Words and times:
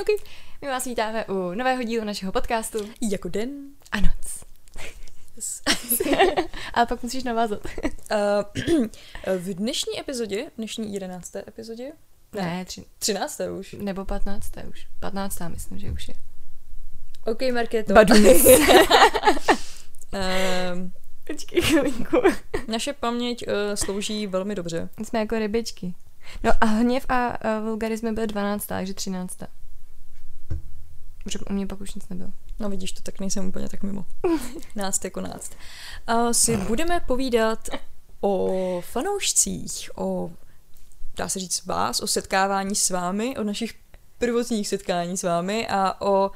Ok. 0.00 0.06
My 0.62 0.68
vás 0.68 0.84
vítáme 0.84 1.24
u 1.24 1.54
nového 1.54 1.82
dílu 1.82 2.04
našeho 2.04 2.32
podcastu 2.32 2.78
Jako 3.12 3.28
den. 3.28 3.50
a 3.92 4.00
noc. 4.00 4.44
A 6.74 6.86
pak 6.86 7.02
musíš 7.02 7.24
navázat. 7.24 7.60
Uh, 7.64 8.86
v 9.38 9.54
dnešní 9.54 10.00
epizodě, 10.00 10.50
v 10.50 10.56
dnešní 10.56 10.94
jedenácté 10.94 11.44
epizodě, 11.48 11.92
Ne, 12.32 12.64
tři, 12.64 12.84
třinácté 12.98 13.50
už. 13.50 13.72
nebo 13.78 14.04
patnácté 14.04 14.62
už. 14.70 14.86
Patnáctá 15.00 15.48
myslím, 15.48 15.78
že 15.78 15.90
už 15.90 16.08
je. 16.08 16.14
Ok, 17.26 17.40
Markéto. 17.54 17.94
Um, 20.12 20.92
Počkej 21.26 21.62
chvilinku. 21.62 22.16
naše 22.68 22.92
paměť 22.92 23.44
uh, 23.48 23.52
slouží 23.74 24.26
velmi 24.26 24.54
dobře. 24.54 24.88
Jsme 25.04 25.18
jako 25.18 25.38
rybičky. 25.38 25.94
No 26.42 26.52
a 26.60 26.64
hněv 26.66 27.06
a, 27.08 27.26
a 27.26 27.60
vulgarismy 27.60 28.12
byly 28.12 28.26
12, 28.26 28.66
takže 28.66 28.94
13. 28.94 29.38
Protože 31.26 31.38
u 31.50 31.52
mě 31.52 31.66
pak 31.66 31.80
už 31.80 31.94
nic 31.94 32.08
nebylo. 32.08 32.32
No 32.58 32.70
vidíš 32.70 32.92
to, 32.92 33.02
tak 33.02 33.20
nejsem 33.20 33.48
úplně 33.48 33.68
tak 33.68 33.82
mimo. 33.82 34.04
Náct 34.76 35.04
jako 35.04 35.20
náct. 35.20 35.52
Uh, 36.08 36.30
si 36.30 36.56
budeme 36.56 37.00
povídat 37.00 37.68
o 38.20 38.80
fanoušcích, 38.80 39.90
o, 39.94 40.30
dá 41.16 41.28
se 41.28 41.38
říct, 41.38 41.66
vás, 41.66 42.00
o 42.00 42.06
setkávání 42.06 42.74
s 42.74 42.90
vámi, 42.90 43.36
o 43.36 43.44
našich 43.44 43.74
prvotních 44.18 44.68
setkání 44.68 45.16
s 45.16 45.22
vámi 45.22 45.68
a 45.68 46.00
o 46.00 46.30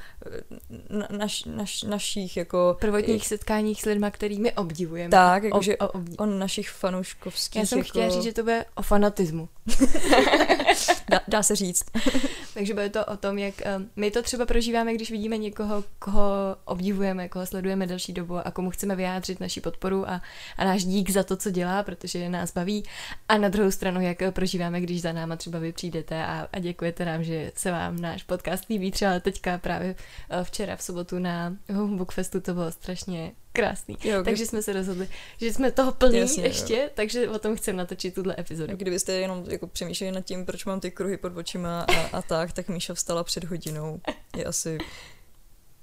naš, 1.11 1.45
naš, 1.45 1.83
našich 1.83 2.37
jako... 2.37 2.77
Prvotních 2.81 3.27
setkáních 3.27 3.83
s 3.83 3.85
lidmi, 3.85 4.07
kterými 4.11 4.53
obdivujeme. 4.53 5.11
Tak, 5.11 5.43
o, 5.43 5.47
jakože 5.47 5.77
o, 5.77 5.89
obdiv. 5.89 6.21
o 6.21 6.27
našich 6.27 6.71
fanouškovských 6.71 7.61
Já 7.61 7.67
jsem 7.67 7.79
jako... 7.79 7.89
chtěla 7.89 8.09
říct, 8.09 8.23
že 8.23 8.33
to 8.33 8.43
bude 8.43 8.65
o 8.75 8.83
fanatismu. 8.83 9.49
dá, 11.09 11.21
dá 11.29 11.43
se 11.43 11.57
říct. 11.57 11.85
Takže 12.55 12.75
bude 12.75 12.89
to 12.89 13.05
o 13.05 13.17
tom, 13.17 13.39
jak 13.39 13.55
um, 13.77 13.91
my 13.97 14.11
to 14.11 14.23
třeba 14.23 14.47
prožíváme, 14.47 14.95
když 14.95 15.11
vidíme 15.11 15.39
někoho, 15.39 15.85
koho 15.99 16.57
obdivujeme, 16.65 17.29
koho 17.29 17.47
sledujeme 17.47 17.87
delší 17.87 18.13
dobu 18.13 18.39
a 18.39 18.51
komu 18.51 18.71
chceme 18.71 18.97
vyjádřit 18.97 19.41
naši 19.41 19.61
podporu 19.61 20.11
a, 20.11 20.23
a 20.57 20.65
náš 20.65 20.85
dík 20.85 21.11
za 21.11 21.23
to, 21.23 21.37
co 21.37 21.51
dělá, 21.51 21.83
protože 21.83 22.29
nás 22.29 22.53
baví. 22.53 22.85
A 23.29 23.39
na 23.39 23.49
druhou 23.49 23.71
stranu, 23.71 24.01
jak 24.01 24.23
eh, 24.23 24.33
prožíváme, 24.33 24.81
když 24.81 25.03
za 25.03 25.13
náma 25.13 25.37
třeba 25.37 25.59
vy 25.59 25.73
přijdete 25.73 26.25
a, 26.25 26.49
a 26.53 26.59
děkujete 26.59 27.05
nám, 27.05 27.25
že 27.25 27.53
se 27.55 27.71
vám 27.71 28.01
náš 28.01 28.23
podcast 28.23 28.69
líbí. 28.69 28.91
Třeba 28.91 29.21
teďka 29.21 29.59
právě 29.59 29.95
včera 30.43 30.77
v 30.77 30.83
sobotu 30.83 31.19
na 31.19 31.57
Homebookfestu 31.75 32.41
to 32.41 32.55
bylo 32.55 32.73
strašně 32.73 33.33
krásný. 33.53 33.97
Jo, 34.05 34.25
Takže 34.25 34.47
jsme 34.47 34.63
se 34.63 34.73
rozhodli, 34.73 35.09
že 35.41 35.53
jsme 35.53 35.73
toho 35.73 35.93
plní 35.93 36.19
Jasně, 36.19 36.43
jo. 36.43 36.49
ještě, 36.49 36.91
takže 36.95 37.29
o 37.29 37.39
tom 37.39 37.57
chceme 37.57 37.79
natočit 37.79 38.15
tuhle 38.15 38.37
epizodu. 38.39 38.77
Kdybyste 38.77 39.13
jenom 39.13 39.45
jako 39.49 39.67
přemýšleli 39.67 40.13
nad 40.13 40.21
tím, 40.21 40.47
proč 40.47 40.65
mám 40.65 40.81
ty 40.81 40.91
kruhy 40.91 41.17
pod 41.17 41.37
očima 41.37 41.83
a, 41.83 42.19
a 42.19 42.23
tak, 42.23 42.53
tak 42.53 42.69
Míša 42.69 42.95
vstala 42.95 43.25
před 43.25 43.45
hodinou. 43.45 44.01
Je 44.37 44.45
asi 44.45 44.79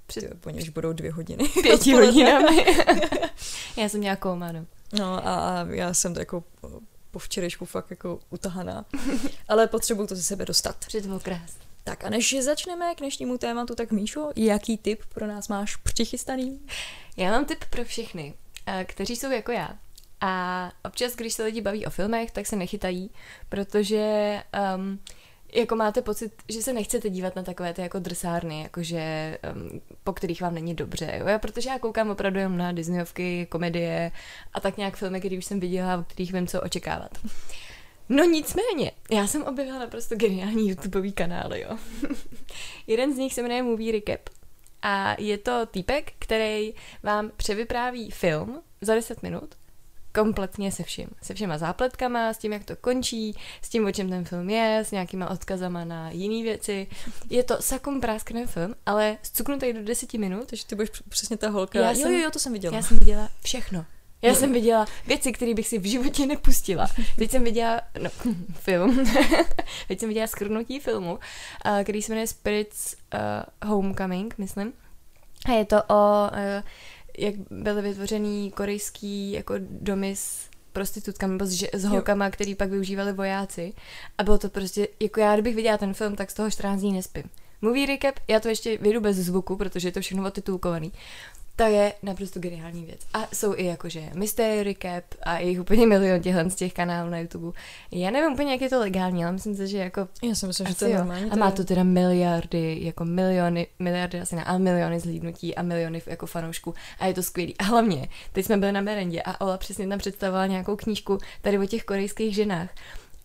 Před 0.07 0.21
Ty, 0.21 0.35
po 0.35 0.49
něž 0.49 0.69
budou 0.69 0.93
dvě 0.93 1.11
hodiny. 1.11 1.49
pěti 1.61 1.93
hodinami. 1.93 2.65
Já 3.77 3.89
jsem 3.89 3.99
měla 3.99 4.15
kóma, 4.15 4.51
no. 4.51 4.65
No 4.99 5.27
a, 5.27 5.61
a 5.61 5.65
já 5.69 5.93
jsem 5.93 6.13
to 6.13 6.19
jako 6.19 6.43
po 7.11 7.19
včerejšku 7.19 7.65
fakt 7.65 7.89
jako 7.89 8.19
utahaná. 8.29 8.85
Ale 9.47 9.67
potřebuju 9.67 10.07
to 10.07 10.15
ze 10.15 10.23
sebe 10.23 10.45
dostat. 10.45 10.85
Bylo 11.01 11.19
krásné. 11.19 11.66
Tak 11.87 12.03
a 12.03 12.09
než 12.09 12.35
začneme 12.41 12.95
k 12.95 12.99
dnešnímu 12.99 13.37
tématu, 13.37 13.75
tak 13.75 13.91
Míšo, 13.91 14.31
jaký 14.35 14.77
tip 14.77 15.01
pro 15.13 15.27
nás 15.27 15.47
máš 15.47 15.75
přichystaný? 15.75 16.59
Já 17.17 17.31
mám 17.31 17.45
tip 17.45 17.65
pro 17.69 17.83
všechny, 17.83 18.33
eh, 18.65 18.85
kteří 18.85 19.15
jsou 19.15 19.31
jako 19.31 19.51
já. 19.51 19.77
A 20.21 20.71
občas, 20.85 21.15
když 21.15 21.33
se 21.33 21.43
lidi 21.43 21.61
baví 21.61 21.85
o 21.85 21.89
filmech, 21.89 22.31
tak 22.31 22.47
se 22.47 22.55
nechytají, 22.55 23.09
protože 23.49 24.37
um, 24.75 24.99
jako 25.53 25.75
máte 25.75 26.01
pocit, 26.01 26.33
že 26.49 26.61
se 26.61 26.73
nechcete 26.73 27.09
dívat 27.09 27.35
na 27.35 27.43
takové 27.43 27.73
ty 27.73 27.81
jako 27.81 27.99
drsárny, 27.99 28.61
jakože, 28.61 29.37
um, 29.55 29.81
po 30.03 30.13
kterých 30.13 30.41
vám 30.41 30.53
není 30.53 30.75
dobře. 30.75 31.15
Jo? 31.19 31.27
Já, 31.27 31.39
protože 31.39 31.69
já 31.69 31.79
koukám 31.79 32.09
opravdu 32.09 32.39
jenom 32.39 32.57
na 32.57 32.71
Disneyovky, 32.71 33.45
komedie 33.45 34.11
a 34.53 34.59
tak 34.59 34.77
nějak 34.77 34.97
filmy, 34.97 35.19
které 35.19 35.37
už 35.37 35.45
jsem 35.45 35.59
viděla, 35.59 35.97
o 35.97 36.03
kterých 36.03 36.33
vím, 36.33 36.47
co 36.47 36.61
očekávat. 36.61 37.17
No 38.09 38.23
nicméně, 38.23 38.91
já 39.11 39.27
jsem 39.27 39.43
objevila 39.43 39.79
naprosto 39.79 40.15
geniální 40.15 40.69
YouTubeový 40.69 41.11
kanály, 41.11 41.61
jo. 41.61 41.77
Jeden 42.87 43.13
z 43.13 43.17
nich 43.17 43.33
se 43.33 43.41
jmenuje 43.41 43.63
Movie 43.63 43.91
Recap. 43.91 44.29
A 44.81 45.15
je 45.21 45.37
to 45.37 45.65
týpek, 45.65 46.13
který 46.19 46.73
vám 47.03 47.31
převypráví 47.37 48.11
film 48.11 48.61
za 48.81 48.95
10 48.95 49.23
minut, 49.23 49.55
kompletně 50.13 50.71
se 50.71 50.83
vším. 50.83 51.07
Se 51.21 51.33
všema 51.33 51.57
zápletkama, 51.57 52.33
s 52.33 52.37
tím, 52.37 52.53
jak 52.53 52.63
to 52.63 52.75
končí, 52.75 53.35
s 53.61 53.69
tím, 53.69 53.85
o 53.85 53.91
čem 53.91 54.09
ten 54.09 54.25
film 54.25 54.49
je, 54.49 54.79
s 54.79 54.91
nějakýma 54.91 55.29
odkazama 55.29 55.85
na 55.85 56.11
jiné 56.11 56.43
věci. 56.43 56.87
Je 57.29 57.43
to 57.43 57.61
sakum 57.61 58.01
práskný 58.01 58.45
film, 58.45 58.75
ale 58.85 59.17
zcuknutý 59.23 59.73
do 59.73 59.83
10 59.83 60.13
minut. 60.13 60.47
Takže 60.49 60.65
ty 60.65 60.75
budeš 60.75 60.89
př- 60.89 61.03
přesně 61.09 61.37
ta 61.37 61.49
holka. 61.49 61.79
Já 61.79 61.89
jo, 61.91 61.95
jsem- 61.95 62.11
jo, 62.13 62.19
jo, 62.19 62.31
to 62.31 62.39
jsem 62.39 62.53
viděla. 62.53 62.75
Já 62.75 62.81
jsem 62.81 62.99
viděla 62.99 63.29
všechno. 63.43 63.85
Já 64.21 64.35
jsem 64.35 64.53
viděla 64.53 64.85
věci, 65.07 65.31
které 65.31 65.53
bych 65.53 65.67
si 65.67 65.79
v 65.79 65.85
životě 65.85 66.25
nepustila. 66.25 66.87
Teď 67.15 67.31
jsem 67.31 67.43
viděla, 67.43 67.81
no, 68.01 68.09
film. 68.53 69.05
Teď 69.87 69.99
jsem 69.99 70.09
viděla 70.09 70.27
skrnutí 70.27 70.79
filmu, 70.79 71.19
a 71.61 71.83
který 71.83 72.01
se 72.01 72.11
jmenuje 72.11 72.27
Spirits 72.27 72.95
uh, 73.63 73.69
Homecoming, 73.69 74.37
myslím. 74.37 74.73
A 75.45 75.51
je 75.51 75.65
to 75.65 75.83
o, 75.83 76.29
uh, 76.31 76.63
jak 77.17 77.35
byly 77.51 77.81
vytvořený 77.81 78.51
korejský 78.51 79.31
jako 79.31 79.53
domy 79.59 80.15
s 80.15 80.49
prostitutkami 80.73 81.33
nebo 81.33 81.45
s, 81.45 81.63
s 81.73 81.83
holkama, 81.83 82.29
který 82.29 82.55
pak 82.55 82.69
využívali 82.69 83.13
vojáci. 83.13 83.73
A 84.17 84.23
bylo 84.23 84.37
to 84.37 84.49
prostě, 84.49 84.87
jako 84.99 85.19
já 85.19 85.33
kdybych 85.33 85.55
viděla 85.55 85.77
ten 85.77 85.93
film, 85.93 86.15
tak 86.15 86.31
z 86.31 86.33
toho 86.33 86.51
14 86.51 86.79
dní 86.79 86.93
nespím. 86.93 87.23
Movie 87.61 87.85
recap, 87.85 88.19
já 88.27 88.39
to 88.39 88.47
ještě 88.47 88.77
vyjdu 88.77 89.01
bez 89.01 89.17
zvuku, 89.17 89.55
protože 89.55 89.87
je 89.87 89.91
to 89.91 90.01
všechno 90.01 90.27
otitulkovaný. 90.27 90.91
To 91.57 91.63
je 91.63 91.93
naprosto 92.03 92.39
geniální 92.39 92.85
věc. 92.85 93.01
A 93.13 93.27
jsou 93.33 93.55
i 93.55 93.65
jakože 93.65 94.09
Mystery 94.13 94.63
Recap 94.63 95.03
a 95.23 95.37
je 95.37 95.49
jich 95.49 95.59
úplně 95.59 95.87
milion 95.87 96.21
těchhle 96.21 96.49
z 96.49 96.55
těch 96.55 96.73
kanálů 96.73 97.09
na 97.09 97.19
YouTube. 97.19 97.57
Já 97.91 98.11
nevím 98.11 98.33
úplně, 98.33 98.51
jak 98.51 98.61
je 98.61 98.69
to 98.69 98.79
legální, 98.79 99.23
ale 99.23 99.33
myslím 99.33 99.55
si, 99.55 99.67
že 99.67 99.77
jako 99.77 100.07
Já 100.23 100.35
si 100.35 100.47
myslím, 100.47 100.67
že 100.67 100.75
to 100.75 100.85
je 100.85 100.91
jo. 100.91 100.97
normální. 100.97 101.31
A 101.31 101.35
má 101.35 101.51
to 101.51 101.63
teda 101.63 101.83
miliardy, 101.83 102.79
jako 102.81 103.05
miliony, 103.05 103.67
miliardy 103.79 104.21
asi 104.21 104.35
ne, 104.35 104.43
ale 104.43 104.59
miliony 104.59 104.99
zhlídnutí 104.99 105.55
a 105.55 105.61
miliony 105.61 106.01
jako 106.05 106.25
fanoušků. 106.25 106.73
A 106.99 107.05
je 107.05 107.13
to 107.13 107.23
skvělý. 107.23 107.57
A 107.57 107.63
hlavně, 107.63 108.07
teď 108.31 108.45
jsme 108.45 108.57
byli 108.57 108.71
na 108.71 108.81
merendě 108.81 109.21
a 109.21 109.41
Ola 109.41 109.57
přesně 109.57 109.87
tam 109.87 109.99
představovala 109.99 110.47
nějakou 110.47 110.75
knížku 110.75 111.17
tady 111.41 111.59
o 111.59 111.65
těch 111.65 111.83
korejských 111.83 112.35
ženách. 112.35 112.69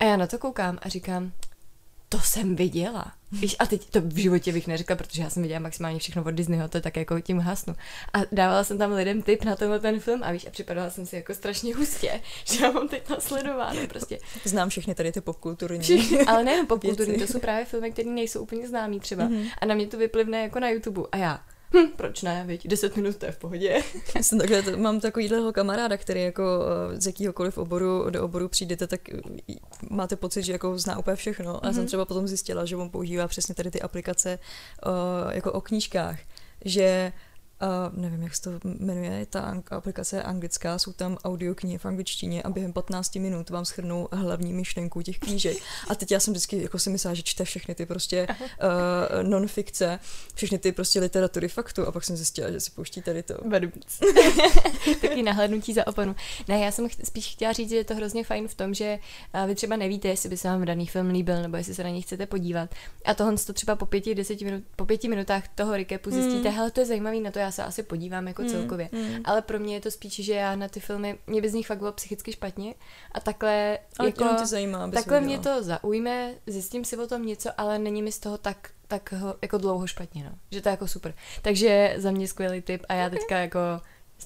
A 0.01 0.05
já 0.05 0.17
na 0.17 0.27
to 0.27 0.39
koukám 0.39 0.79
a 0.83 0.89
říkám, 0.89 1.33
to 2.13 2.21
jsem 2.21 2.57
viděla. 2.57 3.13
Víš, 3.33 3.57
a 3.59 3.67
teď 3.67 3.91
to 3.91 4.01
v 4.01 4.17
životě 4.17 4.53
bych 4.53 4.67
neřekla, 4.67 4.97
protože 4.97 5.23
já 5.23 5.31
jsem 5.31 5.43
viděla 5.43 5.61
maximálně 5.61 5.99
všechno 5.99 6.25
od 6.25 6.31
Disneyho, 6.31 6.69
to 6.69 6.77
je 6.77 6.81
tak 6.83 6.97
jako 6.97 7.21
tím 7.21 7.39
hasnu. 7.39 7.75
A 8.13 8.19
dávala 8.33 8.65
jsem 8.65 8.79
tam 8.79 8.93
lidem 8.93 9.23
tip 9.23 9.45
na 9.45 9.57
tenhle 9.57 9.81
ten 9.81 10.01
film 10.01 10.21
a 10.23 10.33
víš, 10.33 10.47
a 10.47 10.51
připadala 10.51 10.91
jsem 10.91 11.07
si 11.07 11.17
jako 11.17 11.35
strašně 11.35 11.75
hustě, 11.75 12.21
že 12.45 12.65
já 12.65 12.71
mám 12.71 12.89
teď 12.89 13.09
nasledováno 13.09 13.81
prostě. 13.89 14.19
Znám 14.45 14.69
všechny 14.69 14.95
tady 14.95 15.13
ty 15.13 15.21
popkulturní. 15.21 15.79
Všichni, 15.79 16.21
ale 16.21 16.45
nejen 16.45 16.67
popkulturní, 16.69 17.19
to 17.19 17.27
jsou 17.27 17.41
právě 17.41 17.65
filmy, 17.65 17.93
které 17.93 18.11
nejsou 18.11 18.43
úplně 18.43 18.69
známý 18.69 19.01
třeba. 19.01 19.25
Mhm. 19.25 19.47
A 19.59 19.67
na 19.67 19.75
mě 19.75 19.87
to 19.87 19.99
vyplivne 19.99 20.43
jako 20.43 20.61
na 20.61 20.69
YouTube. 20.69 21.03
A 21.13 21.17
já, 21.17 21.41
hm, 21.77 21.89
proč 21.97 22.23
ne, 22.23 22.45
viď, 22.47 22.69
10 22.69 22.97
minut 22.97 23.17
to 23.17 23.27
je 23.27 23.33
v 23.33 23.39
pohodě. 23.39 23.83
Já 24.17 24.23
jsem 24.23 24.39
takhle, 24.39 24.63
to- 24.63 24.77
mám 24.77 25.01
takovýhleho 25.01 25.53
kamaráda, 25.53 25.97
který 25.97 26.23
jako 26.23 26.43
eh, 26.95 27.01
z 27.01 27.07
jakýhokoliv 27.07 27.59
oboru 27.59 28.11
do 28.11 28.25
oboru 28.25 28.49
přijdete, 28.49 28.87
tak 28.87 29.09
eh, 29.09 29.21
máte 29.91 30.17
pocit, 30.17 30.43
že 30.43 30.53
jako 30.53 30.79
zná 30.79 30.99
úplně 30.99 31.17
všechno. 31.17 31.65
A 31.65 31.67
já 31.67 31.73
jsem 31.73 31.81
Mhm. 31.83 31.87
třeba 31.87 32.05
potom 32.05 32.29
zjistila, 32.29 32.65
že 32.65 32.77
on 32.77 32.91
používá 32.91 33.29
přesně 33.29 33.55
tady 33.55 33.71
ty 33.71 33.81
aplikace 33.83 34.31
eh, 34.39 35.35
jako 35.35 35.53
o 35.53 35.61
knížkách, 35.61 36.19
že 36.65 37.13
Uh, 37.63 37.99
nevím, 38.03 38.23
jak 38.23 38.35
se 38.37 38.43
to 38.43 38.51
jmenuje, 38.65 39.27
ta 39.27 39.63
aplikace 39.71 40.17
je 40.17 40.23
anglická, 40.23 40.79
jsou 40.79 40.93
tam 40.93 41.19
audioknihy 41.25 41.79
v 41.79 41.87
angličtině 41.87 42.43
a 42.43 42.51
během 42.51 42.73
15 42.73 43.15
minut 43.15 43.51
vám 43.51 43.65
schrnou 43.65 44.09
hlavní 44.13 44.53
myšlenku 44.53 45.03
těch 45.03 45.19
knížek. 45.19 45.57
A 45.89 45.95
teď 45.95 46.11
já 46.11 46.21
jsem 46.21 46.33
vždycky 46.33 46.63
jako 46.63 46.79
si 46.79 46.91
myslela, 46.91 47.15
že 47.15 47.23
čte 47.23 47.45
všechny 47.45 47.75
ty 47.75 47.87
prostě 47.87 48.27
uh, 48.29 48.37
non-fikce, 49.29 49.99
všechny 50.35 50.59
ty 50.59 50.73
prostě 50.73 51.01
literatury 51.01 51.49
faktu 51.49 51.87
a 51.87 51.93
pak 51.93 52.05
jsem 52.05 52.17
zjistila, 52.17 52.51
že 52.51 52.61
si 52.61 52.71
pouští 52.71 53.03
tady 53.03 53.23
to. 53.23 53.35
Taky 55.01 55.23
nahlédnutí 55.23 55.73
za 55.75 55.87
oponu. 55.87 56.17
Ne, 56.49 56.61
já 56.61 56.71
jsem 56.71 56.89
ch- 56.89 57.05
spíš 57.07 57.33
chtěla 57.33 57.53
říct, 57.53 57.71
že 57.71 57.77
je 57.77 57.85
to 57.85 57.95
hrozně 57.95 58.25
fajn 58.25 58.49
v 58.49 58.55
tom, 58.55 58.75
že 58.75 58.99
a, 59.33 59.47
vy 59.47 59.55
třeba 59.55 59.77
nevíte, 59.77 60.09
jestli 60.09 60.29
by 60.29 60.37
se 60.37 60.49
vám 60.49 60.65
daný 60.65 60.87
film 60.87 61.09
líbil, 61.11 61.43
nebo 61.43 61.57
jestli 61.57 61.75
se 61.75 61.85
na 61.85 61.91
něj 61.91 62.03
chcete 62.03 62.27
podívat. 62.27 62.75
A 63.05 63.15
tohle 63.15 63.37
to 63.47 63.53
třeba 63.53 63.77
po 63.77 63.87
pěti, 63.87 64.15
deseti 64.15 64.45
minut, 64.45 64.65
po 64.77 64.87
pěti 64.87 65.09
minutách 65.09 65.49
toho 65.49 65.77
recapu 65.77 66.11
zjistíte, 66.11 66.49
Mm. 66.49 66.55
hele, 66.57 66.71
to 66.71 66.81
je 66.81 66.87
zajímavý, 66.87 67.21
na 67.21 67.31
to 67.31 67.39
já 67.39 67.52
se 67.53 67.65
asi 67.65 67.83
podívám 67.83 68.29
jako 68.29 68.43
Mm, 68.43 68.49
celkově. 68.49 68.89
mm. 68.93 69.15
Ale 69.25 69.43
pro 69.43 69.59
mě 69.59 69.75
je 69.75 69.81
to 69.81 69.91
spíš, 69.91 70.15
že 70.25 70.35
já 70.35 70.57
na 70.57 70.69
ty 70.69 70.81
filmy, 70.81 71.19
mě 71.27 71.43
by 71.43 71.49
z 71.51 71.55
nich 71.55 71.67
fakt 71.67 71.79
bylo 71.79 71.93
psychicky 71.93 72.33
špatně 72.33 72.75
a 73.13 73.21
takhle 73.21 73.79
Ale 73.99 74.09
jako... 74.09 74.25
tě 74.39 74.47
zajímá, 74.47 74.91
Takhle 74.91 75.21
mě 75.21 75.39
to 75.39 75.63
zaujme, 75.63 76.35
zjistím 76.47 76.85
si 76.85 76.97
o 76.97 77.07
tom 77.07 77.27
něco, 77.27 77.51
ale 77.59 77.79
není 77.79 78.03
mi 78.03 78.13
z 78.13 78.19
toho 78.19 78.39
tak, 78.39 78.71
tak 78.89 79.13
ho- 79.13 79.35
jako 79.43 79.59
dlouho 79.59 79.87
špatně, 79.87 80.25
no. 80.25 80.31
Že 80.51 80.61
to 80.61 80.69
je 80.69 80.71
jako 80.71 80.89
super. 80.89 81.15
Takže 81.43 81.95
za 81.99 82.11
mě 82.11 82.29
skvělý 82.29 82.61
tip 82.61 82.83
a 82.89 82.95
já 82.95 83.11
teďka 83.11 83.39
jako 83.39 83.59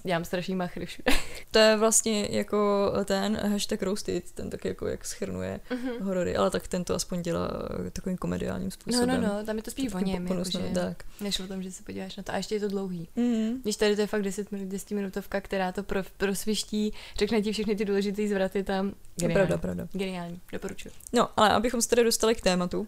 dělám 0.03 0.25
strašný 0.25 0.55
machry 0.55 0.87
všude. 0.87 1.13
To 1.51 1.59
je 1.59 1.77
vlastně 1.77 2.29
jako 2.31 2.93
ten 3.05 3.37
hashtag 3.37 3.83
roasted, 3.83 4.33
ten 4.33 4.51
tak 4.51 4.65
jako 4.65 4.87
jak 4.87 5.05
schrnuje 5.05 5.61
mm-hmm. 5.71 6.03
horory, 6.03 6.37
ale 6.37 6.51
tak 6.51 6.69
ten 6.69 6.85
to 6.85 6.95
aspoň 6.95 7.23
dělá 7.23 7.49
takovým 7.93 8.17
komediálním 8.17 8.71
způsobem. 8.71 9.09
No, 9.09 9.17
no, 9.17 9.35
no, 9.39 9.45
tam 9.45 9.57
je 9.57 9.63
to 9.63 9.71
spíš 9.71 9.95
o 9.95 9.99
něm, 9.99 10.27
jakože, 10.27 10.71
tak. 10.75 11.05
než 11.21 11.41
o 11.41 11.47
tom, 11.47 11.63
že 11.63 11.73
se 11.73 11.83
podíváš 11.83 12.17
na 12.17 12.23
to. 12.23 12.33
A 12.33 12.37
ještě 12.37 12.55
je 12.55 12.61
to 12.61 12.69
dlouhý. 12.69 13.09
Mm-hmm. 13.17 13.61
Když 13.63 13.77
tady 13.77 13.95
to 13.95 14.01
je 14.01 14.07
fakt 14.07 14.23
10 14.23 14.53
minut, 14.53 14.69
10 14.69 14.91
minutovka, 14.91 15.41
která 15.41 15.73
to 15.73 15.83
pro, 15.83 16.03
prosviští, 16.17 16.93
řekne 17.19 17.43
ti 17.43 17.53
všechny 17.53 17.77
ty 17.77 17.85
důležité 17.85 18.29
zvraty 18.29 18.63
tam. 18.63 18.95
Geniální. 19.17 19.35
Pravda, 19.35 19.59
pravda. 19.59 19.89
Geniální, 19.93 20.41
doporučuji. 20.53 20.91
No, 21.13 21.29
ale 21.37 21.51
abychom 21.51 21.83
se 21.83 21.89
tady 21.89 22.05
dostali 22.05 22.35
k 22.35 22.41
tématu, 22.41 22.87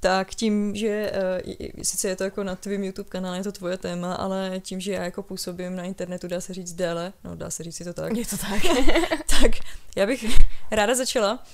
tak 0.00 0.34
tím, 0.34 0.76
že 0.76 1.12
uh, 1.46 1.82
sice 1.82 2.08
je 2.08 2.16
to 2.16 2.24
jako 2.24 2.44
na 2.44 2.56
tvém 2.56 2.84
YouTube 2.84 3.08
kanále, 3.08 3.38
je 3.38 3.44
to 3.44 3.52
tvoje 3.52 3.78
téma, 3.78 4.14
ale 4.14 4.60
tím, 4.60 4.80
že 4.80 4.92
já 4.92 5.04
jako 5.04 5.22
působím 5.22 5.76
na 5.76 5.84
internetu, 5.84 6.28
dá 6.28 6.40
se 6.40 6.54
říct 6.54 6.72
déle, 6.72 7.12
no 7.24 7.36
dá 7.36 7.50
se 7.50 7.62
říct 7.62 7.76
si 7.76 7.84
to 7.84 7.92
tak. 7.92 8.16
Je 8.16 8.26
to 8.26 8.36
tak. 8.36 8.62
tak 9.40 9.50
já 9.96 10.06
bych 10.06 10.38
ráda 10.70 10.94
začala 10.94 11.44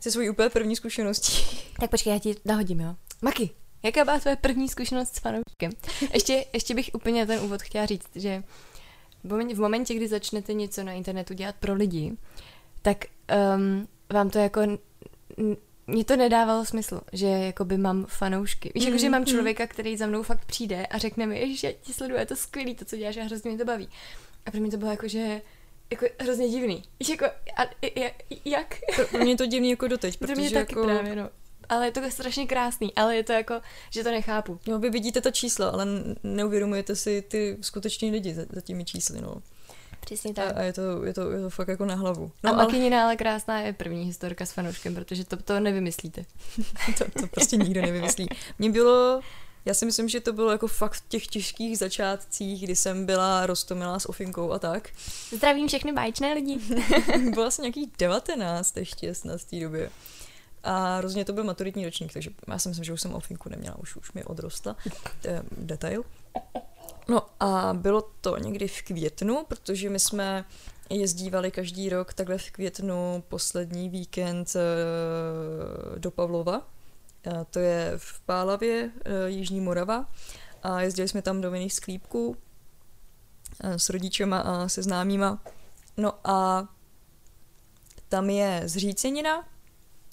se 0.00 0.10
svojí 0.10 0.30
úplně 0.30 0.48
první 0.48 0.76
zkušeností. 0.76 1.32
Tak 1.80 1.90
počkej, 1.90 2.12
já 2.12 2.18
ti 2.18 2.34
nahodím, 2.44 2.80
jo. 2.80 2.94
Maki, 3.22 3.50
jaká 3.82 4.04
byla 4.04 4.18
tvoje 4.18 4.36
první 4.36 4.68
zkušenost 4.68 5.16
s 5.16 5.18
fanouškem? 5.18 5.70
Ještě, 6.14 6.46
ještě 6.52 6.74
bych 6.74 6.90
úplně 6.94 7.26
ten 7.26 7.40
úvod 7.40 7.62
chtěla 7.62 7.86
říct, 7.86 8.08
že 8.14 8.42
v 9.24 9.60
momentě, 9.60 9.94
kdy 9.94 10.08
začnete 10.08 10.52
něco 10.52 10.82
na 10.82 10.92
internetu 10.92 11.34
dělat 11.34 11.54
pro 11.60 11.74
lidi, 11.74 12.12
tak 12.82 13.04
um, 13.56 13.88
vám 14.12 14.30
to 14.30 14.38
jako 14.38 14.60
mně 15.86 16.04
to 16.04 16.16
nedávalo 16.16 16.64
smysl, 16.64 17.00
že 17.12 17.26
jakoby 17.26 17.78
mám 17.78 18.06
fanoušky. 18.08 18.72
Víš, 18.74 18.84
mm, 18.84 18.88
jako, 18.88 19.00
že 19.00 19.10
mám 19.10 19.20
mm. 19.20 19.26
člověka, 19.26 19.66
který 19.66 19.96
za 19.96 20.06
mnou 20.06 20.22
fakt 20.22 20.44
přijde 20.44 20.86
a 20.86 20.98
řekne 20.98 21.26
mi, 21.26 21.56
že 21.56 21.66
já 21.66 21.72
ti 21.82 21.92
sleduju, 21.92 22.20
je 22.20 22.26
to 22.26 22.36
skvělý, 22.36 22.74
to, 22.74 22.84
co 22.84 22.96
děláš 22.96 23.16
a 23.16 23.22
hrozně 23.22 23.50
mě 23.50 23.58
to 23.58 23.64
baví. 23.64 23.88
A 24.46 24.50
pro 24.50 24.60
mě 24.60 24.70
to 24.70 24.76
bylo 24.76 24.90
jako, 24.90 25.08
že 25.08 25.42
jako 25.90 26.06
hrozně 26.18 26.48
divný. 26.48 26.82
Víš, 27.00 27.08
jako, 27.08 27.24
a, 27.56 27.62
jak? 28.44 28.78
Pro 29.10 29.18
mě 29.18 29.36
to 29.36 29.46
divný 29.46 29.70
jako 29.70 29.88
doteď, 29.88 30.16
protože 30.18 30.34
mě 30.34 30.50
taky 30.50 30.72
jako... 30.72 30.84
právě, 30.84 31.16
no. 31.16 31.30
Ale 31.68 31.86
je 31.86 31.92
to 31.92 32.10
strašně 32.10 32.46
krásný, 32.46 32.94
ale 32.94 33.16
je 33.16 33.24
to 33.24 33.32
jako, 33.32 33.60
že 33.90 34.04
to 34.04 34.10
nechápu. 34.10 34.58
No, 34.66 34.78
vy 34.78 34.90
vidíte 34.90 35.20
ta 35.20 35.30
čísla, 35.30 35.68
ale 35.68 35.86
neuvědomujete 36.22 36.96
si 36.96 37.22
ty 37.22 37.56
skuteční 37.60 38.10
lidi 38.10 38.34
za, 38.34 38.42
za 38.52 38.60
těmi 38.60 38.84
čísly, 38.84 39.20
no. 39.20 39.42
Přesně 40.04 40.34
tak. 40.34 40.56
A, 40.56 40.58
a 40.58 40.62
je, 40.62 40.72
to, 40.72 41.04
je, 41.04 41.14
to, 41.14 41.30
je 41.30 41.40
to 41.40 41.50
fakt 41.50 41.68
jako 41.68 41.84
na 41.84 41.94
hlavu. 41.94 42.32
No, 42.44 42.50
a 42.50 42.54
ale... 42.54 42.64
Makinina 42.64 43.04
ale 43.04 43.16
krásná 43.16 43.60
je 43.60 43.72
první 43.72 44.04
historka 44.04 44.46
s 44.46 44.52
fanouškem, 44.52 44.94
protože 44.94 45.24
to, 45.24 45.36
to 45.36 45.60
nevymyslíte. 45.60 46.24
to, 46.98 47.04
to 47.20 47.26
prostě 47.26 47.56
nikdo 47.56 47.82
nevymyslí. 47.82 48.28
Mně 48.58 48.70
bylo 48.70 49.20
já 49.66 49.74
si 49.74 49.86
myslím, 49.86 50.08
že 50.08 50.20
to 50.20 50.32
bylo 50.32 50.50
jako 50.50 50.68
fakt 50.68 50.94
v 50.94 51.08
těch 51.08 51.26
těžkých 51.26 51.78
začátcích, 51.78 52.62
kdy 52.64 52.76
jsem 52.76 53.06
byla 53.06 53.46
roztomilá 53.46 53.98
s 53.98 54.08
ofinkou 54.08 54.52
a 54.52 54.58
tak. 54.58 54.90
Zdravím 55.32 55.68
všechny 55.68 55.92
báječné 55.92 56.34
lidi. 56.34 56.58
bylo 57.34 57.46
asi 57.46 57.62
nějakých 57.62 57.88
19 57.98 58.76
ještě 58.76 59.14
snad 59.14 59.40
v 59.40 59.44
té 59.44 59.60
době. 59.60 59.90
A 60.64 60.96
hrozně 60.96 61.24
to 61.24 61.32
byl 61.32 61.44
maturitní 61.44 61.84
ročník, 61.84 62.12
takže 62.12 62.30
já 62.48 62.58
si 62.58 62.68
myslím, 62.68 62.84
že 62.84 62.92
už 62.92 63.00
jsem 63.00 63.14
ofinku 63.14 63.48
neměla, 63.48 63.78
už, 63.78 63.96
už 63.96 64.12
mi 64.12 64.24
odrostla. 64.24 64.76
To 65.22 65.28
je 65.28 65.42
detail. 65.52 66.04
No 67.08 67.22
a 67.40 67.74
bylo 67.74 68.02
to 68.20 68.38
někdy 68.38 68.68
v 68.68 68.82
květnu, 68.82 69.44
protože 69.48 69.90
my 69.90 69.98
jsme 69.98 70.44
jezdívali 70.90 71.50
každý 71.50 71.88
rok 71.88 72.14
takhle 72.14 72.38
v 72.38 72.50
květnu 72.50 73.24
poslední 73.28 73.88
víkend 73.88 74.56
eh, 74.56 75.98
do 75.98 76.10
Pavlova. 76.10 76.68
To 77.50 77.58
je 77.58 77.92
v 77.96 78.20
Pálavě, 78.20 78.90
eh, 79.04 79.30
Jižní 79.30 79.60
Morava. 79.60 80.08
A 80.62 80.80
jezdili 80.80 81.08
jsme 81.08 81.22
tam 81.22 81.40
do 81.40 81.54
jiných 81.54 81.72
sklípků 81.72 82.36
eh, 83.60 83.78
s 83.78 83.90
rodičema 83.90 84.38
a 84.40 84.68
se 84.68 84.82
známýma. 84.82 85.42
No 85.96 86.14
a 86.24 86.68
tam 88.08 88.30
je 88.30 88.62
zřícenina 88.64 89.48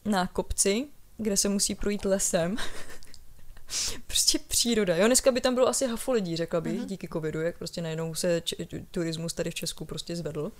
na 0.05 0.27
kopci, 0.27 0.87
kde 1.17 1.37
se 1.37 1.49
musí 1.49 1.75
projít 1.75 2.05
lesem. 2.05 2.55
prostě 4.07 4.39
příroda. 4.47 4.95
Jo, 4.95 5.07
dneska 5.07 5.31
by 5.31 5.41
tam 5.41 5.55
bylo 5.55 5.67
asi 5.67 5.87
hafo 5.87 6.11
lidí, 6.11 6.37
řekla 6.37 6.61
bych, 6.61 6.81
uh-huh. 6.81 6.85
díky 6.85 7.07
covidu, 7.07 7.41
jak 7.41 7.57
prostě 7.57 7.81
najednou 7.81 8.15
se 8.15 8.41
č- 8.41 8.55
turismus 8.91 9.33
tady 9.33 9.51
v 9.51 9.55
Česku 9.55 9.85
prostě 9.85 10.15
zvedl. 10.15 10.51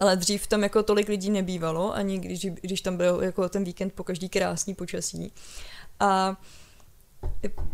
Ale 0.00 0.16
dřív 0.16 0.46
tam 0.46 0.62
jako 0.62 0.82
tolik 0.82 1.08
lidí 1.08 1.30
nebývalo, 1.30 1.94
ani 1.94 2.18
když, 2.18 2.44
když 2.44 2.80
tam 2.80 2.96
byl 2.96 3.20
jako 3.22 3.48
ten 3.48 3.64
víkend 3.64 3.92
po 3.92 4.04
každý 4.04 4.28
krásný 4.28 4.74
počasí. 4.74 5.32
A 6.00 6.40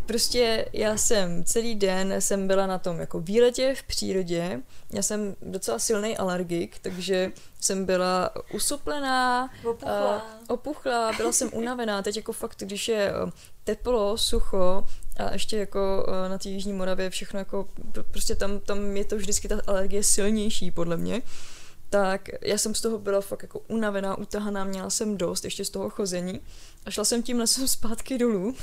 prostě 0.06 0.69
já 0.73 0.97
jsem 0.97 1.44
celý 1.44 1.75
den 1.75 2.14
jsem 2.19 2.47
byla 2.47 2.67
na 2.67 2.79
tom 2.79 3.00
jako 3.00 3.20
výletě 3.20 3.75
v 3.79 3.82
přírodě. 3.82 4.61
Já 4.93 5.02
jsem 5.02 5.37
docela 5.43 5.79
silný 5.79 6.17
alergik, 6.17 6.79
takže 6.79 7.32
jsem 7.61 7.85
byla 7.85 8.31
usuplená, 8.52 9.50
opuchlá. 9.64 10.26
Opuchlá, 10.49 11.12
byla 11.12 11.32
jsem 11.32 11.50
unavená. 11.52 12.02
Teď 12.02 12.17
jako 12.17 12.32
fakt, 12.32 12.62
když 12.62 12.88
je 12.88 13.12
teplo, 13.64 14.19
sucho 14.19 14.87
a 15.17 15.32
ještě 15.32 15.56
jako 15.56 16.06
uh, 16.08 16.31
na 16.31 16.38
té 16.38 16.49
Jižní 16.49 16.73
Moravě 16.73 17.11
všechno 17.11 17.38
jako, 17.38 17.69
prostě 18.11 18.35
tam, 18.35 18.61
tam 18.61 18.97
je 18.97 19.05
to 19.05 19.17
vždycky 19.17 19.49
ta 19.49 19.61
alergie 19.67 20.02
silnější 20.02 20.70
podle 20.70 20.97
mě 20.97 21.23
tak 21.91 22.29
já 22.43 22.58
jsem 22.58 22.75
z 22.75 22.81
toho 22.81 22.99
byla 22.99 23.20
fakt 23.20 23.43
jako 23.43 23.58
unavená, 23.69 24.19
utahaná, 24.19 24.64
měla 24.64 24.91
jsem 24.91 25.17
dost 25.17 25.44
ještě 25.44 25.64
z 25.64 25.70
toho 25.70 25.91
chození 25.91 26.41
a 26.87 26.91
šla 26.91 27.05
jsem 27.05 27.23
tím 27.23 27.38
lesem 27.38 27.69
zpátky 27.79 28.19
dolů 28.19 28.55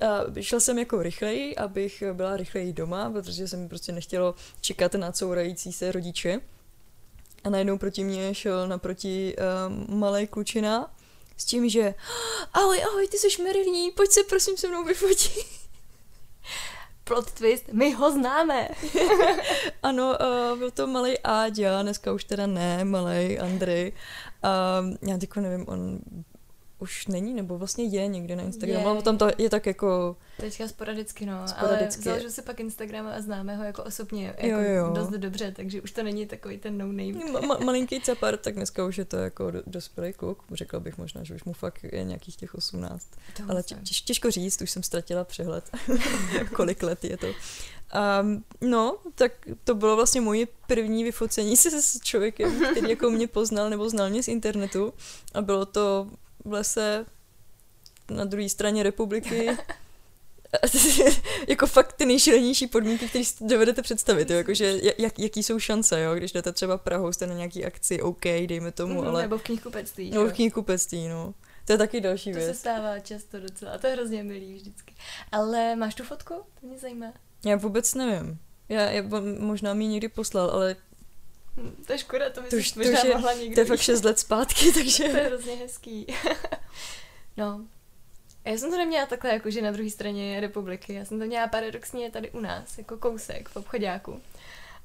a 0.00 0.40
šla 0.40 0.60
jsem 0.60 0.78
jako 0.78 1.02
rychleji, 1.02 1.56
abych 1.56 2.02
byla 2.12 2.36
rychleji 2.36 2.72
doma, 2.72 3.10
protože 3.10 3.48
jsem 3.48 3.68
prostě 3.68 3.92
nechtělo 3.92 4.34
čekat 4.60 4.94
na 4.94 5.12
courající 5.12 5.72
se 5.72 5.92
rodiče. 5.92 6.40
A 7.44 7.50
najednou 7.50 7.78
proti 7.78 8.04
mě 8.04 8.34
šel 8.34 8.68
naproti 8.68 9.36
um, 9.36 9.98
malý 9.98 10.26
klučina 10.26 10.94
s 11.36 11.44
tím, 11.44 11.68
že 11.68 11.94
ahoj, 12.52 12.82
ahoj, 12.82 13.08
ty 13.08 13.18
jsi 13.18 13.42
Marilyn, 13.42 13.92
pojď 13.96 14.10
se 14.10 14.22
prosím 14.22 14.56
se 14.56 14.68
mnou 14.68 14.84
vyfotit. 14.84 15.32
Plot 17.04 17.30
twist, 17.30 17.64
my 17.72 17.92
ho 17.92 18.12
známe. 18.12 18.68
ano, 19.82 20.18
uh, 20.52 20.58
byl 20.58 20.70
to 20.70 20.86
malý 20.86 21.18
Áďa, 21.18 21.82
dneska 21.82 22.12
už 22.12 22.24
teda 22.24 22.46
ne, 22.46 22.84
malý 22.84 23.38
Andrej. 23.38 23.92
Uh, 24.44 25.10
já 25.10 25.18
teď 25.18 25.30
nevím, 25.36 25.64
on 25.68 25.98
už 26.78 27.06
není, 27.06 27.34
nebo 27.34 27.58
vlastně 27.58 27.84
je 27.84 28.06
někde 28.06 28.36
na 28.36 28.42
Instagramu, 28.42 28.88
ale 28.88 29.02
tam 29.02 29.18
to 29.18 29.28
je 29.38 29.50
tak 29.50 29.66
jako... 29.66 30.16
Teďka 30.36 30.68
sporadicky, 30.68 31.26
no, 31.26 31.48
sporadicky. 31.48 32.02
ale 32.02 32.04
založil 32.04 32.30
si 32.30 32.42
pak 32.42 32.60
Instagram 32.60 33.06
a 33.06 33.20
známe 33.20 33.56
ho 33.56 33.64
jako 33.64 33.84
osobně 33.84 34.26
jako 34.26 34.46
jo, 34.46 34.60
jo. 34.60 34.92
dost 34.94 35.10
dobře, 35.10 35.52
takže 35.56 35.82
už 35.82 35.90
to 35.90 36.02
není 36.02 36.26
takový 36.26 36.58
ten 36.58 36.78
no 36.78 36.86
name. 36.86 37.12
Ma- 37.12 37.64
malinký 37.64 38.00
capar, 38.00 38.36
tak 38.36 38.54
dneska 38.54 38.84
už 38.84 38.98
je 38.98 39.04
to 39.04 39.16
jako 39.16 39.50
do- 39.50 39.62
dospělý 39.66 40.12
kluk, 40.12 40.42
řekla 40.52 40.80
bych 40.80 40.98
možná, 40.98 41.24
že 41.24 41.34
už 41.34 41.44
mu 41.44 41.52
fakt 41.52 41.84
je 41.92 42.04
nějakých 42.04 42.36
těch 42.36 42.54
18. 42.54 43.08
To 43.36 43.42
ale 43.48 43.62
těž, 43.62 44.00
těžko 44.00 44.30
říct, 44.30 44.62
už 44.62 44.70
jsem 44.70 44.82
ztratila 44.82 45.24
přehled, 45.24 45.70
kolik 46.54 46.82
let 46.82 47.04
je 47.04 47.16
to. 47.16 47.26
Um, 48.22 48.44
no, 48.60 48.98
tak 49.14 49.32
to 49.64 49.74
bylo 49.74 49.96
vlastně 49.96 50.20
moje 50.20 50.46
první 50.66 51.04
vyfocení 51.04 51.56
se 51.56 51.82
s 51.82 52.00
člověkem, 52.00 52.60
který 52.70 52.90
jako 52.90 53.10
mě 53.10 53.28
poznal 53.28 53.70
nebo 53.70 53.88
znal 53.90 54.10
mě 54.10 54.22
z 54.22 54.28
internetu 54.28 54.94
a 55.34 55.42
bylo 55.42 55.66
to 55.66 56.10
v 56.46 56.52
lese 56.52 57.06
na 58.10 58.24
druhé 58.24 58.48
straně 58.48 58.82
republiky. 58.82 59.50
jako 61.48 61.66
fakt 61.66 61.92
ty 61.92 62.06
nejšilenější 62.06 62.66
podmínky, 62.66 63.08
které 63.08 63.24
si 63.24 63.44
dovedete 63.44 63.82
představit, 63.82 64.30
jo? 64.30 64.36
Jakože, 64.36 64.80
jak, 64.98 65.18
jaký 65.18 65.42
jsou 65.42 65.58
šance, 65.58 66.00
jo? 66.00 66.14
když 66.14 66.32
jdete 66.32 66.52
třeba 66.52 66.78
Prahou, 66.78 67.12
jste 67.12 67.26
na 67.26 67.34
nějaký 67.34 67.64
akci, 67.64 68.02
OK, 68.02 68.24
dejme 68.24 68.72
tomu, 68.72 69.02
mm, 69.02 69.08
ale... 69.08 69.22
Nebo 69.22 69.38
v 69.38 69.42
knihkupectví. 69.42 70.10
Nebo 70.10 70.26
v 70.26 70.32
knihkupectví, 70.32 71.08
no. 71.08 71.34
To 71.64 71.72
je 71.72 71.78
taky 71.78 72.00
další 72.00 72.32
to 72.32 72.38
věc. 72.38 72.48
To 72.48 72.54
se 72.54 72.60
stává 72.60 72.98
často 72.98 73.40
docela, 73.40 73.72
a 73.72 73.78
to 73.78 73.86
je 73.86 73.92
hrozně 73.92 74.22
milý 74.22 74.54
vždycky. 74.54 74.94
Ale 75.32 75.76
máš 75.76 75.94
tu 75.94 76.04
fotku? 76.04 76.34
To 76.60 76.66
mě 76.66 76.78
zajímá. 76.78 77.12
Já 77.44 77.56
vůbec 77.56 77.94
nevím. 77.94 78.38
Já, 78.68 78.90
já 78.90 79.02
možná 79.38 79.74
mi 79.74 79.86
někdy 79.86 80.08
poslal, 80.08 80.50
ale 80.50 80.76
to 81.86 81.92
je 81.92 81.98
škoda, 81.98 82.30
to, 82.30 82.42
to, 82.42 82.56
už, 82.56 82.72
to, 82.72 82.80
možná 82.80 83.00
je, 83.04 83.14
mohla 83.14 83.32
někdy. 83.32 83.54
To 83.54 83.60
je 83.60 83.64
fakt 83.64 83.80
6 83.80 84.04
let 84.04 84.18
zpátky, 84.18 84.72
takže... 84.72 85.04
to 85.08 85.16
je 85.16 85.22
hrozně 85.22 85.54
hezký. 85.54 86.06
no. 87.36 87.66
Já 88.44 88.52
jsem 88.52 88.70
to 88.70 88.76
neměla 88.76 89.06
takhle, 89.06 89.32
jakože 89.32 89.62
na 89.62 89.70
druhé 89.70 89.90
straně 89.90 90.40
republiky. 90.40 90.94
Já 90.94 91.04
jsem 91.04 91.18
to 91.18 91.24
měla 91.24 91.48
paradoxně 91.48 92.10
tady 92.10 92.30
u 92.30 92.40
nás, 92.40 92.78
jako 92.78 92.96
kousek 92.96 93.48
v 93.48 93.56
obchodáku. 93.56 94.20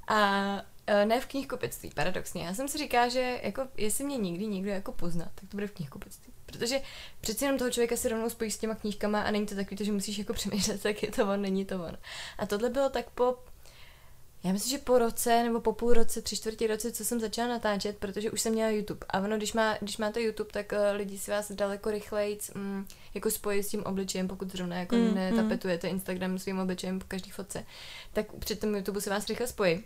A 0.07 0.61
e, 0.87 1.05
ne 1.05 1.21
v 1.21 1.25
knihkupectví, 1.25 1.91
paradoxně. 1.95 2.43
Já 2.43 2.53
jsem 2.53 2.67
si 2.67 2.77
říkala, 2.77 3.07
že 3.07 3.39
jako, 3.43 3.67
jestli 3.77 4.03
mě 4.03 4.17
někdy 4.17 4.47
někdo 4.47 4.71
jako 4.71 4.91
pozná, 4.91 5.31
tak 5.35 5.49
to 5.49 5.57
bude 5.57 5.67
v 5.67 5.71
knihkupectví. 5.71 6.33
Protože 6.45 6.81
přeci 7.21 7.45
jenom 7.45 7.57
toho 7.57 7.71
člověka 7.71 7.95
si 7.95 8.09
rovnou 8.09 8.29
spojíš 8.29 8.53
s 8.53 8.57
těma 8.57 8.75
knížkama 8.75 9.21
a 9.21 9.31
není 9.31 9.45
to 9.45 9.55
takový, 9.55 9.85
že 9.85 9.91
musíš 9.91 10.17
jako 10.17 10.33
přemýšlet, 10.39 10.83
tak 10.83 11.03
je 11.03 11.11
to 11.11 11.23
on, 11.23 11.41
není 11.41 11.65
to 11.65 11.75
on. 11.75 11.97
A 12.37 12.45
tohle 12.45 12.69
bylo 12.69 12.89
tak 12.89 13.09
po 13.09 13.37
já 14.43 14.51
myslím, 14.51 14.71
že 14.71 14.83
po 14.83 14.99
roce 14.99 15.43
nebo 15.43 15.61
po 15.61 15.73
půl 15.73 15.93
roce, 15.93 16.21
tři 16.21 16.35
čtvrtě 16.35 16.67
roce, 16.67 16.91
co 16.91 17.05
jsem 17.05 17.19
začala 17.19 17.47
natáčet, 17.47 17.97
protože 17.97 18.31
už 18.31 18.41
jsem 18.41 18.53
měla 18.53 18.69
YouTube. 18.69 19.05
A 19.09 19.19
ono, 19.19 19.37
když, 19.37 19.53
má, 19.53 19.77
když 19.81 19.97
máte 19.97 20.21
YouTube, 20.21 20.49
tak 20.51 20.71
uh, 20.71 20.77
lidi 20.97 21.17
si 21.17 21.31
vás 21.31 21.51
daleko 21.51 21.91
rychleji 21.91 22.37
um, 22.55 22.87
jako 23.13 23.31
spojí 23.31 23.63
s 23.63 23.69
tím 23.69 23.83
obličejem, 23.83 24.27
pokud 24.27 24.51
zrovna 24.51 24.75
jako 24.75 24.95
mm, 24.95 25.15
netapetujete 25.15 25.87
mm. 25.87 25.93
Instagram 25.93 26.39
svým 26.39 26.59
obličejem 26.59 26.99
po 26.99 27.05
každý 27.07 27.31
fotce, 27.31 27.65
tak 28.13 28.25
při 28.39 28.55
tom 28.55 28.75
YouTube 28.75 29.01
se 29.01 29.09
vás 29.09 29.27
rychle 29.27 29.47
spojí. 29.47 29.83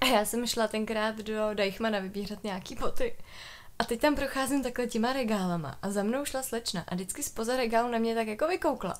A 0.00 0.06
já 0.06 0.24
jsem 0.24 0.46
šla 0.46 0.68
tenkrát 0.68 1.16
do 1.16 1.54
Deichmana 1.54 1.98
vybírat 1.98 2.44
nějaký 2.44 2.74
boty. 2.74 3.16
A 3.78 3.84
teď 3.84 4.00
tam 4.00 4.14
procházím 4.14 4.62
takhle 4.62 4.86
těma 4.86 5.12
regálama 5.12 5.78
a 5.82 5.90
za 5.90 6.02
mnou 6.02 6.24
šla 6.24 6.42
slečna 6.42 6.84
a 6.88 6.94
vždycky 6.94 7.22
spoza 7.22 7.56
regálu 7.56 7.90
na 7.90 7.98
mě 7.98 8.14
tak 8.14 8.26
jako 8.26 8.48
vykoukla. 8.48 8.94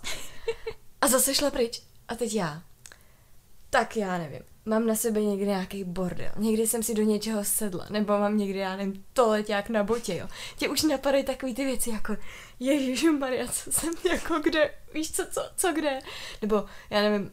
A 1.00 1.08
zase 1.08 1.34
šla 1.34 1.50
pryč. 1.50 1.82
A 2.08 2.14
teď 2.14 2.34
já. 2.34 2.62
Tak 3.70 3.96
já 3.96 4.18
nevím. 4.18 4.53
Mám 4.66 4.86
na 4.86 4.94
sebe 4.94 5.20
někdy 5.20 5.46
nějaký 5.46 5.84
bordel. 5.84 6.30
Někdy 6.36 6.66
jsem 6.66 6.82
si 6.82 6.94
do 6.94 7.02
něčeho 7.02 7.44
sedla. 7.44 7.86
Nebo 7.90 8.18
mám 8.18 8.36
někdy, 8.36 8.58
já 8.58 8.76
nevím, 8.76 9.04
toleťák 9.12 9.68
na 9.68 9.84
botě, 9.84 10.16
jo. 10.16 10.28
Tě 10.56 10.68
už 10.68 10.82
napadají 10.82 11.24
takové 11.24 11.54
ty 11.54 11.64
věci 11.64 11.90
jako 11.90 12.16
Ježíš 12.60 13.04
Maria, 13.18 13.46
co 13.46 13.72
jsem 13.72 13.92
jako 14.12 14.38
kde, 14.38 14.74
víš 14.94 15.12
co, 15.12 15.26
co, 15.26 15.40
co 15.56 15.72
kde. 15.72 15.98
Nebo 16.42 16.64
já 16.90 17.02
nevím, 17.02 17.30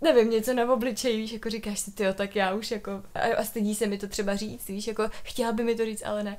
nevím, 0.00 0.30
něco 0.30 0.54
na 0.54 0.72
obličeji, 0.72 1.16
víš, 1.16 1.32
jako 1.32 1.50
říkáš 1.50 1.80
si, 1.80 1.92
ty 1.92 2.04
tak 2.14 2.36
já 2.36 2.54
už 2.54 2.70
jako, 2.70 2.90
a, 3.14 3.20
a 3.38 3.44
stydí 3.44 3.74
se 3.74 3.86
mi 3.86 3.98
to 3.98 4.08
třeba 4.08 4.36
říct, 4.36 4.68
víš, 4.68 4.86
jako 4.86 5.10
chtěla 5.22 5.52
by 5.52 5.64
mi 5.64 5.74
to 5.74 5.84
říct, 5.84 6.02
ale 6.04 6.22
ne. 6.22 6.36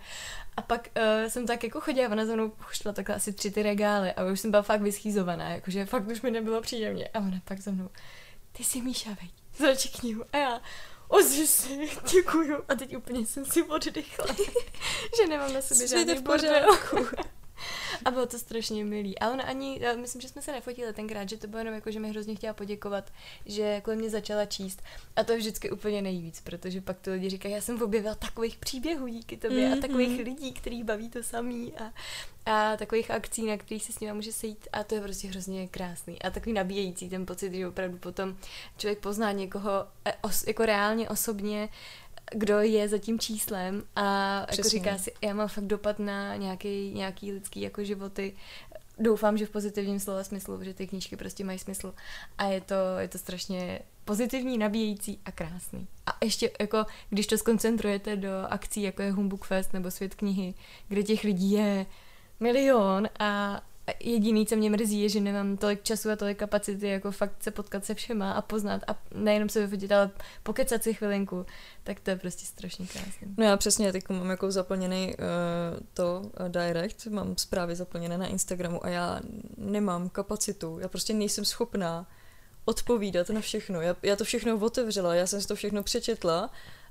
A 0.57 0.61
pak 0.61 0.89
uh, 0.97 1.29
jsem 1.29 1.47
tak 1.47 1.63
jako 1.63 1.81
chodila, 1.81 2.09
ona 2.09 2.25
za 2.25 2.33
mnou 2.33 2.51
šla 2.71 2.93
takhle 2.93 3.15
asi 3.15 3.33
tři 3.33 3.51
ty 3.51 3.63
regály 3.63 4.11
a 4.11 4.25
už 4.25 4.39
jsem 4.39 4.51
byla 4.51 4.63
fakt 4.63 4.81
vyschýzovaná, 4.81 5.49
jakože 5.49 5.85
fakt 5.85 6.07
už 6.07 6.21
mi 6.21 6.31
nebylo 6.31 6.61
příjemně. 6.61 7.07
A 7.07 7.19
ona 7.19 7.41
pak 7.45 7.59
za 7.59 7.71
mnou, 7.71 7.89
ty 8.51 8.63
jsi 8.63 8.81
Míša, 8.81 9.09
veď, 9.09 9.31
zrači 9.57 9.89
knihu. 9.89 10.23
A 10.33 10.37
já, 10.37 10.61
ozvi 11.07 11.47
si, 11.47 11.89
děkuju. 12.13 12.63
A 12.69 12.75
teď 12.75 12.97
úplně 12.97 13.25
jsem 13.25 13.45
si 13.45 13.63
oddychla, 13.63 14.25
že 15.17 15.27
nemám 15.27 15.53
na 15.53 15.61
sobě 15.61 15.87
žádný 15.87 16.21
bordel. 16.21 16.77
A 18.05 18.11
bylo 18.11 18.25
to 18.25 18.39
strašně 18.39 18.85
milý. 18.85 19.19
A 19.19 19.29
ona 19.29 19.43
ani, 19.43 19.81
myslím, 20.01 20.21
že 20.21 20.27
jsme 20.27 20.41
se 20.41 20.51
nefotili 20.51 20.93
tenkrát, 20.93 21.29
že 21.29 21.37
to 21.37 21.47
bylo 21.47 21.59
jenom 21.59 21.73
jako, 21.73 21.91
že 21.91 21.99
mi 21.99 22.09
hrozně 22.09 22.35
chtěla 22.35 22.53
poděkovat, 22.53 23.11
že 23.45 23.81
kolem 23.81 23.99
mě 23.99 24.09
začala 24.09 24.45
číst. 24.45 24.81
A 25.15 25.23
to 25.23 25.31
je 25.31 25.37
vždycky 25.37 25.71
úplně 25.71 26.01
nejvíc, 26.01 26.41
protože 26.41 26.81
pak 26.81 26.99
to 26.99 27.11
lidi 27.11 27.29
říkají, 27.29 27.53
já 27.53 27.61
jsem 27.61 27.81
objevila 27.81 28.15
takových 28.15 28.57
příběhů 28.57 29.07
díky 29.07 29.37
tobě 29.37 29.69
mm-hmm. 29.69 29.77
a 29.77 29.81
takových 29.81 30.09
mhm. 30.09 30.23
lidí, 30.23 30.51
který 30.51 30.83
baví 30.83 31.09
to 31.09 31.23
samý 31.23 31.73
a, 31.73 31.93
a 32.45 32.77
takových 32.77 33.11
akcí, 33.11 33.45
na 33.45 33.57
kterých 33.57 33.83
se 33.83 33.93
s 33.93 33.99
nimi 33.99 34.13
může 34.13 34.31
sejít 34.31 34.67
a 34.73 34.83
to 34.83 34.95
je 34.95 35.01
prostě 35.01 35.27
hrozně 35.27 35.67
krásný 35.67 36.21
a 36.21 36.29
takový 36.29 36.53
nabíjející 36.53 37.09
ten 37.09 37.25
pocit, 37.25 37.53
že 37.53 37.67
opravdu 37.67 37.97
potom 37.97 38.37
člověk 38.77 38.99
pozná 38.99 39.31
někoho 39.31 39.71
e, 40.05 40.13
os, 40.21 40.47
jako 40.47 40.65
reálně 40.65 41.09
osobně 41.09 41.69
kdo 42.31 42.59
je 42.59 42.89
za 42.89 42.97
tím 42.97 43.19
číslem 43.19 43.83
a 43.95 44.35
jako 44.39 44.51
Přesně. 44.51 44.61
jako 44.61 44.69
říká 44.69 45.03
si, 45.03 45.13
já 45.21 45.33
mám 45.33 45.47
fakt 45.47 45.63
dopad 45.65 45.99
na 45.99 46.35
nějaký, 46.35 46.91
nějaký 46.93 47.31
lidský 47.31 47.61
jako 47.61 47.83
životy. 47.83 48.35
Doufám, 48.99 49.37
že 49.37 49.45
v 49.45 49.49
pozitivním 49.49 49.99
slova 49.99 50.23
smyslu, 50.23 50.63
že 50.63 50.73
ty 50.73 50.87
knížky 50.87 51.15
prostě 51.17 51.43
mají 51.43 51.59
smysl 51.59 51.93
a 52.37 52.45
je 52.45 52.61
to, 52.61 52.75
je 52.99 53.07
to 53.07 53.17
strašně 53.17 53.79
pozitivní, 54.05 54.57
nabíjející 54.57 55.19
a 55.25 55.31
krásný. 55.31 55.87
A 56.05 56.17
ještě 56.23 56.51
jako, 56.59 56.85
když 57.09 57.27
to 57.27 57.37
skoncentrujete 57.37 58.15
do 58.15 58.29
akcí, 58.49 58.81
jako 58.81 59.01
je 59.01 59.11
Humbug 59.11 59.45
Fest 59.45 59.73
nebo 59.73 59.91
Svět 59.91 60.15
knihy, 60.15 60.53
kde 60.87 61.03
těch 61.03 61.23
lidí 61.23 61.51
je 61.51 61.85
milion 62.39 63.09
a 63.19 63.61
jediný, 63.99 64.45
co 64.45 64.55
mě 64.55 64.69
mrzí, 64.69 65.01
je, 65.01 65.09
že 65.09 65.19
nemám 65.19 65.57
tolik 65.57 65.83
času 65.83 66.09
a 66.09 66.15
tolik 66.15 66.37
kapacity, 66.37 66.87
jako 66.87 67.11
fakt 67.11 67.43
se 67.43 67.51
potkat 67.51 67.85
se 67.85 67.95
všema 67.95 68.31
a 68.31 68.41
poznat 68.41 68.81
a 68.87 68.95
nejenom 69.15 69.49
se 69.49 69.67
vyfotit, 69.67 69.91
ale 69.91 70.09
pokecat 70.43 70.83
si 70.83 70.93
chvilinku, 70.93 71.45
tak 71.83 71.99
to 71.99 72.09
je 72.09 72.15
prostě 72.15 72.45
strašně 72.45 72.87
krásné. 72.87 73.27
No 73.37 73.45
já 73.45 73.57
přesně, 73.57 73.91
teď 73.91 74.09
mám 74.09 74.29
jako 74.29 74.51
zaplněný 74.51 75.07
uh, 75.07 75.79
to 75.93 76.21
uh, 76.39 76.49
direct, 76.49 77.05
mám 77.05 77.37
zprávy 77.37 77.75
zaplněné 77.75 78.17
na 78.17 78.27
Instagramu 78.27 78.85
a 78.85 78.89
já 78.89 79.21
nemám 79.57 80.09
kapacitu, 80.09 80.79
já 80.79 80.87
prostě 80.87 81.13
nejsem 81.13 81.45
schopná 81.45 82.07
odpovídat 82.65 83.29
na 83.29 83.41
všechno. 83.41 83.81
Já, 83.81 83.95
já 84.03 84.15
to 84.15 84.23
všechno 84.23 84.57
otevřela, 84.57 85.15
já 85.15 85.27
jsem 85.27 85.41
si 85.41 85.47
to 85.47 85.55
všechno 85.55 85.83
přečetla, 85.83 86.49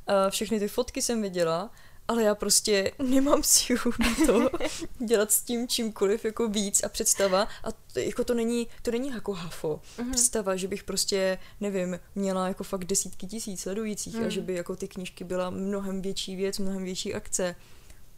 uh, 0.08 0.30
všechny 0.30 0.58
ty 0.58 0.68
fotky 0.68 1.02
jsem 1.02 1.22
viděla 1.22 1.70
ale 2.08 2.22
já 2.22 2.34
prostě 2.34 2.92
nemám 3.02 3.42
sílu 3.42 3.92
na 3.98 4.26
to 4.26 4.50
dělat 5.06 5.32
s 5.32 5.42
tím 5.42 5.68
čímkoliv 5.68 6.24
jako 6.24 6.48
víc 6.48 6.84
a 6.84 6.88
představa 6.88 7.48
a 7.64 7.72
to, 7.72 8.00
jako 8.00 8.24
to 8.24 8.34
není, 8.34 8.66
to 8.82 8.90
není 8.90 9.08
jako 9.08 9.32
hafo. 9.32 9.80
Uh-huh. 9.98 10.10
Představa, 10.10 10.56
že 10.56 10.68
bych 10.68 10.84
prostě, 10.84 11.38
nevím, 11.60 11.98
měla 12.14 12.48
jako 12.48 12.64
fakt 12.64 12.84
desítky 12.84 13.26
tisíc 13.26 13.60
sledujících 13.60 14.14
uh-huh. 14.14 14.18
a 14.18 14.22
mhm. 14.22 14.30
že 14.30 14.40
by 14.40 14.54
jako 14.54 14.76
ty 14.76 14.88
knížky 14.88 15.24
byla 15.24 15.50
mnohem 15.50 16.02
větší 16.02 16.36
věc, 16.36 16.58
mnohem 16.58 16.84
větší 16.84 17.14
akce 17.14 17.56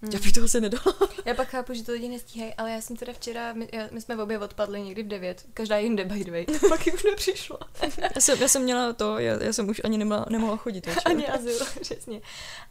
Hmm. 0.03 0.13
Já 0.13 0.19
bych 0.19 0.33
toho 0.33 0.49
se 0.49 0.61
nedala. 0.61 0.95
já 1.25 1.35
pak 1.35 1.49
chápu, 1.49 1.75
že 1.75 1.83
to 1.83 1.93
lidi 1.93 2.09
nestíhají, 2.09 2.55
ale 2.55 2.71
já 2.71 2.81
jsem 2.81 2.97
teda 2.97 3.13
včera, 3.13 3.53
my, 3.53 3.69
já, 3.73 3.89
my 3.91 4.01
jsme 4.01 4.17
v 4.17 4.21
obě 4.21 4.39
odpadli 4.39 4.81
někdy 4.81 5.03
v 5.03 5.09
9, 5.09 5.47
každá 5.55 5.79
jinde 5.79 6.05
by 6.05 6.25
the 6.25 6.31
way, 6.31 6.47
pak 6.69 6.87
ji 6.87 6.93
už 6.93 7.05
nepřišla. 7.05 7.59
já, 8.15 8.21
jsem, 8.21 8.39
já 8.41 8.49
jsem 8.49 8.63
měla 8.63 8.93
to, 8.93 9.19
já, 9.19 9.43
já 9.43 9.53
jsem 9.53 9.69
už 9.69 9.81
ani 9.85 9.99
nemohla, 9.99 10.27
nemohla 10.31 10.57
chodit. 10.57 10.87
Večer. 10.87 11.03
Ani 11.05 11.27
azyl, 11.27 11.59
přesně. 11.81 12.21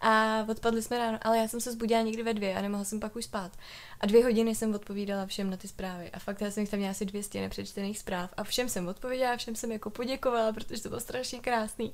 A 0.01 0.45
odpadli 0.49 0.81
jsme 0.81 0.97
ráno, 0.97 1.19
ale 1.21 1.37
já 1.37 1.47
jsem 1.47 1.61
se 1.61 1.71
zbudila 1.71 2.01
někdy 2.01 2.23
ve 2.23 2.33
dvě 2.33 2.55
a 2.55 2.61
nemohla 2.61 2.85
jsem 2.85 2.99
pak 2.99 3.15
už 3.15 3.25
spát. 3.25 3.51
A 3.99 4.05
dvě 4.05 4.23
hodiny 4.23 4.55
jsem 4.55 4.75
odpovídala 4.75 5.25
všem 5.25 5.49
na 5.49 5.57
ty 5.57 5.67
zprávy. 5.67 6.11
A 6.11 6.19
fakt 6.19 6.41
já 6.41 6.51
jsem 6.51 6.61
jich 6.61 6.69
tam 6.69 6.77
měla 6.77 6.91
asi 6.91 7.05
200 7.05 7.41
nepřečtených 7.41 7.99
zpráv. 7.99 8.33
A 8.37 8.43
všem 8.43 8.69
jsem 8.69 8.87
odpověděla, 8.87 9.37
všem 9.37 9.55
jsem 9.55 9.71
jako 9.71 9.89
poděkovala, 9.89 10.53
protože 10.53 10.83
to 10.83 10.89
bylo 10.89 11.01
strašně 11.01 11.39
krásný. 11.39 11.93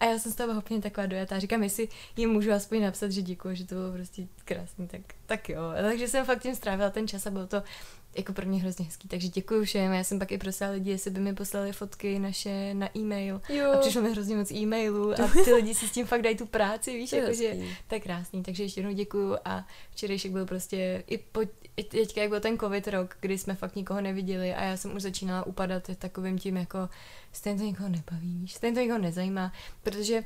A 0.00 0.04
já 0.04 0.18
jsem 0.18 0.32
z 0.32 0.34
toho 0.34 0.58
úplně 0.58 0.80
taková 0.80 1.06
dojatá. 1.06 1.38
Říkám, 1.38 1.62
jestli 1.62 1.88
jim 2.16 2.30
můžu 2.30 2.52
aspoň 2.52 2.82
napsat, 2.82 3.10
že 3.10 3.22
děkuji, 3.22 3.56
že 3.56 3.66
to 3.66 3.74
bylo 3.74 3.92
prostě 3.92 4.26
krásný, 4.44 4.88
tak, 4.88 5.00
tak 5.26 5.48
jo. 5.48 5.62
Takže 5.82 6.08
jsem 6.08 6.26
fakt 6.26 6.42
tím 6.42 6.54
strávila 6.54 6.90
ten 6.90 7.08
čas 7.08 7.26
a 7.26 7.30
bylo 7.30 7.46
to 7.46 7.62
jako 8.16 8.32
pro 8.32 8.46
mě 8.46 8.60
hrozně 8.60 8.84
hezký, 8.84 9.08
takže 9.08 9.28
děkuji 9.28 9.64
všem. 9.64 9.92
Já 9.92 10.04
jsem 10.04 10.18
pak 10.18 10.32
i 10.32 10.38
prosila 10.38 10.70
lidi, 10.70 10.90
jestli 10.90 11.10
by 11.10 11.20
mi 11.20 11.34
poslali 11.34 11.72
fotky 11.72 12.18
naše 12.18 12.74
na 12.74 12.88
e-mail. 12.96 13.40
Jo. 13.48 13.72
A 13.72 13.76
přišlo 13.76 14.02
mi 14.02 14.10
hrozně 14.10 14.36
moc 14.36 14.50
e-mailů 14.50 15.12
a 15.12 15.44
ty 15.44 15.54
lidi 15.54 15.74
si 15.74 15.88
s 15.88 15.92
tím 15.92 16.06
fakt 16.06 16.22
dají 16.22 16.36
tu 16.36 16.46
práci, 16.46 16.92
víš, 16.92 17.12
jakože 17.12 17.56
to 17.88 17.94
je 17.94 18.00
krásný. 18.00 18.42
Takže 18.42 18.62
ještě 18.62 18.80
jednou 18.80 18.94
děkuji 18.94 19.36
a 19.44 19.66
včerejšek 19.90 20.32
byl 20.32 20.46
prostě 20.46 21.04
i, 21.06 21.18
po, 21.18 21.40
i 21.76 21.84
teďka, 21.84 22.20
jak 22.20 22.30
byl 22.30 22.40
ten 22.40 22.58
covid 22.58 22.88
rok, 22.88 23.16
kdy 23.20 23.38
jsme 23.38 23.54
fakt 23.54 23.76
nikoho 23.76 24.00
neviděli 24.00 24.54
a 24.54 24.64
já 24.64 24.76
jsem 24.76 24.96
už 24.96 25.02
začínala 25.02 25.46
upadat 25.46 25.90
takovým 25.98 26.38
tím 26.38 26.56
jako 26.56 26.88
stejně 27.32 27.58
to 27.58 27.64
nikoho 27.64 27.88
nebaví, 27.88 28.48
stejně 28.48 28.74
to 28.74 28.80
nikoho 28.80 28.98
nezajímá, 28.98 29.52
protože 29.82 30.24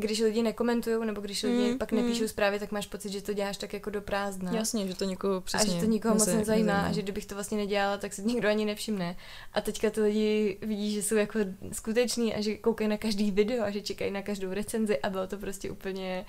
když 0.00 0.20
lidi 0.20 0.42
nekomentují, 0.42 1.06
nebo 1.06 1.20
když 1.20 1.42
lidi 1.42 1.70
mm, 1.72 1.78
pak 1.78 1.92
mm. 1.92 1.98
nepíšou 1.98 2.28
zprávy, 2.28 2.58
tak 2.58 2.72
máš 2.72 2.86
pocit, 2.86 3.12
že 3.12 3.22
to 3.22 3.32
děláš 3.32 3.56
tak 3.56 3.72
jako 3.72 3.90
do 3.90 4.00
prázdna. 4.00 4.52
Jasně, 4.52 4.86
že 4.88 4.94
to 4.94 5.04
někoho 5.04 5.40
přesně 5.40 5.72
A 5.72 5.74
že 5.74 5.80
to 5.80 5.86
nikoho 5.90 6.14
moc 6.14 6.26
nezajímá, 6.26 6.48
nezajímá 6.48 6.80
a 6.80 6.92
že 6.92 7.02
kdybych 7.02 7.26
to 7.26 7.34
vlastně 7.34 7.58
nedělala, 7.58 7.96
tak 7.96 8.12
se 8.12 8.22
nikdo 8.22 8.48
ani 8.48 8.64
nevšimne. 8.64 9.16
A 9.52 9.60
teďka 9.60 9.90
ty 9.90 10.00
lidi 10.00 10.58
vidí, 10.62 10.92
že 10.92 11.02
jsou 11.02 11.14
jako 11.14 11.38
skuteční 11.72 12.34
a 12.34 12.40
že 12.40 12.56
koukají 12.56 12.90
na 12.90 12.96
každý 12.96 13.30
video 13.30 13.64
a 13.64 13.70
že 13.70 13.80
čekají 13.80 14.10
na 14.10 14.22
každou 14.22 14.52
recenzi 14.52 14.98
a 14.98 15.10
bylo 15.10 15.26
to 15.26 15.38
prostě 15.38 15.70
úplně 15.70 16.24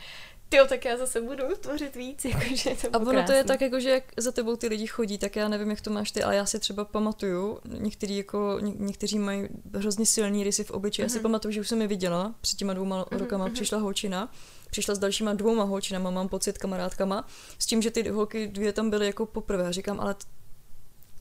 Jo, 0.51 0.65
tak 0.69 0.85
já 0.85 0.97
zase 0.97 1.21
budu 1.21 1.43
tvořit 1.59 1.95
víc, 1.95 2.25
jakože 2.25 2.75
to 2.81 2.87
A 2.93 2.99
ono 2.99 3.23
to 3.23 3.31
je 3.31 3.43
tak, 3.43 3.61
jako, 3.61 3.79
že 3.79 3.89
jak 3.89 4.03
za 4.17 4.31
tebou 4.31 4.55
ty 4.55 4.67
lidi 4.67 4.87
chodí, 4.87 5.17
tak 5.17 5.35
já 5.35 5.47
nevím, 5.47 5.69
jak 5.69 5.81
to 5.81 5.89
máš 5.89 6.11
ty, 6.11 6.23
ale 6.23 6.35
já 6.35 6.45
si 6.45 6.59
třeba 6.59 6.85
pamatuju, 6.85 7.59
někteří, 7.65 8.17
jako, 8.17 8.57
ně, 8.61 8.73
někteří 8.75 9.19
mají 9.19 9.47
hrozně 9.75 10.05
silný 10.05 10.43
rysy 10.43 10.63
v 10.63 10.71
obličeji. 10.71 11.03
Mm-hmm. 11.03 11.09
Já 11.09 11.09
si 11.09 11.17
mhm. 11.17 11.23
pamatuju, 11.23 11.51
že 11.51 11.61
už 11.61 11.67
jsem 11.67 11.81
je 11.81 11.87
viděla, 11.87 12.35
před 12.41 12.57
těma 12.57 12.73
dvouma 12.73 13.05
mm-hmm. 13.05 13.17
rokama 13.17 13.47
mm-hmm. 13.47 13.53
přišla 13.53 13.77
holčina, 13.77 14.31
přišla 14.69 14.95
s 14.95 14.99
dalšíma 14.99 15.33
dvouma 15.33 15.63
holčinama, 15.63 16.11
mám 16.11 16.29
pocit, 16.29 16.57
kamarádkama, 16.57 17.27
s 17.59 17.65
tím, 17.65 17.81
že 17.81 17.91
ty 17.91 18.09
holky 18.09 18.47
dvě 18.47 18.73
tam 18.73 18.89
byly 18.89 19.05
jako 19.05 19.25
poprvé. 19.25 19.67
A 19.67 19.71
říkám, 19.71 19.99
ale 19.99 20.15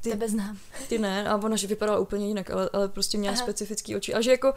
ty, 0.01 0.11
Tebe 0.11 0.29
znám. 0.29 0.59
Ty 0.89 0.99
ne, 0.99 1.29
a 1.29 1.37
ona, 1.37 1.57
že 1.57 1.67
vypadala 1.67 1.99
úplně 1.99 2.27
jinak, 2.27 2.51
ale, 2.51 2.71
ale 2.73 2.89
prostě 2.89 3.19
měla 3.19 3.35
Aha. 3.35 3.43
specifický 3.43 3.97
oči. 3.97 4.15
A 4.15 4.21
že 4.21 4.31
jako 4.31 4.55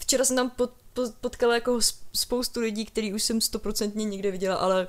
včera 0.00 0.24
jsem 0.24 0.36
tam 0.36 0.50
pod, 0.50 0.70
potkala 1.20 1.54
jako 1.54 1.78
spoustu 2.12 2.60
lidí, 2.60 2.84
který 2.84 3.12
už 3.12 3.22
jsem 3.22 3.40
stoprocentně 3.40 4.04
někde 4.04 4.30
viděla, 4.30 4.56
ale 4.56 4.88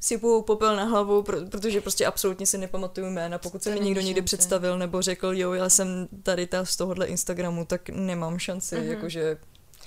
sypou 0.00 0.42
popel 0.42 0.76
na 0.76 0.84
hlavu, 0.84 1.22
protože 1.22 1.80
prostě 1.80 2.06
absolutně 2.06 2.46
si 2.46 2.58
nepamatuju 2.58 3.10
jména. 3.10 3.38
Pokud 3.38 3.62
se 3.62 3.70
mi 3.74 3.80
někdo 3.80 4.00
někdy 4.00 4.22
představil 4.22 4.78
nebo 4.78 5.02
řekl, 5.02 5.32
jo, 5.34 5.52
já 5.52 5.68
jsem 5.68 6.08
tady 6.22 6.46
ta 6.46 6.64
z 6.64 6.76
tohohle 6.76 7.06
Instagramu, 7.06 7.64
tak 7.64 7.88
nemám 7.88 8.38
šanci, 8.38 8.76
uh-huh. 8.76 8.90
jakože 8.90 9.38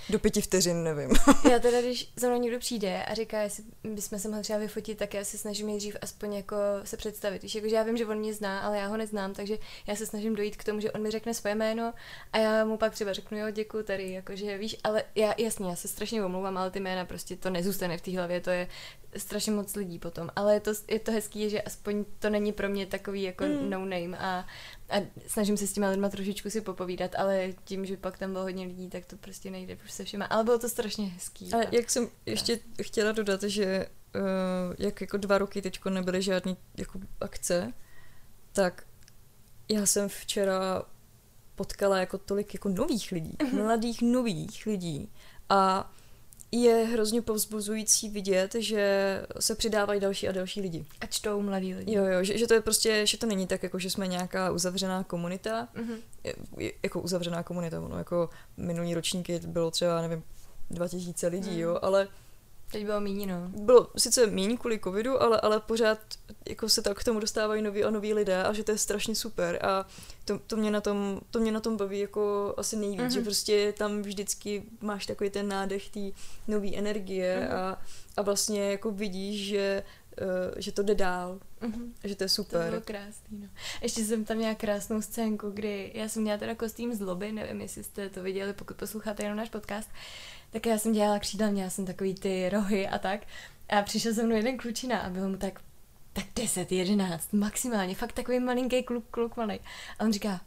do 0.10 0.20
pěti 0.20 0.42
vteřin, 0.42 0.84
nevím. 0.84 1.10
já 1.52 1.60
teda, 1.60 1.82
když 1.82 2.14
za 2.16 2.28
mnou 2.28 2.40
někdo 2.40 2.60
přijde 2.60 3.04
a 3.04 3.14
říká, 3.14 3.42
jestli 3.42 3.64
bychom 3.84 4.20
se 4.20 4.28
mohli 4.28 4.44
třeba 4.44 4.60
vyfotit, 4.60 4.98
tak 4.98 5.14
já 5.14 5.24
se 5.24 5.38
snažím 5.38 5.68
nejdřív 5.68 5.98
aspoň 6.02 6.34
jako 6.34 6.56
se 6.84 6.98
představit. 6.98 7.44
Víš, 7.44 7.56
jakože 7.56 7.76
já 7.76 7.84
vím, 7.84 7.98
že 7.98 8.06
on 8.06 8.18
mě 8.18 8.34
zná, 8.34 8.60
ale 8.60 8.78
já 8.78 8.88
ho 8.88 8.98
neznám, 8.98 9.34
takže 9.34 9.58
já 9.88 9.96
se 9.96 10.06
snažím 10.06 10.36
dojít 10.36 10.58
k 10.58 10.64
tomu, 10.64 10.80
že 10.80 10.92
on 10.92 11.02
mi 11.02 11.12
řekne 11.12 11.34
svoje 11.34 11.56
jméno 11.56 11.94
a 12.34 12.38
já 12.38 12.66
mu 12.66 12.78
pak 12.78 12.94
třeba 12.94 13.14
řeknu, 13.14 13.38
jo, 13.38 13.52
děkuji 13.52 13.84
tady, 13.84 14.12
jakože 14.12 14.58
víš, 14.58 14.76
ale 14.84 15.04
já, 15.16 15.34
jasně, 15.38 15.70
já 15.70 15.76
se 15.76 15.88
strašně 15.88 16.26
omlouvám, 16.26 16.58
ale 16.58 16.72
ty 16.72 16.80
jména 16.80 17.06
prostě 17.06 17.36
to 17.36 17.50
nezůstane 17.50 17.98
v 17.98 18.02
té 18.02 18.18
hlavě, 18.18 18.42
to 18.42 18.50
je 18.50 18.68
strašně 19.18 19.52
moc 19.52 19.76
lidí 19.76 20.00
potom, 20.00 20.30
ale 20.36 20.54
je 20.54 20.60
to, 20.60 20.72
je 20.88 21.00
to 21.00 21.12
hezký, 21.12 21.50
že 21.50 21.62
aspoň 21.62 22.06
to 22.20 22.30
není 22.30 22.52
pro 22.52 22.70
mě 22.70 22.86
takový 22.86 23.24
jako 23.24 23.44
mm. 23.46 23.70
no 23.70 23.80
name 23.80 24.18
a, 24.18 24.46
a 24.90 24.96
snažím 25.28 25.58
se 25.58 25.68
s 25.68 25.74
těma 25.74 25.90
lidma 25.90 26.10
trošičku 26.10 26.50
si 26.50 26.62
popovídat, 26.62 27.16
ale 27.18 27.50
tím, 27.64 27.86
že 27.86 27.98
pak 27.98 28.18
tam 28.18 28.32
bylo 28.32 28.44
hodně 28.44 28.66
lidí, 28.66 28.90
tak 28.90 29.06
to 29.06 29.18
prostě 29.18 29.52
nejde 29.52 29.78
už 29.86 29.92
se 29.92 30.04
všema, 30.04 30.26
ale 30.26 30.44
bylo 30.44 30.60
to 30.60 30.70
strašně 30.70 31.06
hezký. 31.06 31.54
A, 31.54 31.76
jak 31.76 31.90
jsem 31.90 32.10
ještě 32.26 32.60
chtěla 32.82 33.12
dodat, 33.12 33.44
že 33.44 33.88
uh, 34.16 34.76
jak 34.80 35.02
jako 35.02 35.18
dva 35.18 35.38
roky 35.38 35.62
teďko 35.62 35.90
nebyly 35.90 36.22
žádné 36.22 36.56
jako 36.78 37.00
akce, 37.22 37.74
tak 38.52 38.86
já 39.70 39.86
jsem 39.86 40.10
včera 40.10 40.84
potkala 41.56 41.98
jako 41.98 42.18
tolik 42.18 42.54
jako 42.54 42.70
nových 42.70 43.12
lidí, 43.12 43.38
mm-hmm. 43.40 43.64
mladých 43.64 44.02
nových 44.02 44.66
lidí 44.66 45.12
a 45.50 45.92
je 46.62 46.76
hrozně 46.76 47.22
povzbuzující 47.22 48.10
vidět, 48.10 48.56
že 48.60 49.22
se 49.40 49.56
přidávají 49.56 50.00
další 50.00 50.28
a 50.28 50.32
další 50.32 50.62
lidi. 50.62 50.86
A 51.02 51.06
čtou 51.06 51.42
mladí 51.42 51.74
lidi. 51.76 51.94
Jo, 51.96 52.04
jo, 52.06 52.24
že, 52.24 52.38
že 52.38 52.48
to 52.48 52.54
je 52.54 52.62
prostě, 52.62 53.08
že 53.08 53.18
to 53.18 53.26
není 53.26 53.48
tak, 53.48 53.64
jako 53.64 53.80
že 53.80 53.90
jsme 53.90 54.08
nějaká 54.08 54.52
uzavřená 54.52 55.04
komunita, 55.04 55.68
Mhm. 55.76 55.94
je, 56.58 56.74
jako 56.84 57.02
uzavřená 57.02 57.44
komunita, 57.44 57.80
no, 57.80 57.98
jako 57.98 58.30
minulý 58.58 58.94
ročníky 58.94 59.40
bylo 59.48 59.72
třeba, 59.72 60.02
nevím, 60.02 60.24
2000 60.72 61.28
lidí, 61.28 61.50
Hmm. 61.50 61.60
jo, 61.60 61.80
ale 61.82 62.08
Teď 62.74 62.86
bylo 62.86 63.02
míní, 63.02 63.26
no. 63.26 63.36
bylo 63.58 63.88
sice 63.98 64.28
méně 64.28 64.58
kvůli 64.58 64.80
covidu, 64.80 65.22
ale, 65.22 65.42
ale 65.42 65.60
pořád 65.60 66.00
jako 66.50 66.70
se 66.70 66.82
tak 66.82 67.00
k 67.00 67.04
tomu 67.04 67.20
dostávají 67.20 67.62
noví 67.62 67.84
a 67.84 67.90
noví 67.90 68.14
lidé 68.14 68.44
a 68.44 68.54
že 68.54 68.64
to 68.64 68.72
je 68.72 68.78
strašně 68.78 69.16
super 69.16 69.60
a 69.66 69.86
to, 70.26 70.40
to, 70.40 70.56
mě, 70.58 70.72
na 70.72 70.82
tom, 70.82 71.22
to 71.32 71.40
mě 71.40 71.52
na 71.52 71.60
tom 71.60 71.78
baví 71.78 72.00
jako 72.00 72.54
asi 72.58 72.76
nejvíc, 72.76 73.00
Mhm. 73.00 73.08
mm-hmm. 73.10 73.14
že 73.14 73.22
prostě 73.22 73.74
tam 73.78 74.02
vždycky 74.02 74.64
máš 74.82 75.06
takový 75.06 75.30
ten 75.30 75.48
nádech 75.48 75.90
té 75.90 76.00
nové 76.48 76.76
energie 76.76 77.40
Mhm. 77.40 77.50
mm-hmm. 77.50 77.56
a, 77.60 77.82
a 78.18 78.22
vlastně 78.22 78.72
jako 78.72 78.92
vidíš, 78.92 79.48
že, 79.48 79.84
uh, 80.22 80.28
že 80.58 80.72
to 80.72 80.84
jde 80.84 80.96
dál, 80.96 81.40
Mhm. 81.62 81.94
že 82.04 82.16
to 82.16 82.24
je 82.24 82.30
To 82.30 82.34
super. 82.36 82.70
bylo 82.70 82.82
krásný, 82.82 83.40
no. 83.40 83.48
Ještě 83.82 84.04
jsem 84.06 84.26
tam 84.26 84.38
měla 84.38 84.56
krásnou 84.56 85.02
scénku, 85.02 85.50
kdy 85.50 85.92
já 85.94 86.08
jsem 86.10 86.22
měla 86.22 86.38
teda 86.38 86.56
kostým 86.56 86.94
z 86.96 87.02
lobby, 87.02 87.32
nevím, 87.32 87.62
jestli 87.62 87.84
jste 87.84 88.10
to 88.10 88.24
viděli, 88.24 88.54
pokud 88.54 88.78
posloucháte 88.78 89.24
jenom 89.24 89.38
náš 89.38 89.50
podcast, 89.50 89.90
tak 90.54 90.66
já 90.66 90.78
jsem 90.78 90.92
dělala 90.92 91.20
křídla, 91.20 91.50
měla 91.50 91.70
jsem 91.70 91.86
takový 91.86 92.16
ty 92.16 92.50
rohy 92.50 92.88
a 92.88 93.00
tak. 93.00 93.22
A 93.70 93.82
přišel 93.82 94.14
se 94.14 94.24
mnou 94.24 94.36
jeden 94.36 94.58
klučina 94.58 95.00
a 95.00 95.10
bylo 95.10 95.30
mu 95.30 95.38
tak, 95.38 95.62
tak 96.14 96.26
10, 96.36 96.72
11, 96.72 97.34
maximálně, 97.34 97.96
fakt 97.96 98.14
takový 98.14 98.40
malinký 98.40 98.84
kluk, 98.84 99.06
kluk 99.12 99.38
malý. 99.38 99.60
A 100.00 100.04
on 100.04 100.14
říká, 100.14 100.42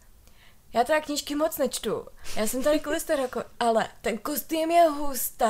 já 0.73 0.85
teda 0.85 1.01
knížky 1.01 1.35
moc 1.35 1.59
nečtu. 1.59 2.07
Já 2.37 2.47
jsem 2.47 2.63
tady 2.63 2.81
kvůli 2.81 2.99
jako, 3.19 3.45
ale 3.61 3.89
ten 4.01 4.19
kostým 4.19 4.71
je 4.71 4.83
hustý. 4.83 5.45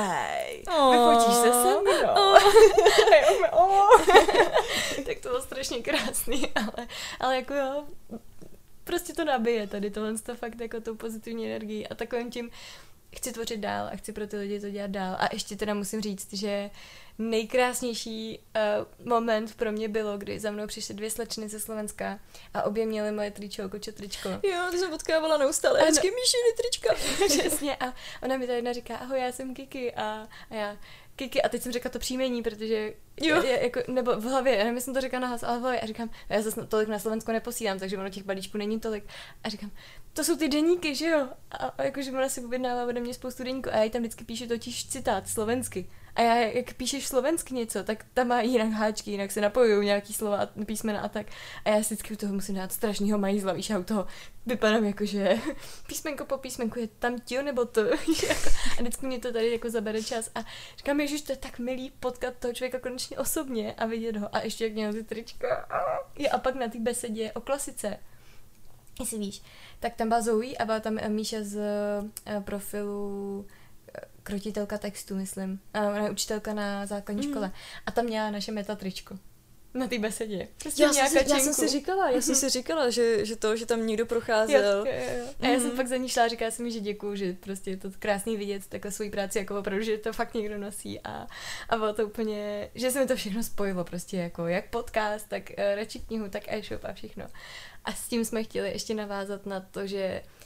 Vyfotíš 0.91 1.35
se 1.35 1.51
se 1.51 1.81
mnou. 1.81 2.09
A 2.09 3.15
já 3.15 3.31
úplně, 3.31 3.49
"Oh." 3.51 4.05
tak 5.05 5.19
to 5.19 5.29
bylo 5.29 5.41
strašně 5.41 5.83
krásný, 5.83 6.51
ale, 6.55 6.87
ale 7.19 7.35
jako 7.35 7.53
jo, 7.53 7.83
prostě 8.83 9.13
to 9.13 9.25
nabije 9.25 9.67
tady 9.67 9.91
tohle 9.91 10.17
to 10.17 10.35
fakt 10.35 10.61
jako 10.61 10.81
tou 10.81 10.95
pozitivní 10.95 11.45
energií 11.45 11.87
a 11.87 11.95
takovým 11.95 12.31
tím 12.31 12.49
chci 13.15 13.31
tvořit 13.31 13.57
dál 13.59 13.89
a 13.93 13.95
chci 13.95 14.13
pro 14.13 14.27
ty 14.27 14.37
lidi 14.37 14.59
to 14.59 14.69
dělat 14.69 14.91
dál 14.91 15.15
a 15.19 15.29
ještě 15.33 15.55
teda 15.55 15.73
musím 15.73 16.01
říct, 16.01 16.33
že 16.33 16.69
nejkrásnější 17.19 18.39
uh, 18.99 19.07
moment 19.07 19.55
pro 19.55 19.71
mě 19.71 19.87
bylo, 19.89 20.17
kdy 20.17 20.39
za 20.39 20.51
mnou 20.51 20.67
přišly 20.67 20.95
dvě 20.95 21.11
slečny 21.11 21.49
ze 21.49 21.59
Slovenska 21.59 22.19
a 22.53 22.63
obě 22.63 22.85
měly 22.85 23.11
moje 23.11 23.31
tričko, 23.31 23.69
kočo 23.69 23.91
tričko. 23.91 24.29
Jo, 24.29 24.67
ty 24.71 24.77
jsem 24.77 24.89
potkávala 24.89 25.37
neustále, 25.37 25.79
Ano. 25.79 25.87
hezky 25.87 26.07
míšiny 26.11 26.53
trička. 26.57 26.93
Přesně 27.27 27.75
a 27.75 27.93
ona 28.23 28.37
mi 28.37 28.47
ta 28.47 28.53
jedna 28.53 28.73
říká, 28.73 28.97
ahoj, 28.97 29.19
já 29.19 29.31
jsem 29.31 29.53
Kiki 29.53 29.93
a, 29.93 30.27
a 30.49 30.55
já, 30.55 30.77
Kiki, 31.17 31.41
a 31.41 31.49
teď 31.49 31.61
jsem 31.61 31.71
řekla 31.71 31.91
to 31.91 31.99
příjmení, 31.99 32.43
protože 32.43 32.93
Jo. 33.21 33.43
je, 33.43 33.63
jako, 33.63 33.79
nebo 33.87 34.15
v 34.15 34.23
hlavě, 34.23 34.53
já 34.53 34.63
nevím, 34.63 34.75
jestli 34.75 34.85
jsem 34.85 34.93
to 34.93 35.01
řekla 35.01 35.19
nahlas, 35.19 35.43
ale 35.43 35.57
v 35.57 35.61
hlavě 35.61 35.79
a 35.79 35.85
říkám, 35.85 36.09
já 36.29 36.41
zase 36.41 36.67
tolik 36.67 36.89
na 36.89 36.99
Slovensku 36.99 37.31
neposílám, 37.31 37.79
takže 37.79 37.97
ono 37.97 38.09
těch 38.09 38.23
balíčků 38.23 38.57
není 38.57 38.79
tolik. 38.79 39.03
A 39.43 39.49
říkám, 39.49 39.71
to 40.13 40.23
jsou 40.23 40.37
ty 40.37 40.47
deníky, 40.47 40.95
že 40.95 41.09
jo? 41.09 41.27
A, 41.51 41.55
a 41.65 41.83
jakože 41.83 42.11
ona 42.11 42.29
si 42.29 42.45
objednává 42.45 42.85
ode 42.85 42.99
mě 42.99 43.13
spoustu 43.13 43.43
deníků 43.43 43.69
a 43.69 43.77
já 43.77 43.83
jí 43.83 43.89
tam 43.89 44.01
vždycky 44.01 44.23
píšu 44.23 44.47
totiž 44.47 44.87
citát 44.87 45.29
slovensky. 45.29 45.89
A 46.17 46.21
já, 46.21 46.35
jak 46.35 46.73
píšeš 46.73 47.07
slovensky 47.07 47.53
něco, 47.53 47.83
tak 47.83 48.05
tam 48.13 48.27
má 48.27 48.41
jinak 48.41 48.69
háčky, 48.69 49.11
jinak 49.11 49.31
se 49.31 49.41
napojují 49.41 49.85
nějaký 49.85 50.13
slova 50.13 50.37
a 50.37 50.65
písmena 50.65 51.01
a 51.01 51.07
tak. 51.07 51.27
A 51.65 51.69
já 51.69 51.83
si 51.83 51.93
vždycky 51.93 52.13
u 52.13 52.17
toho 52.17 52.33
musím 52.33 52.55
dát 52.55 52.71
strašného 52.71 53.19
majzla, 53.19 53.53
víš, 53.53 53.69
a 53.69 53.79
u 53.79 53.83
toho 53.83 54.07
vypadám 54.45 54.83
jako, 54.83 55.05
že 55.05 55.37
písmenko 55.87 56.25
po 56.25 56.37
písmenku 56.37 56.79
je 56.79 56.87
tam 56.87 57.19
tio 57.19 57.41
nebo 57.41 57.65
to. 57.65 57.81
jako, 58.27 58.49
a 58.77 58.81
vždycky 58.81 59.05
mě 59.05 59.19
to 59.19 59.33
tady 59.33 59.51
jako 59.51 59.69
zabere 59.69 60.03
čas. 60.03 60.31
A 60.35 60.39
říkám, 60.77 60.99
ježiš, 60.99 61.21
to 61.21 61.31
je 61.31 61.37
tak 61.37 61.59
milý 61.59 61.91
potkat 61.99 62.33
toho 62.39 62.53
člověka 62.53 62.79
konečně 62.79 63.17
osobně 63.17 63.73
a 63.73 63.85
vidět 63.85 64.17
ho. 64.17 64.35
A 64.35 64.39
ještě 64.39 64.63
jak 64.63 64.73
měl 64.73 64.93
ty 64.93 65.03
trička. 65.03 65.67
A, 66.33 66.37
pak 66.37 66.55
na 66.55 66.67
té 66.67 66.79
besedě 66.79 67.31
o 67.31 67.41
klasice. 67.41 67.99
Jestli 68.99 69.17
víš, 69.17 69.41
tak 69.79 69.95
tam 69.95 70.07
byla 70.07 70.21
Zoe 70.21 70.57
a 70.57 70.65
byla 70.65 70.79
tam 70.79 70.97
eh, 70.99 71.09
Míša 71.09 71.37
z 71.41 71.57
eh, 72.25 72.41
profilu 72.41 73.45
krotitelka 74.23 74.77
textu, 74.77 75.15
myslím. 75.15 75.59
A 75.73 75.79
ona 75.87 76.03
je 76.03 76.11
učitelka 76.11 76.53
na 76.53 76.85
základní 76.85 77.21
Mhm. 77.21 77.31
škole. 77.31 77.51
A 77.85 77.91
tam 77.91 78.05
měla 78.05 78.31
naše 78.31 78.51
metatričko. 78.51 79.17
Na 79.73 79.87
té 79.87 79.99
besedě. 79.99 80.47
Prostě 80.61 80.83
Já 80.83 80.93
jsem, 80.93 81.07
si, 81.07 81.17
já 81.29 81.39
jsem 81.39 81.53
si 81.53 81.67
říkala, 81.67 82.09
já 82.09 82.21
jsem 82.21 82.35
si 82.35 82.49
říkala, 82.49 82.89
že, 82.89 83.25
že 83.25 83.35
to, 83.35 83.55
že 83.55 83.65
tam 83.65 83.87
někdo 83.87 84.05
procházel. 84.05 84.85
Jo, 84.87 84.93
jo, 84.93 85.17
jo. 85.19 85.25
A 85.39 85.47
já 85.47 85.59
jsem 85.59 85.67
Mhm. 85.67 85.77
pak 85.77 85.87
za 85.87 85.97
ní 85.97 86.09
šla 86.09 86.23
a 86.23 86.27
říkala 86.27 86.51
jsem 86.51 86.65
jí, 86.65 86.71
že 86.71 86.79
děkuju, 86.79 87.15
že 87.15 87.33
prostě 87.33 87.69
je 87.71 87.77
to 87.77 87.91
krásný 87.99 88.37
vidět 88.37 88.67
takhle 88.69 88.91
svoji 88.91 89.09
práci, 89.09 89.37
jako 89.37 89.59
opravdu, 89.59 89.83
že 89.83 89.97
to 89.97 90.13
fakt 90.13 90.33
někdo 90.33 90.57
nosí 90.57 90.99
a, 91.03 91.27
a 91.69 91.77
bylo 91.77 91.93
to 91.93 92.05
úplně, 92.07 92.69
že 92.75 92.91
se 92.91 92.99
mi 92.99 93.05
to 93.07 93.15
všechno 93.15 93.43
spojilo 93.43 93.83
prostě 93.83 94.17
jako 94.17 94.47
jak 94.47 94.69
podcast, 94.69 95.29
tak 95.29 95.43
uh, 95.49 95.75
radši 95.75 95.99
knihu, 95.99 96.29
tak 96.29 96.43
e-shop 96.47 96.85
a 96.85 96.93
všechno. 96.93 97.27
A 97.85 97.93
s 97.93 98.07
tím 98.07 98.25
jsme 98.25 98.43
chtěli 98.43 98.69
ještě 98.69 98.93
navázat 98.93 99.45
na 99.45 99.59
to, 99.59 99.87
že 99.87 100.21
uh, 100.25 100.36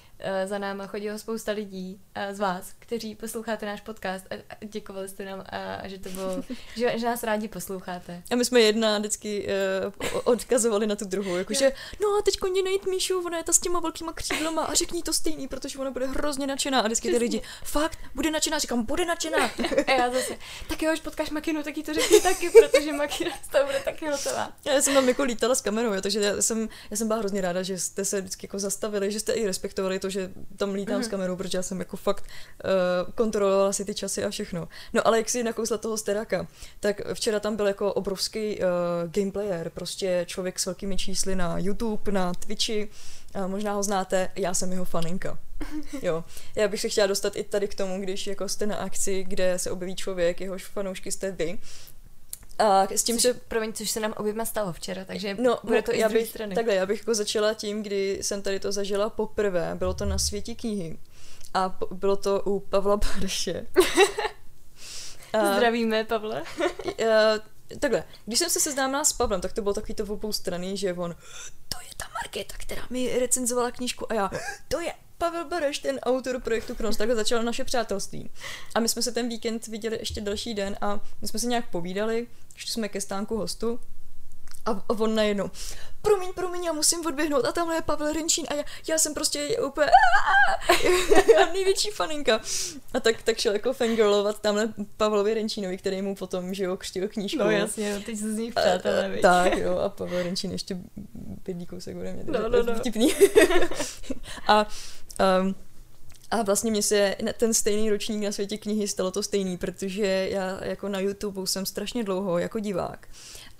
za 0.46 0.58
náma 0.58 0.88
chodilo 0.88 1.20
spousta 1.20 1.52
lidí 1.52 2.00
uh, 2.18 2.36
z 2.36 2.40
vás, 2.40 2.74
kteří 2.80 3.16
posloucháte 3.16 3.66
náš 3.66 3.82
podcast 3.82 4.26
a, 4.32 4.66
děkovali 4.66 5.10
jste 5.10 5.26
nám 5.26 5.44
a, 5.50 5.76
a 5.76 5.88
že 5.88 6.00
to 6.00 6.10
bylo, 6.10 6.44
že, 6.76 7.00
že 7.00 7.06
nás 7.06 7.24
rádi 7.24 7.48
posloucháte. 7.48 8.24
A 8.32 8.36
my 8.36 8.46
jsme 8.46 8.62
jedna 8.62 9.00
vždycky 9.00 9.48
uh, 9.48 10.22
odkazovali 10.24 10.88
na 10.88 10.96
tu 10.96 11.06
druhou, 11.06 11.36
jakože, 11.36 11.72
no 12.02 12.08
a 12.08 12.22
teď 12.22 12.38
koně 12.38 12.64
najít 12.64 12.86
Míšu, 12.86 13.26
ona 13.26 13.38
je 13.38 13.44
ta 13.44 13.54
s 13.54 13.60
těma 13.60 13.80
velkýma 13.80 14.14
křídlama 14.14 14.64
a 14.64 14.74
řekni 14.74 15.04
to 15.04 15.14
stejný, 15.14 15.48
protože 15.48 15.80
ona 15.80 15.92
bude 15.92 16.08
hrozně 16.08 16.48
nadšená. 16.48 16.80
A 16.80 16.86
vždycky 16.86 17.12
ty 17.12 17.18
lidi, 17.18 17.42
fakt, 17.64 18.00
bude 18.16 18.32
nadšená, 18.32 18.60
říkám, 18.60 18.86
bude 18.86 19.06
nadšená. 19.06 19.38
A 19.88 19.92
já 19.92 20.12
zase, 20.12 20.38
tak 20.68 20.82
jo, 20.82 20.92
až 20.92 21.00
potkáš 21.00 21.30
Makinu, 21.30 21.64
tak 21.64 21.78
jí 21.78 21.84
to 21.84 21.94
řekni 21.94 22.22
taky, 22.22 22.50
protože 22.50 22.94
Makina 22.94 23.32
z 23.44 23.48
toho 23.48 23.66
bude 23.66 23.80
taky 23.80 24.08
hotová. 24.08 24.52
Já 24.66 24.82
jsem 24.82 24.94
tam 24.94 25.08
jako 25.08 25.24
lítala 25.24 25.56
s 25.56 25.62
kamerou, 25.62 25.94
jo, 25.94 26.02
takže 26.02 26.20
já 26.20 26.42
jsem, 26.42 26.70
já 26.92 26.98
jsem 26.98 27.08
byla 27.08 27.20
hrozně 27.20 27.42
ráda, 27.42 27.64
že 27.64 27.80
jste 27.80 28.06
se 28.06 28.22
vždycky 28.22 28.46
jako 28.46 28.60
zastavili, 28.60 29.12
že 29.12 29.20
jste 29.20 29.34
i 29.34 29.48
respektovali 29.48 30.00
to, 30.00 30.10
že 30.12 30.32
tam 30.58 30.74
lítám 30.74 30.96
mm-hmm. 30.96 31.04
s 31.04 31.08
Mhm. 31.08 31.12
kamerou, 31.12 31.36
protože 31.36 31.58
já 31.58 31.62
jsem 31.64 31.80
jako 31.80 31.98
fakt 31.98 32.24
uh, 32.26 33.12
kontrolovala 33.14 33.74
si 33.74 33.86
ty 33.86 33.96
časy 33.96 34.24
a 34.24 34.30
všechno. 34.30 34.68
No 34.94 35.08
ale 35.08 35.18
jak 35.18 35.30
si 35.30 35.44
nakousla 35.44 35.78
toho 35.78 35.98
Steraka, 35.98 36.48
tak 36.80 37.02
včera 37.14 37.40
tam 37.40 37.56
byl 37.56 37.68
jako 37.68 37.94
obrovský 37.94 38.58
uh, 38.60 38.66
gameplayer, 39.12 39.70
prostě 39.70 40.24
člověk 40.28 40.60
s 40.60 40.66
velkými 40.66 40.98
čísly 40.98 41.36
na 41.36 41.58
YouTube, 41.58 42.12
na 42.12 42.34
Twitchi, 42.34 42.90
a 43.34 43.48
možná 43.48 43.74
ho 43.74 43.84
znáte, 43.84 44.30
já 44.36 44.54
jsem 44.54 44.72
jeho 44.72 44.86
faninka. 44.86 45.40
Jo, 46.02 46.24
já 46.56 46.68
bych 46.68 46.82
se 46.82 46.90
chtěla 46.90 47.08
dostat 47.08 47.36
i 47.36 47.44
tady 47.44 47.68
k 47.68 47.76
tomu, 47.76 48.02
když 48.02 48.28
jako 48.28 48.50
jste 48.50 48.66
na 48.66 48.76
akci, 48.76 49.24
kde 49.24 49.60
se 49.60 49.72
objeví 49.72 49.96
člověk, 49.96 50.42
jehož 50.42 50.66
fanoušky 50.66 51.12
jste 51.12 51.32
vy. 51.32 51.60
A 52.60 52.88
s 52.90 53.04
tím, 53.04 53.16
Což, 53.16 53.22
že 53.22 53.34
promiň, 53.34 53.74
což 53.74 53.92
se 53.92 54.00
nám 54.00 54.14
oběma 54.18 54.46
stalo 54.46 54.74
včera, 54.74 55.06
takže 55.06 55.36
No, 55.40 55.60
bude 55.64 55.82
to 55.82 55.96
i 55.96 56.00
já 56.00 56.10
z 56.10 56.12
druhé 56.12 56.26
strany. 56.26 56.56
Takhle, 56.56 56.76
já 56.76 56.86
bych 56.86 57.00
jako 57.00 57.16
začala 57.16 57.54
tím, 57.54 57.84
kdy 57.84 58.20
jsem 58.22 58.42
tady 58.42 58.60
to 58.60 58.72
zažila 58.72 59.10
poprvé. 59.10 59.76
Bylo 59.76 59.94
to 59.94 60.06
na 60.06 60.18
světí 60.18 60.56
knihy. 60.56 60.98
A 61.54 61.70
po, 61.70 61.96
bylo 61.96 62.16
to 62.16 62.42
u 62.42 62.60
Pavla 62.60 62.98
Bareše. 62.98 63.68
a, 65.34 65.54
Zdravíme, 65.54 66.04
Pavle. 66.04 66.42
a, 66.88 67.40
takhle, 67.80 68.04
když 68.26 68.40
jsem 68.40 68.50
se 68.50 68.60
seznámila 68.60 69.04
s 69.04 69.14
Pavlem, 69.14 69.42
tak 69.42 69.54
to 69.54 69.62
bylo 69.62 69.74
takový 69.74 69.94
to 69.94 70.06
v 70.06 70.12
obou 70.12 70.34
strany, 70.34 70.78
že 70.78 70.94
on, 70.94 71.16
to 71.70 71.78
je 71.82 71.90
ta 71.98 72.06
Markéta, 72.14 72.56
která 72.58 72.84
mi 72.90 73.20
recenzovala 73.20 73.72
knížku 73.72 74.12
a 74.12 74.16
já, 74.16 74.32
to 74.68 74.80
je 74.80 74.94
Pavel 75.22 75.46
Bareš, 75.46 75.80
ten 75.80 76.00
autor 76.00 76.42
projektu 76.42 76.76
Kronos, 76.76 76.98
takhle 76.98 77.16
začalo 77.16 77.44
naše 77.44 77.64
přátelství. 77.64 78.30
A 78.76 78.80
my 78.80 78.90
jsme 78.90 79.02
se 79.02 79.12
ten 79.12 79.30
víkend 79.30 79.68
viděli 79.68 79.98
ještě 80.00 80.22
další 80.22 80.54
den 80.54 80.78
a 80.82 81.00
my 81.22 81.28
jsme 81.28 81.40
se 81.40 81.48
nějak 81.48 81.70
povídali, 81.70 82.28
šli 82.56 82.72
jsme 82.72 82.90
ke 82.90 83.02
stánku 83.02 83.38
hostu 83.38 83.80
a 84.66 84.84
on 84.88 85.16
najednou, 85.16 85.52
promiň, 86.02 86.34
promiň, 86.34 86.64
já 86.64 86.74
musím 86.74 87.06
odběhnout 87.06 87.46
a 87.46 87.52
tamhle 87.52 87.76
je 87.76 87.82
Pavel 87.82 88.14
Renčín 88.14 88.46
a 88.50 88.54
já, 88.54 88.64
já 88.90 88.98
jsem 88.98 89.14
prostě 89.14 89.58
úplně 89.58 89.88
já 91.36 91.46
největší 91.54 91.90
faninka. 91.90 92.42
A 92.94 93.00
tak, 93.00 93.22
tak 93.22 93.38
šel 93.38 93.54
jako 93.54 93.74
fangirlovat 93.74 94.40
tamhle 94.40 94.74
Pavlovi 94.98 95.34
Renčínovi, 95.34 95.78
který 95.78 96.02
mu 96.02 96.16
potom, 96.16 96.54
že 96.54 96.64
jo, 96.64 96.78
křtil 96.78 97.08
knížku. 97.08 97.40
No 97.40 97.52
jasně, 97.52 97.96
no, 97.96 98.02
teď 98.02 98.20
se 98.20 98.34
z 98.34 98.38
nich 98.38 98.54
přátelé, 98.54 99.06
a-? 99.18 99.22
Tak, 99.22 99.58
jo, 99.58 99.78
a 99.78 99.90
Pavel 99.90 100.24
Renčín 100.24 100.52
ještě 100.52 100.78
bydlí 101.46 101.66
kousek 101.66 101.98
ode 101.98 102.14
mě, 102.14 102.24
No, 102.28 102.50
no, 102.50 102.64
no. 102.64 102.76
vtipný. 102.76 103.14
a, 104.48 104.68
um, 105.42 105.56
a 106.32 106.42
vlastně 106.42 106.72
mně 106.72 106.84
se 106.84 107.16
ten 107.38 107.54
stejný 107.54 107.90
ročník 107.90 108.24
na 108.24 108.32
světě 108.32 108.58
knihy 108.58 108.88
stalo 108.88 109.12
to 109.12 109.24
stejný, 109.24 109.58
protože 109.58 110.30
já 110.32 110.66
jako 110.66 110.90
na 110.90 111.00
YouTube 111.00 111.48
jsem 111.48 111.66
strašně 111.66 112.04
dlouho 112.04 112.38
jako 112.38 112.60
divák. 112.60 113.08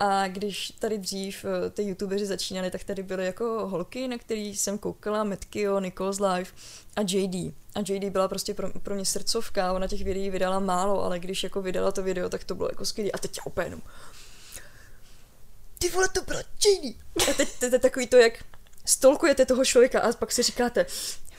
A 0.00 0.28
když 0.28 0.72
tady 0.78 0.98
dřív 0.98 1.44
eh, 1.44 1.70
ty 1.70 1.82
youtubeři 1.82 2.26
začínali, 2.26 2.70
tak 2.70 2.84
tady 2.84 3.02
byly 3.02 3.26
jako 3.26 3.68
holky, 3.68 4.08
na 4.08 4.18
který 4.18 4.56
jsem 4.56 4.78
koukala, 4.78 5.24
Metkio, 5.24 5.80
Nichols 5.80 6.20
Live 6.20 6.50
a 6.96 7.00
JD. 7.00 7.54
A 7.74 7.80
JD 7.88 8.04
byla 8.04 8.28
prostě 8.28 8.54
pro, 8.54 8.70
pro 8.70 8.94
mě 8.94 9.04
srdcovka, 9.04 9.72
ona 9.72 9.88
těch 9.88 10.04
videí 10.04 10.30
vydala 10.30 10.58
málo, 10.58 11.04
ale 11.04 11.18
když 11.18 11.42
jako 11.42 11.62
vydala 11.62 11.92
to 11.92 12.02
video, 12.02 12.28
tak 12.28 12.44
to 12.44 12.54
bylo 12.54 12.68
jako 12.68 12.84
skvělé. 12.84 13.10
A 13.10 13.18
teď 13.18 13.36
já 13.36 13.42
úplně 13.46 13.76
ty 15.82 15.88
vole, 15.88 16.08
to 16.08 16.22
byla 16.22 16.40
JD. 16.40 16.96
A 17.30 17.34
teď 17.34 17.48
to 17.58 17.64
je 17.64 17.78
takový 17.78 18.06
to, 18.06 18.16
jak 18.16 18.44
stolkujete 18.86 19.46
toho 19.46 19.64
člověka 19.64 20.00
a 20.00 20.12
pak 20.12 20.32
si 20.32 20.42
říkáte, 20.42 20.86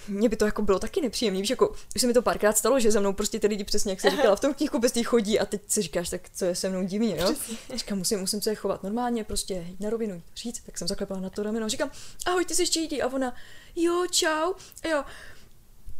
mě 0.07 0.29
by 0.29 0.35
to 0.35 0.45
jako 0.45 0.61
bylo 0.61 0.79
taky 0.79 1.01
nepříjemné, 1.01 1.41
víš, 1.41 1.49
jako 1.49 1.69
už 1.95 2.01
se 2.01 2.07
mi 2.07 2.13
to 2.13 2.21
párkrát 2.21 2.57
stalo, 2.57 2.79
že 2.79 2.91
za 2.91 2.99
mnou 2.99 3.13
prostě 3.13 3.39
ty 3.39 3.47
lidi 3.47 3.63
přesně, 3.63 3.91
jak 3.91 4.01
se 4.01 4.09
říkala, 4.09 4.35
v 4.35 4.39
tom 4.39 4.53
kníhku 4.53 4.79
bez 4.79 4.91
té 4.91 5.03
chodí 5.03 5.39
a 5.39 5.45
teď 5.45 5.61
si 5.67 5.81
říkáš, 5.81 6.09
tak 6.09 6.21
co 6.35 6.45
je 6.45 6.55
se 6.55 6.69
mnou 6.69 6.83
divně, 6.83 7.17
jo? 7.17 7.35
Říkám, 7.75 7.97
musím, 7.97 8.19
musím 8.19 8.41
se 8.41 8.55
chovat 8.55 8.83
normálně, 8.83 9.23
prostě 9.23 9.67
na 9.79 9.89
rovinu 9.89 10.21
říct, 10.35 10.61
tak 10.65 10.77
jsem 10.77 10.87
zaklepala 10.87 11.19
na 11.21 11.29
to 11.29 11.43
rameno, 11.43 11.69
říkám, 11.69 11.91
ahoj, 12.25 12.45
ty 12.45 12.55
jsi 12.55 12.79
JD 12.79 13.03
a 13.03 13.07
ona, 13.07 13.35
jo, 13.75 14.05
čau, 14.11 14.53
a 14.83 14.87
jo, 14.87 15.03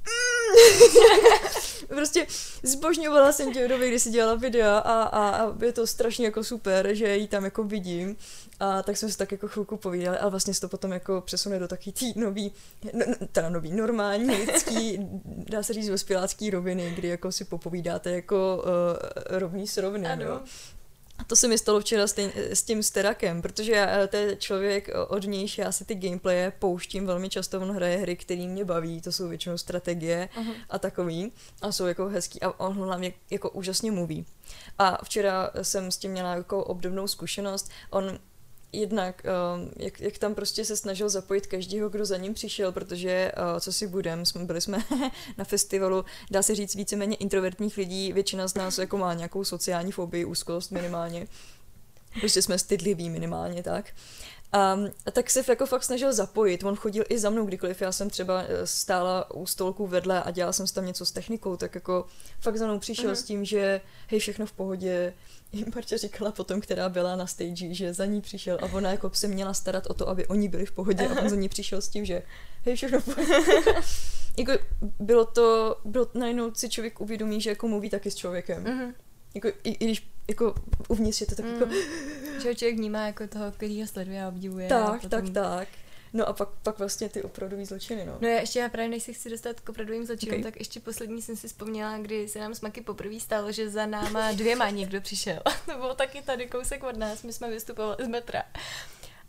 prostě 1.88 2.28
zbožňovala 2.64 3.32
jsem 3.32 3.54
tě 3.54 3.66
v 3.66 3.70
době, 3.70 3.88
kdy 3.88 4.00
jsi 4.00 4.10
dělala 4.10 4.36
videa 4.36 4.78
a, 4.78 5.04
a, 5.04 5.30
a 5.30 5.66
je 5.66 5.74
to 5.74 5.88
strašně 5.88 6.26
jako 6.26 6.44
super, 6.44 6.94
že 6.94 7.18
ji 7.18 7.28
tam 7.28 7.44
jako 7.44 7.64
vidím 7.64 8.18
a 8.60 8.84
tak 8.84 8.98
jsme 8.98 9.10
si 9.10 9.18
tak 9.18 9.32
jako 9.32 9.48
chvilku 9.48 9.78
povídali, 9.78 10.18
ale 10.18 10.32
vlastně 10.32 10.54
se 10.54 10.62
to 10.62 10.70
potom 10.70 10.92
jako 10.92 11.22
přesune 11.22 11.60
do 11.60 11.68
taky 11.68 11.92
tý 11.92 12.20
nový, 12.20 12.52
no, 12.94 13.06
no, 13.08 13.28
teda 13.32 13.50
nový, 13.50 13.72
normální, 13.72 14.36
lidský, 14.36 14.98
dá 15.26 15.64
se 15.64 15.74
říct 15.74 15.90
dospělácký 15.90 16.50
roviny, 16.50 16.94
kdy 16.96 17.08
jako 17.08 17.32
si 17.32 17.46
popovídáte 17.46 18.12
jako 18.12 18.64
uh, 18.66 19.38
rovný 19.38 19.68
s 19.68 19.78
rovným, 19.78 20.12
ano. 20.12 20.26
Jo. 20.26 20.42
To 21.28 21.36
se 21.36 21.48
mi 21.48 21.58
stalo 21.58 21.80
včera 21.80 22.08
s 22.08 22.14
tím, 22.14 22.32
s 22.36 22.64
tím 22.64 22.84
Sterakem, 22.84 23.42
protože 23.42 23.72
já, 23.72 24.08
to 24.08 24.16
je 24.16 24.36
člověk 24.36 24.90
od 25.08 25.24
nějž 25.24 25.58
já 25.58 25.72
si 25.72 25.86
ty 25.86 25.96
gameplaye 25.96 26.54
pouštím 26.60 27.06
velmi 27.06 27.30
často, 27.30 27.62
on 27.62 27.72
hraje 27.72 27.98
hry, 27.98 28.16
které 28.16 28.48
mě 28.48 28.66
baví, 28.66 29.02
to 29.02 29.12
jsou 29.12 29.28
většinou 29.28 29.58
strategie 29.58 30.30
uh-huh. 30.36 30.54
a 30.70 30.80
takový 30.80 31.32
a 31.62 31.72
jsou 31.72 31.86
jako 31.86 32.10
hezký 32.10 32.42
a 32.42 32.60
on 32.60 32.74
hlavně 32.74 33.14
jako 33.30 33.50
úžasně 33.50 33.92
mluví. 33.92 34.26
A 34.80 35.06
včera 35.06 35.52
jsem 35.62 35.92
s 35.92 35.98
tím 35.98 36.12
měla 36.12 36.36
jako 36.36 36.64
obdobnou 36.64 37.08
zkušenost, 37.08 37.70
on 37.90 38.20
jednak, 38.74 39.24
uh, 39.26 39.70
jak, 39.78 40.02
jak 40.02 40.18
tam 40.18 40.36
prostě 40.36 40.66
se 40.66 40.78
snažil 40.78 41.10
zapojit 41.10 41.48
každýho, 41.48 41.90
kdo 41.90 42.06
za 42.06 42.18
ním 42.18 42.34
přišel, 42.34 42.72
protože, 42.72 43.32
uh, 43.38 43.60
co 43.60 43.74
si 43.74 43.88
budem, 43.88 44.26
jsme, 44.26 44.46
byli 44.46 44.62
jsme 44.62 44.78
na 45.38 45.46
festivalu, 45.46 46.06
dá 46.32 46.44
se 46.44 46.56
říct 46.56 46.76
víceméně 46.76 47.16
introvertních 47.16 47.78
lidí, 47.78 48.14
většina 48.14 48.48
z 48.48 48.54
nás 48.54 48.78
jako 48.78 48.98
má 48.98 49.14
nějakou 49.14 49.44
sociální 49.44 49.92
fobii, 49.92 50.26
úzkost 50.26 50.72
minimálně, 50.72 51.28
prostě 52.20 52.42
jsme 52.42 52.58
stydliví 52.60 53.10
minimálně 53.10 53.64
tak. 53.64 53.94
A, 54.54 54.80
a 55.06 55.12
tak 55.12 55.30
se 55.30 55.44
jako 55.48 55.66
fakt 55.66 55.84
snažil 55.84 56.14
zapojit. 56.14 56.64
On 56.64 56.76
chodil 56.76 57.04
i 57.10 57.20
za 57.20 57.30
mnou, 57.30 57.46
kdykoliv 57.46 57.82
já 57.82 57.92
jsem 57.92 58.10
třeba 58.10 58.42
eh, 58.42 58.68
stála 58.68 59.32
u 59.32 59.46
stolku 59.46 59.88
vedle 59.88 60.24
a 60.24 60.32
dělala 60.32 60.54
jsem 60.54 60.68
tam 60.68 60.86
něco 60.86 61.06
s 61.06 61.12
technikou, 61.12 61.58
tak 61.58 61.76
jako 61.76 62.06
fakt 62.40 62.58
za 62.58 62.66
mnou 62.66 62.80
přišel 62.80 63.12
uh-huh. 63.12 63.16
s 63.16 63.24
tím, 63.24 63.46
že 63.46 63.82
hej, 64.08 64.20
všechno 64.20 64.46
v 64.46 64.52
pohodě, 64.52 65.14
jim 65.54 65.68
Marta 65.76 65.98
říkala 65.98 66.32
potom, 66.32 66.62
která 66.62 66.90
byla 66.90 67.16
na 67.16 67.28
stage, 67.28 67.74
že 67.74 67.94
za 67.94 68.06
ní 68.06 68.22
přišel 68.22 68.58
a 68.62 68.66
ona 68.66 68.92
jako 68.92 69.12
se 69.14 69.28
měla 69.28 69.54
starat 69.54 69.88
o 69.88 69.94
to, 69.94 70.10
aby 70.10 70.28
oni 70.28 70.48
byli 70.48 70.66
v 70.66 70.72
pohodě 70.72 71.08
a 71.08 71.22
on 71.22 71.30
za 71.30 71.36
ní 71.36 71.50
přišel 71.50 71.82
s 71.82 71.90
tím, 71.90 72.06
že 72.06 72.24
hej, 72.66 72.76
všechno 72.76 73.00
v 73.00 73.18
jako 74.38 74.52
bylo 75.00 75.26
to, 75.26 75.78
bylo 75.86 76.08
najednou 76.14 76.54
si 76.54 76.70
člověk 76.70 77.02
uvědomí, 77.02 77.42
že 77.42 77.50
jako 77.50 77.68
mluví 77.68 77.90
taky 77.90 78.12
s 78.12 78.16
člověkem. 78.16 78.64
Mm-hmm. 78.64 78.94
Jako, 79.36 79.48
i, 79.48 79.70
i, 79.70 79.86
když 79.86 80.08
jako 80.28 80.56
uvnitř 80.88 81.22
je 81.22 81.28
to 81.28 81.36
tak 81.36 81.46
mm. 81.46 81.54
jako... 81.54 81.68
Že 82.42 82.56
člověk 82.56 82.76
vnímá 82.76 83.06
jako 83.06 83.28
toho, 83.28 83.52
který 83.52 83.82
ho 83.82 83.88
sleduje 83.88 84.24
a 84.24 84.28
obdivuje. 84.28 84.70
Tak, 84.70 84.90
a 84.90 84.94
potom... 84.94 85.10
tak, 85.10 85.30
tak. 85.30 85.68
No 86.14 86.28
a 86.28 86.34
pak, 86.34 86.50
pak 86.64 86.80
vlastně 86.80 87.10
ty 87.10 87.24
opravdový 87.24 87.66
zločiny, 87.66 88.06
no. 88.06 88.18
No 88.22 88.28
já 88.28 88.40
ještě 88.40 88.60
já 88.60 88.70
právě, 88.70 88.90
než 88.90 89.04
si 89.04 89.14
chci 89.14 89.30
dostat 89.30 89.60
k 89.60 89.70
opravdovým 89.70 90.06
zločinům, 90.06 90.40
okay. 90.40 90.52
tak 90.52 90.60
ještě 90.60 90.80
poslední 90.80 91.22
jsem 91.22 91.36
si 91.36 91.48
vzpomněla, 91.48 91.98
kdy 91.98 92.28
se 92.28 92.40
nám 92.40 92.56
s 92.56 92.62
Maky 92.62 92.82
poprvé 92.82 93.20
stalo, 93.20 93.52
že 93.52 93.70
za 93.70 93.86
náma 93.86 94.32
dvěma 94.36 94.70
někdo 94.70 95.02
přišel. 95.02 95.40
to 95.66 95.78
bylo 95.78 95.96
taky 95.96 96.22
tady 96.22 96.48
kousek 96.48 96.84
od 96.84 96.98
nás, 96.98 97.24
my 97.24 97.34
jsme 97.34 97.50
vystupovali 97.50 97.98
z 98.06 98.08
metra. 98.08 98.44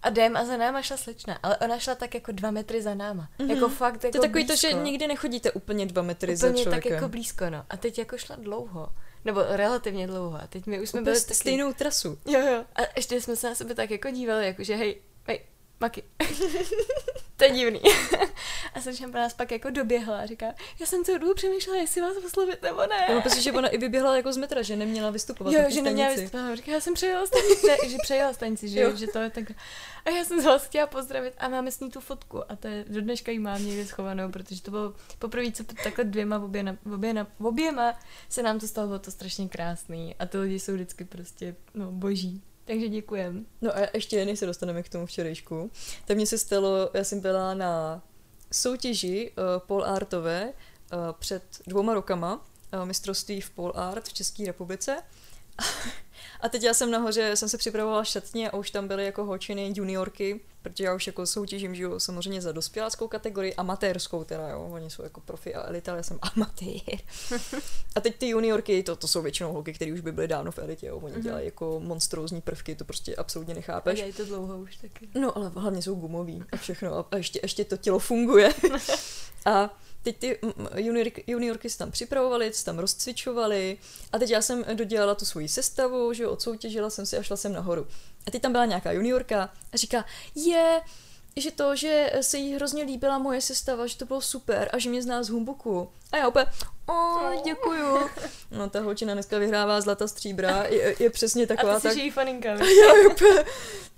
A 0.03 0.09
jdem 0.09 0.37
a 0.37 0.44
za 0.44 0.57
náma 0.57 0.83
šla 0.83 0.97
slečna, 0.97 1.38
ale 1.42 1.57
ona 1.57 1.79
šla 1.79 1.94
tak 1.94 2.14
jako 2.14 2.33
dva 2.33 2.51
metry 2.51 2.83
za 2.83 2.94
náma. 2.94 3.29
Mm-hmm. 3.38 3.55
Jako 3.55 3.68
fakt 3.68 4.05
jako 4.05 4.18
To 4.18 4.25
je 4.25 4.29
takový 4.29 4.44
blízko. 4.44 4.68
to, 4.68 4.77
že 4.77 4.83
nikdy 4.83 5.07
nechodíte 5.07 5.53
úplně 5.53 5.87
dva 5.87 6.03
metry 6.03 6.37
úplně 6.37 6.37
za 6.37 6.62
člověkem. 6.62 6.73
tak 6.73 6.87
jako 6.87 7.09
blízko, 7.09 7.51
no. 7.51 7.64
A 7.70 7.77
teď 7.77 7.99
jako 7.99 8.18
šla 8.18 8.37
dlouho. 8.37 8.88
Nebo 9.25 9.42
relativně 9.49 10.07
dlouho. 10.07 10.38
A 10.42 10.47
teď 10.47 10.66
my 10.66 10.81
už 10.81 10.88
jsme 10.88 11.01
Úplně 11.01 11.12
byli 11.12 11.23
taky... 11.25 11.35
stejnou 11.35 11.73
trasu. 11.73 12.18
Jo, 12.27 12.40
jo. 12.40 12.64
A 12.75 12.81
ještě 12.97 13.20
jsme 13.20 13.37
se 13.37 13.49
na 13.49 13.55
sebe 13.55 13.75
tak 13.75 13.90
jako 13.90 14.11
dívali, 14.11 14.47
jako 14.47 14.64
že 14.64 14.77
hej, 14.77 15.01
hej, 15.27 15.40
Maky. 15.80 16.02
to 17.37 17.44
je 17.44 17.50
divný. 17.50 17.80
a 18.74 18.80
jsem 18.80 19.12
po 19.12 19.18
nás 19.18 19.34
pak 19.34 19.50
jako 19.50 19.70
doběhla 19.70 20.18
a 20.18 20.26
říká, 20.26 20.46
já 20.80 20.87
jsem 20.87 21.04
celou 21.04 21.18
dobu 21.18 21.34
přemýšlela, 21.34 21.78
jestli 21.78 22.00
vás 22.00 22.16
oslovit 22.26 22.62
nebo 22.62 22.80
ne. 22.80 23.14
No, 23.14 23.22
protože 23.22 23.52
ona 23.52 23.68
i 23.68 23.78
vyběhla 23.78 24.16
jako 24.16 24.32
z 24.32 24.37
metra, 24.37 24.62
že 24.62 24.76
neměla 24.76 25.10
vystupovat. 25.10 25.54
Jo, 25.54 25.60
že 25.68 25.82
neměla 25.82 26.14
vystupovat. 26.14 26.56
Říká, 26.56 26.72
já 26.72 26.80
jsem 26.80 26.94
přejela 26.94 27.26
stanici, 27.26 27.66
ne, 27.66 27.76
že 27.88 27.96
přejela 28.02 28.32
stanici, 28.32 28.68
že, 28.68 28.96
že 28.96 29.06
to 29.06 29.18
je 29.18 29.30
tak. 29.30 29.44
A 30.04 30.10
já 30.10 30.24
jsem 30.24 30.40
se 30.42 30.48
vás 30.48 30.66
chtěla 30.66 30.87
pozdravit 30.87 31.34
a 31.38 31.48
máme 31.48 31.70
s 31.70 31.80
ní 31.80 31.90
tu 31.90 32.00
fotku 32.00 32.52
a 32.52 32.56
to 32.56 32.68
je, 32.68 32.84
do 32.88 33.00
dneška 33.00 33.32
jí 33.32 33.38
mám 33.38 33.66
někde 33.66 33.87
schovanou, 33.87 34.30
protože 34.30 34.62
to 34.62 34.70
bylo 34.70 34.94
poprvé, 35.18 35.52
co 35.52 35.64
takhle 35.64 36.04
dvěma 36.04 36.38
oběma, 36.38 36.76
oběma, 36.94 37.26
oběma 37.40 37.98
se 38.28 38.42
nám 38.42 38.60
to 38.60 38.68
stalo, 38.68 38.87
bylo 38.87 38.98
to 38.98 39.10
strašně 39.10 39.48
krásný 39.48 40.14
a 40.18 40.26
ty 40.26 40.38
lidi 40.38 40.60
jsou 40.60 40.74
vždycky 40.74 41.04
prostě, 41.04 41.56
no, 41.74 41.92
boží. 41.92 42.42
Takže 42.64 42.88
děkujem. 42.88 43.46
No 43.62 43.77
a 43.77 43.81
ještě 43.94 44.24
než 44.24 44.38
se 44.38 44.46
dostaneme 44.46 44.83
k 44.83 44.88
tomu 44.88 45.07
včerejšku, 45.07 45.70
tak 46.05 46.16
mně 46.16 46.27
se 46.27 46.38
stalo, 46.38 46.90
já 46.94 47.05
jsem 47.05 47.20
byla 47.20 47.55
na 47.55 48.03
soutěži 48.53 49.33
uh, 49.37 49.44
Pol 49.66 49.85
Artové 49.85 50.53
uh, 50.53 50.98
před 51.18 51.42
dvouma 51.66 51.94
rokama, 51.94 52.46
uh, 52.74 52.85
mistrovství 52.85 53.40
v 53.40 53.50
Pol 53.50 53.72
Art 53.74 54.09
v 54.09 54.12
České 54.12 54.46
republice. 54.46 55.03
A 56.44 56.48
teď 56.48 56.62
já 56.62 56.74
jsem 56.74 56.90
nahoře, 56.90 57.37
jsem 57.37 57.48
se 57.48 57.59
připravovala 57.59 58.04
šatně 58.04 58.50
a 58.50 58.57
už 58.57 58.70
tam 58.70 58.88
byly 58.88 59.04
jako 59.04 59.24
hočiny, 59.24 59.72
juniorky, 59.76 60.40
protože 60.62 60.85
já 60.85 60.94
už 60.94 61.07
jako 61.07 61.26
soutěžím, 61.26 61.74
že 61.74 61.83
jo, 61.83 62.00
samozřejmě 62.00 62.42
za 62.42 62.52
dospěláckou 62.52 63.09
kategorii, 63.09 63.54
amatérskou 63.54 64.24
teda, 64.24 64.48
jo, 64.48 64.68
oni 64.72 64.90
jsou 64.90 65.02
jako 65.02 65.20
profi 65.20 65.54
a 65.54 65.68
elita, 65.68 65.92
ale 65.92 65.98
já 65.98 66.02
jsem 66.02 66.18
amatér. 66.22 66.98
a 67.96 68.00
teď 68.00 68.16
ty 68.16 68.28
juniorky, 68.28 68.83
to, 68.83 68.96
to 68.96 69.09
jsou 69.09 69.22
většinou 69.22 69.52
holky, 69.52 69.72
které 69.72 69.92
už 69.92 70.00
by 70.00 70.12
byly 70.12 70.28
dávno 70.28 70.52
v 70.52 70.59
elitě, 70.59 70.87
jo, 70.87 70.96
oni 70.96 71.14
mm-hmm. 71.14 71.22
dělají 71.22 71.44
jako 71.44 71.80
monstrózní 71.80 72.40
prvky, 72.40 72.74
to 72.74 72.85
prostě 72.85 73.16
absolutně 73.16 73.54
nechápeš. 73.54 74.02
A 74.02 74.12
to 74.16 74.24
dlouho 74.24 74.59
už 74.59 74.76
taky. 74.76 75.09
No, 75.14 75.38
ale 75.38 75.48
hlavně 75.48 75.83
jsou 75.83 75.94
gumoví 75.94 76.44
a 76.52 76.57
všechno 76.57 76.94
a, 76.98 77.07
a 77.11 77.16
ještě, 77.16 77.40
ještě 77.42 77.64
to 77.64 77.76
tělo 77.76 77.98
funguje. 77.98 78.54
a 79.46 79.76
teď 80.04 80.18
ty 80.18 80.38
juniorky, 80.76 81.24
juniorky 81.26 81.70
se 81.70 81.78
tam 81.78 81.90
připravovaly, 81.90 82.52
se 82.52 82.64
tam 82.64 82.78
rozcvičovaly 82.78 83.78
a 84.12 84.18
teď 84.18 84.30
já 84.30 84.42
jsem 84.42 84.64
dodělala 84.74 85.14
tu 85.14 85.24
svoji 85.24 85.48
sestavu, 85.48 86.12
že 86.12 86.22
jo, 86.22 86.30
odsoutěžila 86.30 86.90
jsem 86.90 87.06
si 87.06 87.18
a 87.18 87.22
šla 87.22 87.36
jsem 87.36 87.52
nahoru. 87.52 87.86
A 88.26 88.30
teď 88.30 88.42
tam 88.42 88.52
byla 88.52 88.64
nějaká 88.64 88.92
juniorka 88.92 89.50
a 89.72 89.76
říká, 89.76 90.04
je, 90.34 90.80
že 91.36 91.50
to, 91.50 91.76
že 91.76 92.12
se 92.20 92.38
jí 92.38 92.54
hrozně 92.54 92.84
líbila 92.84 93.18
moje 93.18 93.40
sestava, 93.40 93.86
že 93.86 93.96
to 93.96 94.06
bylo 94.06 94.20
super 94.20 94.70
a 94.72 94.78
že 94.78 94.90
mě 94.90 95.02
zná 95.02 95.22
z 95.22 95.28
humbuku. 95.28 95.90
A 96.12 96.16
já 96.16 96.28
úplně, 96.28 96.46
o, 96.88 97.42
děkuju. 97.44 98.10
No 98.50 98.70
ta 98.70 98.80
holčina 98.80 99.14
dneska 99.14 99.38
vyhrává 99.38 99.80
zlata 99.80 100.08
stříbra, 100.08 100.64
je, 100.64 100.96
je 100.98 101.10
přesně 101.10 101.46
taková. 101.46 101.72
A 101.72 101.80
ty 101.80 101.80
jsi 101.80 101.88
tak... 101.88 101.96
její 101.96 102.10
faninka. 102.10 102.52
A 102.52 102.54
já 102.86 103.10
úplně, 103.10 103.44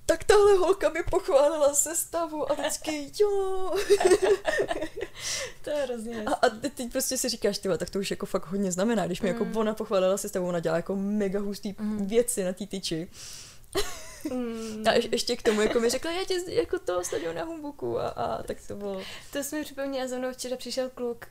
tak 0.06 0.24
tahle 0.24 0.52
holka 0.52 0.88
mi 0.88 1.02
pochválila 1.10 1.74
sestavu 1.74 2.52
a 2.52 2.54
vždycky 2.54 3.12
jo. 3.20 3.74
to 5.62 5.70
je 5.70 5.76
hrozně 5.76 6.24
a, 6.24 6.32
a 6.32 6.48
teď 6.48 6.92
prostě 6.92 7.18
si 7.18 7.28
říkáš, 7.28 7.58
tyva, 7.58 7.76
tak 7.76 7.90
to 7.90 7.98
už 7.98 8.10
jako 8.10 8.26
fakt 8.26 8.46
hodně 8.46 8.72
znamená, 8.72 9.06
když 9.06 9.20
mi 9.20 9.28
jako 9.28 9.44
mm. 9.44 9.50
jako 9.50 9.60
ona 9.60 9.74
pochválila 9.74 10.16
sestavu, 10.16 10.48
ona 10.48 10.60
dělá 10.60 10.76
jako 10.76 10.96
mega 10.96 11.40
hustý 11.40 11.74
mm. 11.78 12.06
věci 12.06 12.44
na 12.44 12.52
té 12.52 12.66
tyči. 12.66 13.08
Mm. 14.30 14.84
A 14.88 14.92
je, 14.92 15.08
ještě 15.12 15.36
k 15.36 15.42
tomu, 15.42 15.60
jako 15.60 15.80
mi 15.80 15.90
řekla, 15.90 16.10
já 16.10 16.24
tě 16.24 16.34
jako 16.48 16.78
to 16.78 17.04
stadion 17.04 17.36
na 17.36 17.44
Humbuku 17.44 18.00
a, 18.00 18.08
a 18.08 18.42
tak 18.42 18.56
to 18.68 18.76
bylo. 18.76 19.02
To 19.32 19.44
jsme 19.44 19.62
připomněla, 19.62 20.08
za 20.08 20.18
mnou 20.18 20.32
včera 20.32 20.56
přišel 20.56 20.90
kluk, 20.94 21.26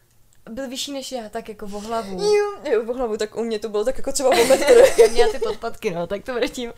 byl 0.50 0.70
vyšší 0.70 0.92
než 0.92 1.12
já, 1.12 1.30
tak 1.30 1.50
jako 1.50 1.68
vo 1.68 1.80
hlavu. 1.80 2.24
Jo, 2.24 2.72
jo, 2.72 2.86
vo 2.86 2.94
hlavu, 2.94 3.18
tak 3.18 3.36
u 3.36 3.44
mě 3.44 3.60
to 3.60 3.70
bylo 3.70 3.86
tak 3.86 3.98
jako 3.98 4.12
třeba 4.12 4.30
o 4.30 4.46
metr. 4.46 4.74
já 5.02 5.08
měla 5.12 5.32
ty 5.32 5.40
podpadky, 5.40 5.92
no, 5.92 6.08
tak 6.08 6.24
to 6.24 6.34
bude 6.34 6.48
tím. 6.48 6.74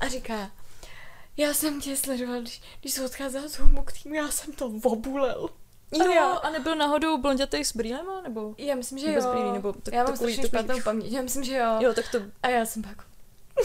A 0.00 0.08
říká, 0.08 0.50
já 1.36 1.54
jsem 1.54 1.80
tě 1.80 1.96
sledoval, 1.96 2.40
když, 2.40 2.62
když 2.80 2.92
jsi 2.92 3.04
odcházel 3.04 3.48
z 3.48 3.58
Humbuk 3.58 3.92
týmu, 3.92 4.14
já 4.14 4.28
jsem 4.28 4.52
to 4.52 4.66
obulel. 4.82 5.48
Jo, 5.92 6.10
a, 6.10 6.14
já, 6.14 6.30
a 6.30 6.50
nebyl 6.50 6.76
náhodou 6.76 7.18
blondětej 7.18 7.64
s 7.64 7.76
brýlema, 7.76 8.20
nebo? 8.20 8.54
Já 8.58 8.74
myslím, 8.74 8.98
že 8.98 9.06
nebo 9.06 9.20
jo. 9.20 9.32
Brýlí, 9.32 9.52
nebo 9.52 9.72
tak, 9.72 9.94
já 9.94 10.04
mám 10.04 10.16
strašně 10.16 10.46
špatnou 10.46 10.82
paměť, 10.84 11.12
já 11.12 11.22
myslím, 11.22 11.44
že 11.44 11.56
jo. 11.56 11.76
Jo, 11.80 11.94
tak 11.94 12.04
to... 12.12 12.18
A 12.42 12.48
já 12.48 12.66
jsem 12.66 12.82
pak, 12.82 13.04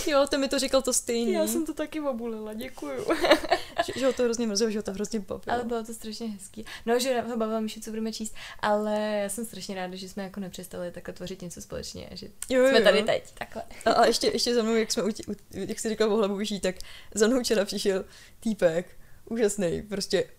Jo, 0.07 0.27
ty 0.27 0.37
mi 0.37 0.47
to 0.47 0.59
říkal 0.59 0.81
to 0.81 0.93
stejný. 0.93 1.33
Já 1.33 1.47
jsem 1.47 1.65
to 1.65 1.73
taky 1.73 1.99
obulila, 1.99 2.53
děkuju. 2.53 3.05
že, 3.85 3.93
že 3.99 4.05
ho 4.05 4.13
to 4.13 4.23
hrozně 4.23 4.47
mrzelo, 4.47 4.71
že 4.71 4.79
ho 4.79 4.83
to 4.83 4.93
hrozně 4.93 5.19
bavilo. 5.19 5.53
Ale 5.53 5.63
bylo 5.63 5.83
to 5.83 5.93
strašně 5.93 6.27
hezký. 6.27 6.65
No, 6.85 6.99
že 6.99 7.21
ho 7.21 7.37
bavila 7.37 7.59
Míšu, 7.59 7.79
co 7.81 7.89
budeme 7.89 8.13
číst, 8.13 8.35
ale 8.59 9.19
já 9.23 9.29
jsem 9.29 9.45
strašně 9.45 9.75
ráda, 9.75 9.95
že 9.95 10.09
jsme 10.09 10.23
jako 10.23 10.39
nepřestali 10.39 10.91
takhle 10.91 11.13
tvořit 11.13 11.41
něco 11.41 11.61
společně, 11.61 12.09
že 12.11 12.27
jo, 12.49 12.63
jo, 12.63 12.69
jsme 12.69 12.81
tady 12.81 13.03
teď, 13.03 13.33
takhle. 13.33 13.63
A, 13.85 13.91
a 13.91 14.05
ještě, 14.05 14.27
ještě 14.27 14.55
za 14.55 14.63
mnou, 14.63 14.75
jak 14.75 14.91
jsme, 14.91 15.03
u, 15.03 15.09
jak 15.51 15.79
jsi 15.79 15.89
říkal 15.89 16.13
o 16.13 16.17
hlavu 16.17 16.39
tak 16.61 16.75
za 17.13 17.27
mnou 17.27 17.43
včera 17.43 17.65
přišel 17.65 18.05
týpek, 18.39 18.97
úžasný, 19.29 19.81
prostě 19.81 20.29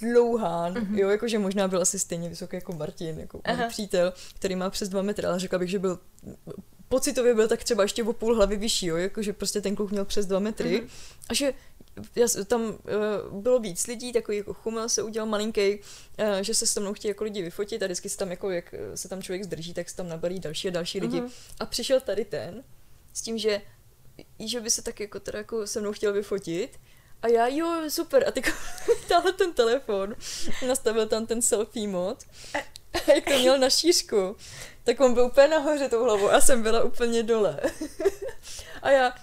dlouhán, 0.00 0.74
mm-hmm. 0.74 0.98
jo, 0.98 1.08
jakože 1.08 1.38
možná 1.38 1.68
byl 1.68 1.82
asi 1.82 1.98
stejně 1.98 2.28
vysoký 2.28 2.56
jako 2.56 2.72
Martin, 2.72 3.20
jako 3.20 3.40
můj 3.48 3.68
přítel, 3.68 4.12
který 4.34 4.56
má 4.56 4.70
přes 4.70 4.88
dva 4.88 5.02
metry, 5.02 5.26
ale 5.26 5.38
řekla 5.38 5.58
bych, 5.58 5.70
že 5.70 5.78
byl 5.78 5.98
pocitově 6.88 7.34
byl 7.34 7.48
tak 7.48 7.64
třeba 7.64 7.82
ještě 7.82 8.04
o 8.04 8.12
půl 8.12 8.36
hlavy 8.36 8.56
vyšší, 8.56 8.86
jo, 8.86 8.96
jakože 8.96 9.32
prostě 9.32 9.60
ten 9.60 9.76
kluk 9.76 9.90
měl 9.90 10.04
přes 10.04 10.26
dva 10.26 10.38
metry 10.38 10.80
mm-hmm. 10.80 10.88
a 11.28 11.34
že 11.34 11.54
já, 12.16 12.26
tam 12.46 12.62
uh, 12.62 13.40
bylo 13.42 13.58
víc 13.58 13.86
lidí, 13.86 14.12
takový 14.12 14.36
jako 14.36 14.54
chumel 14.54 14.88
se 14.88 15.02
udělal 15.02 15.28
malinký, 15.28 15.78
uh, 15.78 16.38
že 16.40 16.54
se 16.54 16.66
se 16.66 16.80
mnou 16.80 16.94
chtějí 16.94 17.10
jako 17.10 17.24
lidi 17.24 17.42
vyfotit 17.42 17.82
a 17.82 17.86
vždycky 17.86 18.08
se 18.08 18.16
tam 18.16 18.30
jako, 18.30 18.50
jak 18.50 18.74
se 18.94 19.08
tam 19.08 19.22
člověk 19.22 19.44
zdrží, 19.44 19.74
tak 19.74 19.88
se 19.90 19.96
tam 19.96 20.08
nabalí 20.08 20.40
další 20.40 20.68
a 20.68 20.70
další 20.70 21.00
lidi. 21.00 21.20
Mm-hmm. 21.20 21.30
A 21.60 21.66
přišel 21.66 22.00
tady 22.00 22.24
ten 22.24 22.64
s 23.12 23.22
tím, 23.22 23.38
že 23.38 23.62
že 24.38 24.60
by 24.60 24.70
se 24.70 24.82
tak 24.82 25.00
jako 25.00 25.20
teda 25.20 25.38
jako 25.38 25.66
se 25.66 25.80
mnou 25.80 25.92
chtěl 25.92 26.12
vyfotit 26.12 26.78
a 27.22 27.28
já, 27.28 27.46
jo, 27.46 27.82
super. 27.88 28.24
A 28.28 28.30
ty 28.30 28.42
táhle 29.08 29.32
ten 29.32 29.52
telefon, 29.52 30.14
nastavil 30.66 31.06
tam 31.06 31.26
ten 31.26 31.42
selfie 31.42 31.88
mod. 31.88 32.24
Jak 33.14 33.24
to 33.24 33.38
měl 33.38 33.58
na 33.58 33.70
šířku, 33.70 34.36
tak 34.84 35.00
on 35.00 35.14
byl 35.14 35.24
úplně 35.24 35.48
nahoře 35.48 35.88
tou 35.88 36.04
hlavou 36.04 36.30
a 36.30 36.40
jsem 36.40 36.62
byla 36.62 36.84
úplně 36.84 37.22
dole. 37.22 37.60
A 38.82 38.90
já, 38.90 39.14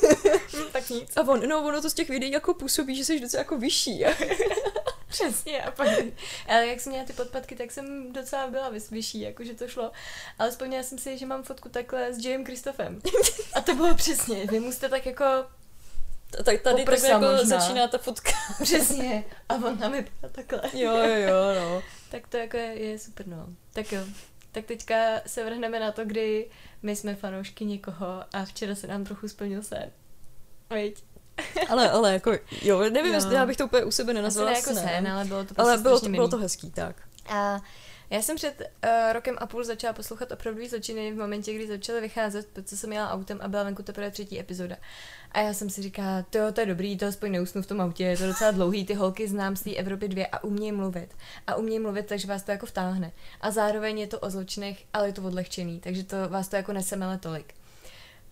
tak 0.72 0.90
nic. 0.90 1.16
A 1.16 1.20
on, 1.20 1.48
no 1.48 1.66
ono 1.66 1.82
to 1.82 1.90
z 1.90 1.94
těch 1.94 2.08
videí 2.08 2.32
jako 2.32 2.54
působí, 2.54 2.96
že 2.96 3.04
jsi 3.04 3.20
docela 3.20 3.40
jako 3.40 3.58
vyšší. 3.58 4.04
Přesně, 5.08 5.62
a 5.62 5.70
pak, 5.70 5.88
ale 6.48 6.66
jak 6.66 6.80
jsem 6.80 6.92
měla 6.92 7.06
ty 7.06 7.12
podpadky, 7.12 7.56
tak 7.56 7.72
jsem 7.72 8.12
docela 8.12 8.46
byla 8.46 8.70
vyšší, 8.90 9.20
jakože 9.20 9.54
to 9.54 9.68
šlo. 9.68 9.90
Ale 10.38 10.50
vzpomněla 10.50 10.82
jsem 10.82 10.98
si, 10.98 11.18
že 11.18 11.26
mám 11.26 11.42
fotku 11.42 11.68
takhle 11.68 12.14
s 12.14 12.24
Jayem 12.24 12.44
Kristofem. 12.44 13.00
A 13.54 13.60
to 13.60 13.74
bylo 13.74 13.94
přesně, 13.94 14.46
vy 14.46 14.60
musíte 14.60 14.88
tak 14.88 15.06
jako 15.06 15.24
tak 16.44 16.62
tady 16.62 16.84
takhle 16.84 17.08
jako 17.08 17.24
možná. 17.24 17.58
začíná 17.58 17.88
ta 17.88 17.98
fotka. 17.98 18.30
Přesně. 18.62 19.24
A 19.48 19.54
on 19.54 19.78
tam 19.78 19.92
vypadá 19.92 20.28
takhle. 20.32 20.60
Jo, 20.72 20.96
jo, 20.96 21.16
jo, 21.16 21.54
no. 21.60 21.82
Tak 22.10 22.28
to 22.28 22.36
jako 22.36 22.56
je, 22.56 22.82
je 22.82 22.98
super, 22.98 23.26
no. 23.26 23.46
Tak 23.72 23.92
jo. 23.92 24.00
Tak 24.52 24.64
teďka 24.64 24.94
se 25.26 25.44
vrhneme 25.44 25.80
na 25.80 25.92
to, 25.92 26.04
kdy 26.04 26.50
my 26.82 26.96
jsme 26.96 27.14
fanoušky 27.14 27.64
někoho 27.64 28.24
a 28.32 28.44
včera 28.44 28.74
se 28.74 28.86
nám 28.86 29.04
trochu 29.04 29.28
splnil 29.28 29.62
sen. 29.62 29.90
Ojď. 30.70 31.04
ale, 31.68 31.90
ale 31.90 32.12
jako, 32.12 32.32
jo, 32.62 32.80
nevím, 32.80 33.12
no. 33.12 33.16
jestli 33.16 33.34
já 33.34 33.46
bych 33.46 33.56
to 33.56 33.64
úplně 33.64 33.84
u 33.84 33.90
sebe 33.90 34.14
nenazvala. 34.14 34.50
Asi 34.50 34.74
ne 34.74 34.80
jako 34.80 34.88
sen, 34.88 35.08
ale 35.08 35.24
bylo 35.24 35.44
to 35.44 35.54
prostě 35.54 35.62
Ale 35.62 35.78
bylo 35.78 36.00
to, 36.00 36.08
bylo 36.08 36.28
to 36.28 36.38
hezký, 36.38 36.70
tak. 36.70 36.96
A 37.28 37.60
já 38.10 38.22
jsem 38.22 38.36
před 38.36 38.60
uh, 38.60 39.12
rokem 39.12 39.36
a 39.38 39.46
půl 39.46 39.64
začala 39.64 39.92
poslouchat 39.92 40.32
opravdu 40.32 40.68
zločiny 40.68 41.12
v 41.12 41.16
momentě, 41.16 41.54
kdy 41.54 41.66
začaly 41.66 42.00
vycházet, 42.00 42.48
protože 42.52 42.76
jsem 42.76 42.92
jela 42.92 43.10
autem 43.10 43.38
a 43.42 43.48
byla 43.48 43.62
venku 43.62 43.82
teprve 43.82 44.10
třetí 44.10 44.40
epizoda. 44.40 44.76
A 45.32 45.40
já 45.40 45.54
jsem 45.54 45.70
si 45.70 45.82
říkala, 45.82 46.22
to, 46.22 46.52
to 46.52 46.60
je 46.60 46.66
dobrý, 46.66 46.96
to 46.96 47.06
aspoň 47.06 47.32
neusnu 47.32 47.62
v 47.62 47.66
tom 47.66 47.80
autě, 47.80 48.04
je 48.04 48.16
to 48.16 48.26
docela 48.26 48.50
dlouhý, 48.50 48.86
ty 48.86 48.94
holky 48.94 49.28
znám 49.28 49.56
z 49.56 49.62
té 49.62 49.74
Evropy 49.74 50.08
dvě 50.08 50.26
a 50.26 50.44
umějí 50.44 50.72
mluvit. 50.72 51.14
A 51.46 51.54
umějí 51.54 51.78
mluvit, 51.78 52.06
takže 52.06 52.28
vás 52.28 52.42
to 52.42 52.50
jako 52.50 52.66
vtáhne. 52.66 53.12
A 53.40 53.50
zároveň 53.50 53.98
je 53.98 54.06
to 54.06 54.20
o 54.20 54.30
zločinech, 54.30 54.84
ale 54.92 55.08
je 55.08 55.12
to 55.12 55.22
odlehčený, 55.22 55.80
takže 55.80 56.04
to 56.04 56.28
vás 56.28 56.48
to 56.48 56.56
jako 56.56 56.72
nesemele 56.72 57.18
tolik. 57.18 57.55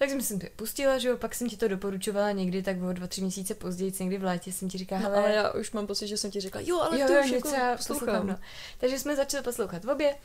Tak 0.04 0.10
jsem 0.10 0.20
si 0.20 0.38
to 0.38 0.46
pustila, 0.56 0.98
že 0.98 1.08
jo, 1.08 1.16
pak 1.16 1.34
jsem 1.34 1.48
ti 1.48 1.56
to 1.56 1.68
doporučovala 1.68 2.32
někdy, 2.32 2.62
tak 2.62 2.82
o 2.82 2.92
dva, 2.92 3.06
tři 3.06 3.20
měsíce 3.20 3.54
později, 3.54 3.92
někdy 4.00 4.18
v 4.18 4.24
létě 4.24 4.52
jsem 4.52 4.68
ti 4.68 4.78
říkala, 4.78 5.00
no, 5.02 5.16
ale 5.16 5.32
já 5.32 5.52
už 5.52 5.72
mám 5.72 5.86
pocit, 5.86 6.08
že 6.08 6.16
jsem 6.16 6.30
ti 6.30 6.40
říkala, 6.40 6.64
jo, 6.66 6.80
ale 6.80 7.00
jo, 7.00 7.06
to 7.06 7.12
už 7.24 7.30
jako 7.30 7.50
poslouchám. 7.76 8.26
No. 8.26 8.38
Takže 8.78 8.98
jsme 8.98 9.16
začali 9.16 9.44
poslouchat 9.44 9.84
v 9.84 9.88
obě. 9.88 10.16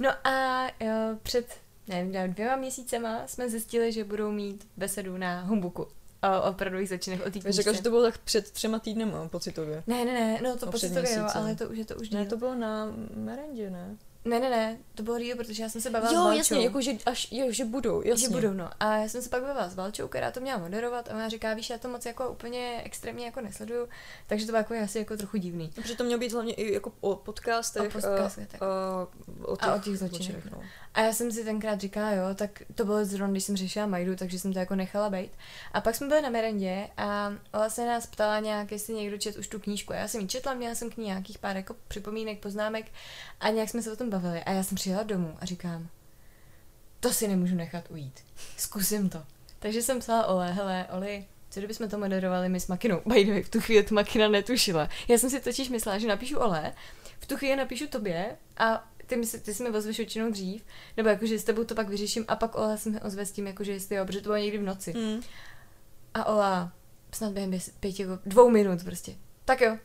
No 0.00 0.10
a 0.26 0.66
jo, 0.80 1.18
před 1.22 1.46
nevím, 1.88 2.34
dvěma 2.34 2.56
měsícema 2.56 3.26
jsme 3.26 3.50
zjistili, 3.50 3.92
že 3.92 4.04
budou 4.04 4.30
mít 4.30 4.68
besedu 4.76 5.16
na 5.16 5.40
Humbuku 5.40 5.88
o 6.22 6.42
opravdových 6.50 6.88
začinech 6.88 7.26
o 7.26 7.30
té 7.30 7.52
Řekla, 7.52 7.72
že 7.72 7.82
to 7.82 7.90
bylo 7.90 8.02
tak 8.02 8.18
před 8.18 8.50
třema 8.50 8.78
týdny, 8.78 9.04
mám 9.04 9.28
pocitově. 9.28 9.82
Ne, 9.86 10.04
ne, 10.04 10.14
ne, 10.14 10.40
no 10.42 10.56
to 10.56 10.66
no, 10.66 10.72
pocitově 10.72 11.14
jo, 11.14 11.26
ale 11.34 11.54
to 11.54 11.68
už 11.68 11.78
je 11.78 11.84
to 11.84 11.94
už 11.94 12.08
díl. 12.08 12.20
Ne, 12.20 12.26
to 12.26 12.36
bylo 12.36 12.54
na 12.54 12.94
Merendě, 13.14 13.70
ne? 13.70 13.96
Ne, 14.26 14.40
ne, 14.40 14.50
ne, 14.50 14.78
to 14.94 15.02
bylo 15.02 15.18
Rio, 15.18 15.36
protože 15.36 15.62
já 15.62 15.68
jsem 15.68 15.80
se 15.80 15.90
bavila 15.90 16.12
jo, 16.12 16.18
s 16.18 16.24
Valčou. 16.24 16.32
Jo, 16.32 16.38
jasně, 16.38 16.64
jako 16.64 16.80
že, 16.80 16.92
až, 17.06 17.28
jo, 17.32 17.46
že 17.50 17.64
budou, 17.64 18.02
jasně. 18.02 18.26
Že 18.26 18.34
budou, 18.34 18.52
no. 18.52 18.70
A 18.80 18.96
já 18.96 19.08
jsem 19.08 19.22
se 19.22 19.28
pak 19.28 19.42
bavila 19.42 19.68
s 19.68 19.74
Valčou, 19.74 20.08
která 20.08 20.30
to 20.30 20.40
měla 20.40 20.58
moderovat 20.58 21.08
a 21.08 21.14
ona 21.14 21.28
říká, 21.28 21.54
víš, 21.54 21.70
já 21.70 21.78
to 21.78 21.88
moc 21.88 22.06
jako 22.06 22.30
úplně 22.30 22.82
extrémně 22.84 23.24
jako 23.24 23.40
nesleduju, 23.40 23.88
takže 24.26 24.46
to 24.46 24.52
bylo 24.52 24.58
jako 24.58 24.74
asi 24.84 24.98
jako 24.98 25.16
trochu 25.16 25.36
divný. 25.36 25.70
Protože 25.74 25.96
to 25.96 26.04
mělo 26.04 26.18
být 26.18 26.32
hlavně 26.32 26.54
i 26.54 26.72
jako 26.72 26.92
o 27.00 27.16
podcastech, 27.16 27.88
o 27.88 28.00
podcastech 28.00 28.62
a, 28.62 28.66
a, 28.66 29.08
o 29.44 29.56
těch, 29.56 29.68
a 29.68 29.74
o 29.74 29.78
těch 29.78 29.98
zločinech. 29.98 30.50
No. 30.50 30.62
A 30.94 31.00
já 31.00 31.12
jsem 31.12 31.32
si 31.32 31.44
tenkrát 31.44 31.80
říkala, 31.80 32.10
jo, 32.10 32.24
tak 32.34 32.62
to 32.74 32.84
bylo 32.84 33.04
zrovna, 33.04 33.32
když 33.32 33.44
jsem 33.44 33.56
řešila 33.56 33.86
Majdu, 33.86 34.16
takže 34.16 34.38
jsem 34.38 34.52
to 34.52 34.58
jako 34.58 34.74
nechala 34.74 35.10
být. 35.10 35.30
A 35.72 35.80
pak 35.80 35.94
jsme 35.94 36.08
byli 36.08 36.22
na 36.22 36.30
merendě 36.30 36.88
a 36.96 37.32
Ola 37.54 37.70
se 37.70 37.86
nás 37.86 38.06
ptala 38.06 38.40
nějak, 38.40 38.72
jestli 38.72 38.94
někdo 38.94 39.18
čet 39.18 39.36
už 39.36 39.48
tu 39.48 39.58
knížku. 39.58 39.92
A 39.92 39.96
já 39.96 40.08
jsem 40.08 40.20
ji 40.20 40.26
četla, 40.26 40.54
měla 40.54 40.74
jsem 40.74 40.90
k 40.90 40.96
ní 40.96 41.06
nějakých 41.06 41.38
pár 41.38 41.56
jako 41.56 41.76
připomínek, 41.88 42.38
poznámek 42.38 42.86
a 43.40 43.50
nějak 43.50 43.68
jsme 43.68 43.82
se 43.82 43.92
o 43.92 43.96
tom 43.96 44.10
bavili. 44.20 44.44
A 44.44 44.52
já 44.52 44.62
jsem 44.62 44.74
přijela 44.74 45.02
domů 45.02 45.36
a 45.40 45.46
říkám, 45.46 45.88
to 47.00 47.12
si 47.12 47.28
nemůžu 47.28 47.54
nechat 47.54 47.84
ujít. 47.90 48.20
Zkusím 48.56 49.08
to. 49.08 49.22
Takže 49.58 49.82
jsem 49.82 49.98
psala 49.98 50.26
Ole, 50.26 50.52
hele, 50.52 50.86
Oli, 50.90 51.24
co 51.50 51.60
kdybychom 51.60 51.88
to 51.88 51.98
moderovali 51.98 52.48
my 52.48 52.60
s 52.60 52.66
Makinou? 52.66 53.00
By 53.06 53.24
the 53.24 53.30
way, 53.30 53.42
v 53.42 53.48
tu 53.48 53.60
chvíli 53.60 53.82
tu 53.82 53.94
Makina 53.94 54.28
netušila. 54.28 54.88
Já 55.08 55.18
jsem 55.18 55.30
si 55.30 55.40
totiž 55.40 55.68
myslela, 55.68 55.98
že 55.98 56.08
napíšu 56.08 56.38
Ole, 56.38 56.72
v 57.20 57.26
tu 57.26 57.36
chvíli 57.36 57.56
napíšu 57.56 57.86
tobě 57.86 58.36
a 58.56 58.88
ty, 59.06 59.16
mi, 59.16 59.26
ty 59.26 59.54
si 59.54 59.62
mi 59.62 59.70
ozveš 59.70 59.96
většinou 59.96 60.30
dřív, 60.30 60.64
nebo 60.96 61.08
jakože 61.08 61.38
s 61.38 61.44
tebou 61.44 61.64
to 61.64 61.74
pak 61.74 61.88
vyřeším 61.88 62.24
a 62.28 62.36
pak 62.36 62.54
Ola 62.54 62.76
se 62.76 62.90
mi 62.90 63.00
ozve 63.00 63.26
s 63.26 63.32
tím, 63.32 63.46
jakože 63.46 63.72
jestli 63.72 63.96
jo, 63.96 64.06
protože 64.06 64.20
to 64.20 64.28
bylo 64.28 64.36
někdy 64.36 64.58
v 64.58 64.62
noci. 64.62 64.92
Mm. 64.92 65.20
A 66.14 66.24
Ola 66.24 66.72
snad 67.12 67.32
během 67.32 67.58
pěti, 67.80 68.06
dvou 68.26 68.50
minut 68.50 68.84
prostě. 68.84 69.14
Tak 69.44 69.60
jo. 69.60 69.78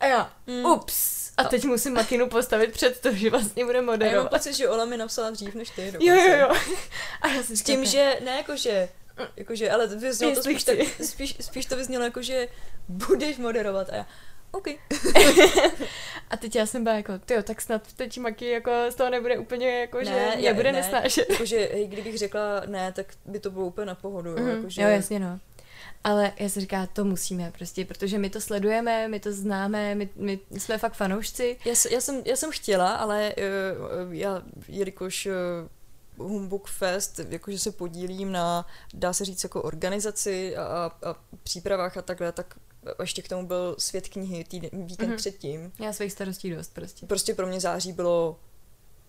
A 0.00 0.06
já, 0.06 0.32
mm. 0.46 0.64
ups. 0.64 1.30
A 1.36 1.44
teď 1.44 1.64
musím 1.64 1.94
Makinu 1.94 2.28
postavit 2.28 2.72
před 2.72 3.00
to, 3.00 3.12
že 3.12 3.30
vlastně 3.30 3.64
bude 3.64 3.80
moderovat. 3.80 4.12
A 4.12 4.16
já 4.16 4.20
mám 4.20 4.28
pocit, 4.28 4.52
že 4.52 4.68
Ola 4.68 4.84
mi 4.84 4.96
napsala 4.96 5.30
dřív 5.30 5.54
než 5.54 5.70
ty. 5.70 5.92
Dokonce. 5.92 6.06
Jo, 6.06 6.14
jo, 6.16 6.38
jo. 6.38 6.48
A 7.22 7.28
já 7.28 7.42
s 7.42 7.62
tím, 7.62 7.84
že, 7.84 8.18
ne 8.24 8.36
jakože, 8.36 8.88
jakože, 9.36 9.70
ale 9.70 9.86
vyznělo 9.86 10.34
to 10.34 10.42
spíš, 10.42 10.64
tak, 10.64 10.78
spíš, 11.04 11.36
spíš 11.40 11.66
to 11.66 11.76
vyznělo 11.76 12.04
jako, 12.04 12.22
že 12.22 12.48
budeš 12.88 13.38
moderovat. 13.38 13.90
A 13.90 13.96
já, 13.96 14.06
OK. 14.52 14.66
a 16.30 16.36
teď 16.36 16.56
já 16.56 16.66
jsem 16.66 16.84
byla 16.84 16.96
jako, 16.96 17.18
tyjo, 17.18 17.42
tak 17.42 17.60
snad 17.60 17.92
teď 17.92 18.18
Maki 18.18 18.50
jako 18.50 18.70
z 18.90 18.94
toho 18.94 19.10
nebude 19.10 19.38
úplně 19.38 19.80
jako, 19.80 19.98
ne, 19.98 20.04
že 20.04 20.42
nebude 20.42 20.72
ne, 20.72 20.78
nesnášet. 20.78 21.30
Jakože, 21.30 21.68
hej, 21.72 21.86
kdybych 21.86 22.18
řekla 22.18 22.62
ne, 22.66 22.92
tak 22.92 23.06
by 23.24 23.40
to 23.40 23.50
bylo 23.50 23.66
úplně 23.66 23.86
na 23.86 23.94
pohodu. 23.94 24.30
Mm, 24.38 24.48
jako, 24.48 24.68
že... 24.68 24.82
Jo, 24.82 24.88
jasně 24.88 25.20
no. 25.20 25.40
Ale 26.06 26.32
já 26.38 26.48
si 26.48 26.60
říká, 26.60 26.86
to 26.86 27.04
musíme 27.04 27.52
prostě, 27.58 27.84
protože 27.84 28.18
my 28.18 28.30
to 28.30 28.40
sledujeme, 28.40 29.08
my 29.08 29.20
to 29.20 29.32
známe, 29.32 29.94
my, 29.94 30.08
my 30.16 30.38
jsme 30.50 30.78
fakt 30.78 30.94
fanoušci. 30.94 31.58
Já, 31.64 31.74
já, 31.90 32.00
jsem, 32.00 32.22
já 32.24 32.36
jsem 32.36 32.50
chtěla, 32.52 32.94
ale 32.94 33.34
uh, 34.06 34.14
já, 34.14 34.42
jelikož 34.68 35.28
uh, 36.18 36.26
Humbug 36.28 36.68
Fest, 36.68 37.20
jakože 37.28 37.58
se 37.58 37.72
podílím 37.72 38.32
na, 38.32 38.66
dá 38.94 39.12
se 39.12 39.24
říct, 39.24 39.42
jako 39.42 39.62
organizaci 39.62 40.56
a, 40.56 40.64
a, 40.64 41.08
a 41.08 41.16
přípravách 41.42 41.96
a 41.96 42.02
takhle, 42.02 42.32
tak 42.32 42.54
ještě 43.00 43.22
k 43.22 43.28
tomu 43.28 43.46
byl 43.46 43.76
svět 43.78 44.08
knihy 44.08 44.44
týden, 44.44 44.70
víkend 44.72 45.10
mm-hmm. 45.10 45.16
předtím. 45.16 45.72
Já 45.80 45.92
svých 45.92 46.12
starostí 46.12 46.50
dost 46.50 46.74
prostě. 46.74 47.06
Prostě 47.06 47.34
pro 47.34 47.46
mě 47.46 47.60
září 47.60 47.92
bylo 47.92 48.40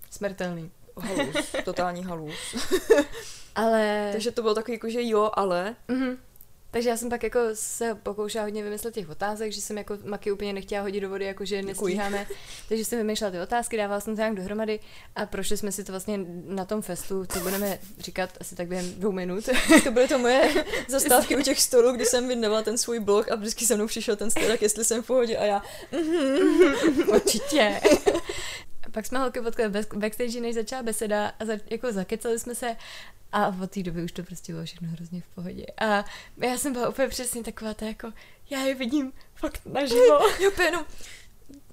smrtelný. 0.09 0.71
Halus, 0.97 1.55
totální 1.65 2.03
halus. 2.03 2.55
ale... 3.55 4.09
Takže 4.11 4.31
to 4.31 4.41
bylo 4.41 4.55
takový 4.55 4.73
jako, 4.73 4.89
že 4.89 5.03
jo, 5.03 5.31
ale... 5.33 5.75
Mm-hmm. 5.89 6.17
Takže 6.71 6.89
já 6.89 6.97
jsem 6.97 7.09
pak 7.09 7.23
jako 7.23 7.39
se 7.53 7.95
pokoušela 7.95 8.43
hodně 8.43 8.63
vymyslet 8.63 8.93
těch 8.93 9.09
otázek, 9.09 9.51
že 9.51 9.61
jsem 9.61 9.77
jako 9.77 9.97
Maky 10.05 10.31
úplně 10.31 10.53
nechtěla 10.53 10.81
hodit 10.81 11.01
do 11.01 11.09
vody, 11.09 11.25
jakože 11.25 11.61
nestíháme. 11.61 12.27
Takže 12.69 12.85
jsem 12.85 12.99
vymýšlela 12.99 13.31
ty 13.31 13.39
otázky, 13.39 13.77
dávala 13.77 13.99
jsem 13.99 14.15
to 14.15 14.21
nějak 14.21 14.35
dohromady 14.35 14.79
a 15.15 15.25
prošli 15.25 15.57
jsme 15.57 15.71
si 15.71 15.83
to 15.83 15.91
vlastně 15.91 16.19
na 16.45 16.65
tom 16.65 16.81
festu, 16.81 17.25
co 17.25 17.39
budeme 17.39 17.79
říkat 17.99 18.29
asi 18.41 18.55
tak 18.55 18.67
během 18.67 18.93
dvou 18.93 19.11
minut. 19.11 19.49
to 19.83 19.91
byly 19.91 20.07
to 20.07 20.19
moje 20.19 20.65
zastávky 20.87 21.37
u 21.37 21.41
těch 21.41 21.61
stolů, 21.61 21.91
kdy 21.91 22.05
jsem 22.05 22.27
vydavala 22.27 22.61
ten 22.61 22.77
svůj 22.77 22.99
blog 22.99 23.31
a 23.31 23.35
vždycky 23.35 23.65
se 23.65 23.75
mnou 23.75 23.87
přišel 23.87 24.15
ten 24.15 24.31
stolek, 24.31 24.61
jestli 24.61 24.85
jsem 24.85 25.03
v 25.03 25.07
pohodě 25.07 25.37
a 25.37 25.43
já 25.43 25.61
mm-hmm. 25.91 27.09
určitě. 27.15 27.81
Pak 28.97 29.05
jsme 29.05 29.19
holky 29.19 29.41
potkali 29.41 29.69
backstage, 29.95 30.41
než 30.41 30.55
začala 30.55 30.83
beseda 30.83 31.33
a 31.39 31.45
za, 31.45 31.53
jako 31.69 31.93
zakecali 31.93 32.39
jsme 32.39 32.55
se 32.55 32.75
a 33.31 33.47
od 33.63 33.71
té 33.71 33.83
doby 33.83 34.03
už 34.03 34.11
to 34.11 34.23
prostě 34.23 34.53
bylo 34.53 34.65
všechno 34.65 34.87
hrozně 34.87 35.21
v 35.21 35.27
pohodě. 35.27 35.65
A 35.77 36.05
já 36.37 36.57
jsem 36.57 36.73
byla 36.73 36.89
úplně 36.89 37.07
přesně 37.07 37.43
taková 37.43 37.73
ta 37.73 37.85
jako, 37.85 38.13
já 38.49 38.59
je 38.59 38.75
vidím 38.75 39.13
fakt 39.35 39.61
naživo. 39.65 40.19
Jo, 40.39 40.51
jenom, 40.63 40.85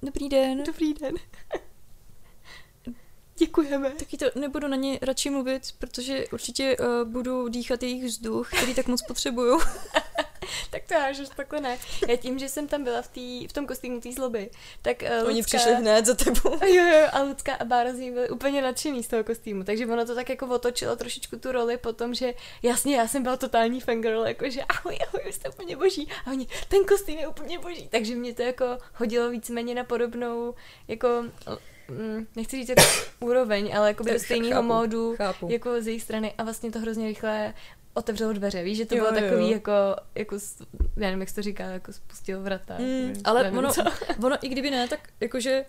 dobrý 0.01 0.29
den. 0.29 0.63
Dobrý 0.63 0.93
den. 0.93 1.15
Děkujeme. 3.37 3.89
Taky 3.89 4.17
to 4.17 4.25
nebudu 4.35 4.67
na 4.67 4.75
ně 4.75 4.99
radši 5.01 5.29
mluvit, 5.29 5.61
protože 5.79 6.27
určitě 6.27 6.77
uh, 6.77 7.11
budu 7.11 7.47
dýchat 7.47 7.83
jejich 7.83 8.05
vzduch, 8.05 8.49
který 8.53 8.75
tak 8.75 8.87
moc 8.87 9.01
potřebuju. 9.01 9.59
tak 10.69 10.83
to 10.87 10.93
já, 10.93 11.11
že 11.11 11.23
takhle 11.35 11.61
ne. 11.61 11.77
Já 12.07 12.17
tím, 12.17 12.39
že 12.39 12.49
jsem 12.49 12.67
tam 12.67 12.83
byla 12.83 13.01
v, 13.01 13.07
tý, 13.07 13.47
v 13.47 13.53
tom 13.53 13.67
kostýmu 13.67 14.01
té 14.01 14.11
zloby, 14.11 14.49
tak 14.81 15.01
uh, 15.01 15.27
Oni 15.27 15.37
Lucka, 15.37 15.57
přišli 15.57 15.75
hned 15.75 16.05
za 16.05 16.15
tebou. 16.15 16.51
jo, 16.65 16.83
jo, 16.83 17.07
a 17.11 17.21
Lucka 17.21 17.55
a 17.55 17.65
Bára 17.65 17.93
z 17.93 17.99
ní 17.99 18.11
byli 18.11 18.29
úplně 18.29 18.61
nadšený 18.61 19.03
z 19.03 19.07
toho 19.07 19.23
kostýmu, 19.23 19.63
takže 19.63 19.87
ono 19.87 20.05
to 20.05 20.15
tak 20.15 20.29
jako 20.29 20.47
otočilo 20.47 20.95
trošičku 20.95 21.39
tu 21.39 21.51
roli 21.51 21.77
po 21.77 21.93
tom, 21.93 22.13
že 22.13 22.33
jasně, 22.63 22.95
já 22.95 23.07
jsem 23.07 23.23
byla 23.23 23.37
totální 23.37 23.81
fangirl, 23.81 24.27
jakože 24.27 24.61
ahoj, 24.63 24.97
ahoj, 25.07 25.21
vy 25.25 25.33
jste 25.33 25.49
úplně 25.49 25.77
boží. 25.77 26.07
A 26.25 26.31
oni, 26.31 26.47
ten 26.67 26.85
kostým 26.85 27.19
je 27.19 27.27
úplně 27.27 27.59
boží. 27.59 27.87
Takže 27.91 28.15
mě 28.15 28.33
to 28.33 28.41
jako 28.41 28.65
hodilo 28.93 29.29
víceméně 29.29 29.75
na 29.75 29.83
podobnou, 29.83 30.53
jako 30.87 31.07
mm, 31.87 32.27
nechci 32.35 32.57
říct 32.57 32.69
jako 32.69 32.81
úroveň, 33.19 33.77
ale 33.77 33.87
jako 33.87 34.03
do 34.03 34.19
stejného 34.19 34.63
módu 34.63 35.15
chápu. 35.15 35.47
jako 35.51 35.81
z 35.81 35.87
jejich 35.87 36.01
strany 36.01 36.33
a 36.37 36.43
vlastně 36.43 36.71
to 36.71 36.79
hrozně 36.79 37.07
rychle 37.07 37.53
otevřelo 37.95 38.33
dveře, 38.33 38.63
víš, 38.63 38.77
že 38.77 38.85
to 38.85 38.95
Jo, 38.95 39.03
bylo 39.03 39.15
jo, 39.15 39.21
takový 39.21 39.43
jo. 39.43 39.51
jako, 39.51 39.71
jako, 40.15 40.35
já 40.97 41.07
nevím, 41.07 41.19
jak 41.19 41.29
se 41.29 41.35
to 41.35 41.41
říká, 41.41 41.63
jako 41.63 41.93
spustil 41.93 42.41
vrata. 42.41 42.75
Mm, 42.79 42.85
nevím, 42.85 43.21
ale 43.23 43.43
nevím, 43.43 43.57
ono, 43.57 43.73
co. 43.73 43.83
ono, 44.23 44.37
i 44.41 44.49
kdyby 44.49 44.71
ne, 44.71 44.87
tak 44.87 44.99
jakože 45.19 45.65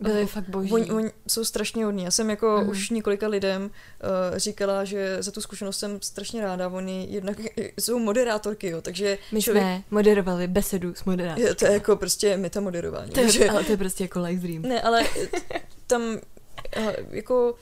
Byly 0.00 0.26
fakt 0.26 0.48
boží. 0.48 0.72
Oni, 0.72 0.90
oni 0.90 1.10
jsou 1.28 1.44
strašně 1.44 1.84
hodní. 1.84 2.04
Já 2.04 2.10
jsem 2.10 2.30
jako 2.30 2.60
mm. 2.62 2.68
už 2.68 2.90
několika 2.90 3.28
lidem 3.28 3.62
uh, 3.62 4.36
říkala, 4.36 4.84
že 4.84 5.22
za 5.22 5.30
tu 5.30 5.40
zkušenost 5.40 5.78
jsem 5.78 6.02
strašně 6.02 6.42
ráda. 6.42 6.68
Oni 6.68 7.06
jednak 7.10 7.40
jsou 7.80 7.98
moderátorky, 7.98 8.68
jo, 8.68 8.80
takže 8.82 9.18
My 9.32 9.42
jsme 9.42 9.82
moderovali 9.90 10.48
besedu 10.48 10.94
s 10.94 11.04
moderátorem. 11.04 11.48
je, 11.48 11.54
to 11.54 11.66
je 11.66 11.72
jako 11.72 11.96
prostě 11.96 12.36
meta 12.36 12.60
moderování. 12.60 13.10
To 13.10 13.20
je, 13.20 13.26
takže, 13.26 13.48
ale 13.48 13.64
to 13.64 13.72
je 13.72 13.76
prostě 13.76 14.04
jako 14.04 14.20
live 14.20 14.40
stream. 14.40 14.62
ne, 14.62 14.82
ale 14.82 15.04
tam 15.86 16.02
uh, 16.02 16.92
jako 17.10 17.54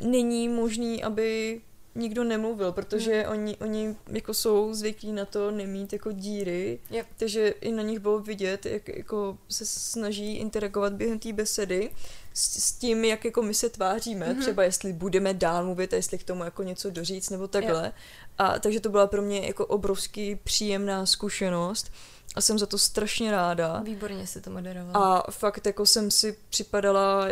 není 0.00 0.48
možný, 0.48 1.02
aby 1.02 1.60
nikdo 1.96 2.24
nemluvil, 2.24 2.72
protože 2.72 3.22
Mhm. 3.22 3.32
oni, 3.32 3.56
oni 3.56 3.96
jako 4.08 4.34
jsou 4.34 4.74
zvyklí 4.74 5.12
na 5.12 5.24
to 5.24 5.50
nemít 5.50 5.92
jako 5.92 6.12
díry, 6.12 6.78
Yep. 6.90 7.06
takže 7.16 7.48
i 7.48 7.72
na 7.72 7.82
nich 7.82 7.98
bylo 7.98 8.20
vidět, 8.20 8.66
jak 8.66 8.88
jako 8.88 9.38
se 9.48 9.66
snaží 9.66 10.36
interagovat 10.36 10.92
během 10.92 11.18
té 11.18 11.32
besedy 11.32 11.90
s, 12.34 12.64
s 12.64 12.72
tím, 12.72 13.04
jak 13.04 13.24
jako 13.24 13.42
my 13.42 13.54
se 13.54 13.68
tváříme, 13.70 14.26
mm-hmm. 14.26 14.40
třeba 14.40 14.64
jestli 14.64 14.92
budeme 14.92 15.34
dál 15.34 15.64
mluvit, 15.64 15.92
a 15.92 15.96
jestli 15.96 16.18
k 16.18 16.24
tomu 16.24 16.44
jako 16.44 16.62
něco 16.62 16.90
doříct 16.90 17.30
nebo 17.30 17.48
takhle. 17.48 17.92
A 18.38 18.58
takže 18.58 18.80
to 18.80 18.88
byla 18.88 19.06
pro 19.06 19.22
mě 19.22 19.46
jako 19.46 19.66
obrovský 19.66 20.36
příjemná 20.36 21.06
zkušenost 21.06 21.92
a 22.34 22.40
jsem 22.40 22.58
za 22.58 22.66
to 22.66 22.78
strašně 22.78 23.30
ráda. 23.30 23.80
Výborně 23.84 24.26
se 24.26 24.40
to 24.40 24.50
moderovalo. 24.50 24.96
A 25.06 25.24
fakt 25.30 25.66
jako 25.66 25.86
jsem 25.86 26.10
si 26.10 26.36
připadala, 26.48 27.28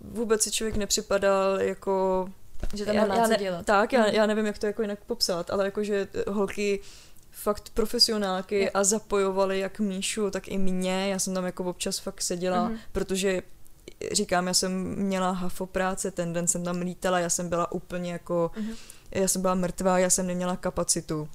vůbec 0.00 0.42
si 0.42 0.50
člověk 0.50 0.76
nepřipadal 0.76 1.60
jako... 1.60 2.28
že 2.74 2.84
tam 2.84 2.96
nemá 2.96 3.22
co 3.24 3.28
ne, 3.30 3.36
dělat. 3.36 3.66
Tak, 3.66 3.92
já, 3.92 4.00
Mhm. 4.02 4.14
já 4.14 4.26
nevím, 4.26 4.46
jak 4.46 4.58
to 4.58 4.66
jako 4.66 4.82
jinak 4.82 4.98
popsat, 5.06 5.50
ale 5.50 5.64
jakože 5.64 6.08
holky 6.28 6.80
fakt 7.30 7.70
profesionálky 7.74 8.70
a 8.70 8.84
zapojovali 8.84 9.58
jak 9.58 9.78
Míšu, 9.80 10.30
tak 10.30 10.48
i 10.48 10.58
mě. 10.58 11.08
Já 11.08 11.18
jsem 11.18 11.34
tam 11.34 11.44
jako 11.44 11.64
občas 11.64 11.98
fakt 11.98 12.22
seděla, 12.22 12.68
Mhm. 12.68 12.78
protože 12.92 13.42
říkám, 14.12 14.46
já 14.46 14.54
jsem 14.54 14.72
měla 14.96 15.30
hafo 15.30 15.66
práce, 15.66 16.10
ten 16.10 16.32
den 16.32 16.46
jsem 16.48 16.64
tam 16.64 16.80
lítala, 16.80 17.18
já 17.18 17.30
jsem 17.30 17.48
byla 17.48 17.72
úplně 17.72 18.12
jako, 18.12 18.50
Mhm. 18.56 18.72
já 19.10 19.28
jsem 19.28 19.42
byla 19.42 19.54
mrtvá, 19.54 19.98
já 19.98 20.10
jsem 20.10 20.26
neměla 20.26 20.56
kapacitu. 20.56 21.28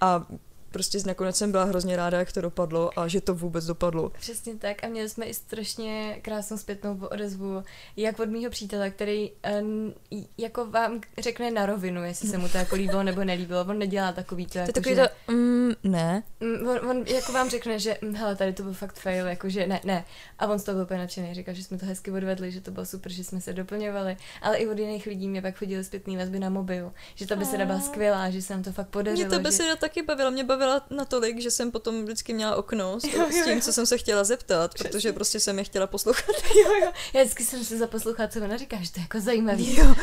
A 0.00 0.26
prostě 0.70 0.98
nakonec 1.06 1.36
jsem 1.36 1.50
byla 1.50 1.64
hrozně 1.64 1.96
ráda, 1.96 2.18
jak 2.18 2.32
to 2.32 2.40
dopadlo 2.40 2.98
a 2.98 3.08
že 3.08 3.20
to 3.20 3.34
vůbec 3.34 3.66
dopadlo. 3.66 4.12
Přesně 4.20 4.54
tak 4.54 4.84
a 4.84 4.88
měli 4.88 5.08
jsme 5.08 5.26
i 5.26 5.34
strašně 5.34 6.18
krásnou 6.22 6.58
zpětnou 6.58 6.98
odezvu, 7.10 7.62
jak 7.96 8.18
od 8.18 8.28
mýho 8.28 8.50
přítele, 8.50 8.90
který 8.90 9.30
um, 9.60 9.94
jako 10.38 10.66
vám 10.66 11.00
řekne 11.18 11.50
na 11.50 11.66
rovinu, 11.66 12.04
jestli 12.04 12.28
se 12.28 12.38
mu 12.38 12.48
to 12.48 12.58
jako 12.58 12.74
líbilo 12.74 13.02
nebo 13.02 13.24
nelíbilo. 13.24 13.60
On 13.60 13.78
nedělá 13.78 14.12
takový 14.12 14.46
to, 14.46 14.52
To 14.52 14.58
jako, 14.58 14.72
takový 14.72 14.94
že, 14.94 15.08
to, 15.26 15.32
mm, 15.32 15.72
ne. 15.84 16.22
Mm, 16.40 16.68
on, 16.68 16.90
on, 16.90 17.04
jako 17.06 17.32
vám 17.32 17.50
řekne, 17.50 17.78
že 17.78 17.98
hm, 18.02 18.14
hele, 18.14 18.36
tady 18.36 18.52
to 18.52 18.62
byl 18.62 18.72
fakt 18.72 18.98
fail, 18.98 19.26
jakože 19.26 19.66
ne, 19.66 19.80
ne. 19.84 20.04
A 20.38 20.46
on 20.46 20.58
z 20.58 20.64
toho 20.64 20.74
byl 20.74 20.84
úplně 20.84 21.00
nadšený, 21.00 21.34
říkal, 21.34 21.54
že 21.54 21.64
jsme 21.64 21.78
to 21.78 21.86
hezky 21.86 22.10
odvedli, 22.10 22.52
že 22.52 22.60
to 22.60 22.70
bylo 22.70 22.86
super, 22.86 23.12
že 23.12 23.24
jsme 23.24 23.40
se 23.40 23.52
doplňovali, 23.52 24.16
ale 24.42 24.56
i 24.56 24.68
od 24.68 24.78
jiných 24.78 25.06
lidí 25.06 25.28
mě 25.28 25.42
pak 25.42 25.58
chodily 25.58 25.84
zpětné 25.84 26.16
vazby 26.16 26.38
na 26.38 26.50
mobil, 26.50 26.92
že 27.14 27.26
ta 27.26 27.36
beseda 27.36 27.64
byla 27.64 27.78
A. 27.78 27.80
skvělá, 27.80 28.30
že 28.30 28.42
se 28.42 28.52
nám 28.52 28.62
to 28.62 28.72
fakt 28.72 28.88
podařilo. 28.88 29.28
Mě 29.28 29.30
ta 29.30 29.36
že... 29.36 29.42
beseda 29.42 29.76
taky 29.76 30.02
bavila. 30.02 30.30
Mě 30.30 30.44
bavila 30.44 30.59
natolik, 30.90 31.40
že 31.40 31.50
jsem 31.50 31.70
potom 31.70 32.04
vždycky 32.04 32.32
měla 32.34 32.56
okno 32.56 33.00
s, 33.00 33.04
Jo, 33.04 33.10
jo, 33.20 33.26
s 33.30 33.44
tím, 33.44 33.54
jo. 33.54 33.60
co 33.60 33.72
jsem 33.72 33.86
se 33.86 33.98
chtěla 33.98 34.24
zeptat, 34.24 34.74
Přesně. 34.74 34.90
protože 34.90 35.12
prostě 35.12 35.40
jsem 35.40 35.58
je 35.58 35.64
chtěla 35.64 35.86
poslouchat. 35.86 36.36
jo, 36.64 36.72
jo. 36.82 36.92
Já 37.12 37.20
vždycky 37.22 37.44
jsem 37.44 37.64
se 37.64 37.78
zaposlouchala, 37.78 38.28
co 38.28 38.40
ona 38.40 38.56
říká, 38.56 38.76
že 38.80 38.92
to 38.92 39.00
je 39.00 39.02
jako 39.02 39.20
zajímavý. 39.20 39.76
Jo, 39.76 39.94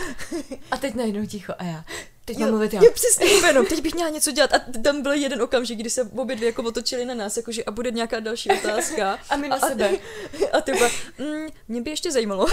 A 0.72 0.78
teď 0.78 0.96
najednou 0.96 1.26
ticho 1.26 1.54
a 1.58 1.64
já. 1.64 1.86
Teď 2.26 2.38
jo, 2.38 2.42
mám 2.42 2.50
mluvit 2.50 2.74
já. 2.74 2.84
jo, 2.84 2.92
přesně, 2.94 3.26
jenom, 3.26 3.66
teď 3.66 3.82
bych 3.82 3.94
měla 3.94 4.10
něco 4.10 4.32
dělat. 4.32 4.54
A 4.54 4.60
tam 4.84 5.02
byl 5.02 5.12
jeden 5.12 5.42
okamžik, 5.42 5.80
kdy 5.80 5.90
se 5.90 6.04
obě 6.04 6.36
dvě 6.36 6.46
jako 6.50 6.64
otočili 6.64 7.06
na 7.06 7.14
nás, 7.14 7.38
jakože 7.38 7.64
a 7.64 7.72
bude 7.72 7.92
nějaká 7.92 8.20
další 8.20 8.50
otázka. 8.52 9.20
A 9.30 9.36
my 9.36 9.50
na 9.50 9.56
a, 9.56 9.68
sebe. 9.70 9.92
A 10.54 10.62
ty 10.62 10.72
byla, 10.72 10.90
mm, 11.20 11.48
mě 11.68 11.82
by 11.82 11.90
ještě 11.90 12.12
zajímalo. 12.12 12.48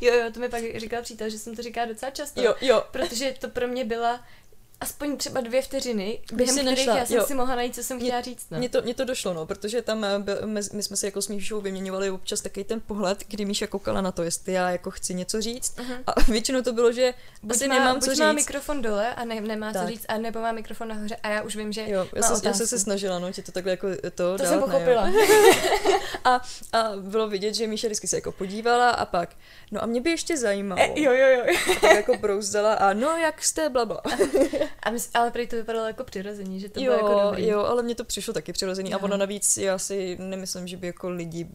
Jo, 0.00 0.14
jo, 0.14 0.24
to 0.34 0.40
mi 0.40 0.48
pak 0.48 0.62
říkal 0.76 1.02
přítel, 1.02 1.30
že 1.30 1.38
jsem 1.38 1.56
to 1.56 1.62
říká 1.62 1.84
docela 1.84 2.10
často. 2.10 2.42
Jo, 2.42 2.54
jo. 2.60 2.84
Protože 2.90 3.34
to 3.40 3.48
pro 3.48 3.68
mě 3.68 3.84
byla 3.84 4.20
aspoň 4.80 5.16
třeba 5.16 5.40
dvě 5.40 5.62
vteřiny, 5.62 6.18
během 6.32 6.54
si 6.54 6.60
kterých 6.60 6.86
našla, 6.86 6.98
já 6.98 7.06
jsem 7.06 7.16
jo. 7.16 7.26
si 7.26 7.34
mohla 7.34 7.54
najít, 7.54 7.74
co 7.74 7.82
jsem 7.82 7.96
Mě- 7.96 8.06
chtěla 8.06 8.20
říct. 8.22 8.46
No. 8.50 8.58
Mně 8.58 8.68
to, 8.68 8.82
mně 8.82 8.94
to 8.94 9.04
došlo, 9.04 9.34
no, 9.34 9.46
protože 9.46 9.82
tam 9.82 10.04
eh, 10.04 10.18
byl, 10.18 10.38
my, 10.44 10.60
my 10.72 10.82
jsme 10.82 10.96
se 10.96 11.06
jako 11.06 11.22
s 11.22 11.28
Míšou 11.28 11.60
vyměňovali 11.60 12.10
občas 12.10 12.40
takový 12.40 12.64
ten 12.64 12.80
pohled, 12.80 13.24
kdy 13.28 13.44
Míša 13.44 13.66
koukala 13.66 14.00
na 14.00 14.12
to, 14.12 14.22
jestli 14.22 14.52
já 14.52 14.70
jako 14.70 14.90
chci 14.90 15.14
něco 15.14 15.40
říct. 15.40 15.76
Mhm. 15.78 15.94
A 16.06 16.20
většinou 16.30 16.62
to 16.62 16.72
bylo, 16.72 16.92
že 16.92 17.14
Buď 17.42 17.56
asi 17.56 17.68
má, 17.68 17.74
nemám 17.74 17.94
buď 17.96 18.04
co 18.04 18.10
má 18.10 18.30
říct. 18.32 18.36
mikrofon 18.36 18.82
dole 18.82 19.14
a 19.14 19.24
ne, 19.24 19.40
nemá 19.40 19.72
Tak. 19.72 19.82
co 19.82 19.88
říct, 19.88 20.04
a 20.08 20.18
nebo 20.18 20.40
má 20.40 20.52
mikrofon 20.52 20.88
nahoře 20.88 21.16
a 21.22 21.28
já 21.28 21.42
už 21.42 21.56
vím, 21.56 21.72
že 21.72 21.84
Jo, 21.88 22.06
já, 22.14 22.28
má 22.28 22.36
se, 22.36 22.48
já 22.48 22.54
jsem 22.54 22.66
se 22.66 22.78
snažila, 22.78 23.18
no, 23.18 23.32
ti 23.32 23.42
to 23.42 23.52
takhle 23.52 23.70
jako 23.70 23.88
to 24.02 24.10
To 24.10 24.36
dát 24.36 24.48
jsem 24.48 24.60
pochopila. 24.60 25.10
A, 26.24 26.40
a 26.72 26.90
bylo 27.00 27.28
vidět, 27.28 27.54
že 27.54 27.66
Míša 27.66 27.86
vždycky 27.88 28.08
se 28.08 28.16
jako 28.16 28.32
podívala 28.32 28.90
a 28.90 29.06
pak, 29.06 29.36
no 29.70 29.82
a 29.82 29.86
mě 29.86 30.00
by 30.00 30.10
ještě 30.10 30.36
zajímalo. 30.36 30.80
E, 30.82 31.00
jo, 31.00 31.12
jo, 31.12 31.28
jo. 31.28 31.44
A 31.76 31.80
tak 31.80 31.96
jako 31.96 32.16
brouzdala 32.16 32.74
a 32.74 32.92
no, 32.92 33.16
jak 33.16 33.44
jste, 33.44 33.68
blabla. 33.68 34.02
A 34.82 34.90
mys, 34.90 35.10
ale 35.14 35.30
prý 35.30 35.46
to 35.46 35.56
vypadalo 35.56 35.86
jako 35.86 36.04
přirozeně, 36.04 36.60
že 36.60 36.68
to 36.68 36.80
jo, 36.80 36.84
bylo 36.96 37.08
jako 37.08 37.20
dobrý. 37.28 37.46
jo, 37.46 37.64
ale 37.64 37.82
mně 37.82 37.94
to 37.94 38.04
přišlo 38.04 38.34
taky 38.34 38.52
přirozený. 38.52 38.94
A 38.94 38.96
Jo. 38.96 39.04
ono 39.04 39.16
navíc, 39.16 39.56
já 39.56 39.78
si 39.78 40.16
nemyslím, 40.20 40.66
že 40.68 40.76
by 40.76 40.86
jako 40.86 41.08
lidi 41.08 41.48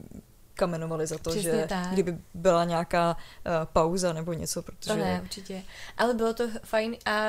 kamenovali 0.53 1.07
za 1.07 1.17
to, 1.17 1.29
Přesně 1.29 1.51
že 1.51 1.65
tak. 1.69 1.87
kdyby 1.91 2.17
byla 2.33 2.63
nějaká 2.65 3.17
uh, 3.17 3.51
pauza 3.73 4.13
nebo 4.13 4.33
něco, 4.33 4.61
protože... 4.61 4.89
To 4.89 4.95
ne, 4.95 5.19
určitě. 5.23 5.63
Ale 5.97 6.13
bylo 6.13 6.33
to 6.33 6.43
fajn 6.63 6.95
a 7.05 7.25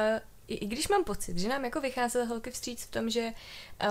i, 0.49 0.55
i 0.55 0.67
když 0.67 0.89
mám 0.89 1.05
pocit, 1.05 1.39
že 1.39 1.49
nám 1.49 1.65
jako 1.65 1.81
vycházely 1.81 2.27
holky 2.27 2.51
vstříc 2.51 2.83
v 2.85 2.91
tom, 2.91 3.11
že 3.11 3.31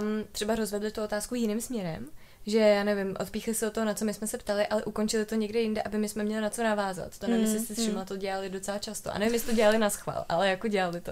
um, 0.02 0.24
třeba 0.32 0.56
rozvedli 0.56 0.92
tu 0.92 1.04
otázku 1.04 1.36
jiným 1.36 1.62
směrem, 1.62 2.08
že 2.46 2.60
já 2.60 2.84
nevím, 2.84 3.16
odpíchli 3.20 3.54
se 3.54 3.68
od 3.68 3.74
toho, 3.74 3.86
na 3.86 3.94
co 3.94 4.06
my 4.06 4.14
jsme 4.14 4.28
se 4.28 4.38
ptali, 4.38 4.68
ale 4.68 4.84
ukončili 4.84 5.26
to 5.26 5.36
někde 5.36 5.60
jinde, 5.60 5.82
aby 5.82 5.98
my 5.98 6.10
jsme 6.10 6.24
měli 6.24 6.42
na 6.42 6.50
co 6.50 6.64
navázat. 6.64 7.18
To 7.20 7.28
nevím, 7.28 7.46
Mm, 7.48 7.54
jestli 7.54 7.76
si 7.76 7.82
mm. 7.82 7.86
všimla, 7.88 8.06
to 8.06 8.18
dělali 8.18 8.50
docela 8.50 8.78
často. 8.80 9.16
A 9.16 9.18
nevím, 9.18 9.34
jestli 9.34 9.50
to 9.50 9.56
dělali 9.56 9.78
na 9.78 9.90
schvál, 9.90 10.26
ale 10.30 10.50
jako 10.50 10.68
dělali 10.68 11.02
to. 11.02 11.12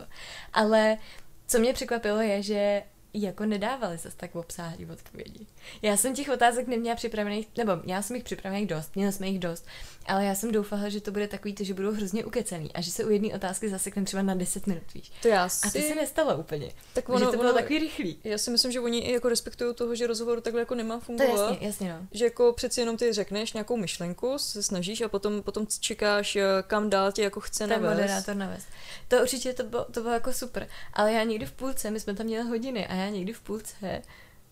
Ale 0.53 0.97
co 1.47 1.59
mě 1.59 1.73
překvapilo 1.73 2.21
je, 2.21 2.43
že 2.43 2.83
jako 3.13 3.45
nedávali 3.45 3.97
zase 3.97 4.17
tak 4.17 4.35
obsáhlý 4.35 4.85
odpovědi. 4.85 5.45
Já 5.81 5.97
jsem 5.97 6.13
těch 6.15 6.29
otázek 6.29 6.67
neměla 6.67 6.95
připravených, 6.95 7.47
nebo 7.57 7.71
měla 7.83 8.01
jsem 8.01 8.15
jich 8.15 8.25
připravených 8.25 8.67
dost, 8.67 8.95
měla 8.95 9.11
jsme 9.11 9.27
jich 9.27 9.39
dost, 9.39 9.65
ale 10.05 10.25
já 10.25 10.35
jsem 10.35 10.51
doufala, 10.51 10.89
že 10.89 11.01
to 11.01 11.11
bude 11.11 11.27
takový, 11.27 11.53
to, 11.53 11.63
že 11.63 11.73
budou 11.73 11.91
hrozně 11.91 12.25
ukecený 12.25 12.73
a 12.73 12.81
že 12.81 12.91
se 12.91 13.05
u 13.05 13.09
jedné 13.09 13.35
otázky 13.35 13.69
zasekneme 13.69 14.05
třeba 14.05 14.23
na 14.23 14.33
10 14.35 14.67
minut, 14.67 14.83
víš. 14.93 15.11
To 15.21 15.27
já 15.27 15.43
A 15.43 15.49
si... 15.49 15.81
to 15.81 15.87
se 15.87 15.95
nestalo 15.95 16.37
úplně. 16.37 16.71
tak 16.93 17.09
Ono, 17.09 17.19
že 17.19 17.25
to 17.25 17.37
bylo 17.37 17.53
takový 17.53 17.79
rychlý. 17.79 18.17
Já 18.23 18.37
si 18.37 18.51
myslím, 18.51 18.71
že 18.71 18.79
oni 18.79 18.99
i 18.99 19.13
jako 19.13 19.29
respektují 19.29 19.75
toho, 19.75 19.95
že 19.95 20.07
rozhovor 20.07 20.41
takhle 20.41 20.61
jako 20.61 20.75
nemá 20.75 20.95
To 20.95 21.01
fungovat. 21.01 21.49
jasně, 21.51 21.67
jasně 21.67 21.89
no. 21.93 22.07
Že 22.11 22.25
jako 22.25 22.53
přeci 22.53 22.79
jenom 22.81 22.97
ty 22.97 23.13
řekneš 23.13 23.53
nějakou 23.53 23.77
myšlenku, 23.77 24.37
se 24.37 24.63
snažíš 24.63 25.01
a 25.01 25.09
potom, 25.09 25.41
potom 25.41 25.67
čekáš, 25.79 26.35
eh, 26.35 26.43
kam 26.67 26.89
dál 26.89 27.11
tě 27.11 27.21
jako 27.23 27.39
chce 27.39 27.67
Ten 27.67 27.69
navést. 27.81 27.93
moderátor 28.01 28.35
navést. 28.35 28.67
To 29.07 29.21
určitě 29.21 29.53
to 29.53 29.63
bylo, 29.63 29.85
to 29.85 30.01
bylo 30.01 30.13
jako 30.13 30.33
super. 30.33 30.67
Ale 30.93 31.13
já 31.13 31.23
někdy 31.23 31.45
v 31.45 31.51
půlce, 31.51 31.91
my 31.91 31.99
jsme 31.99 32.13
tam 32.15 32.25
měli 32.25 32.47
hodiny 32.49 32.87
a 32.87 32.95
já 32.99 33.09
někdy 33.09 33.33
v 33.33 33.41
půlce 33.41 34.01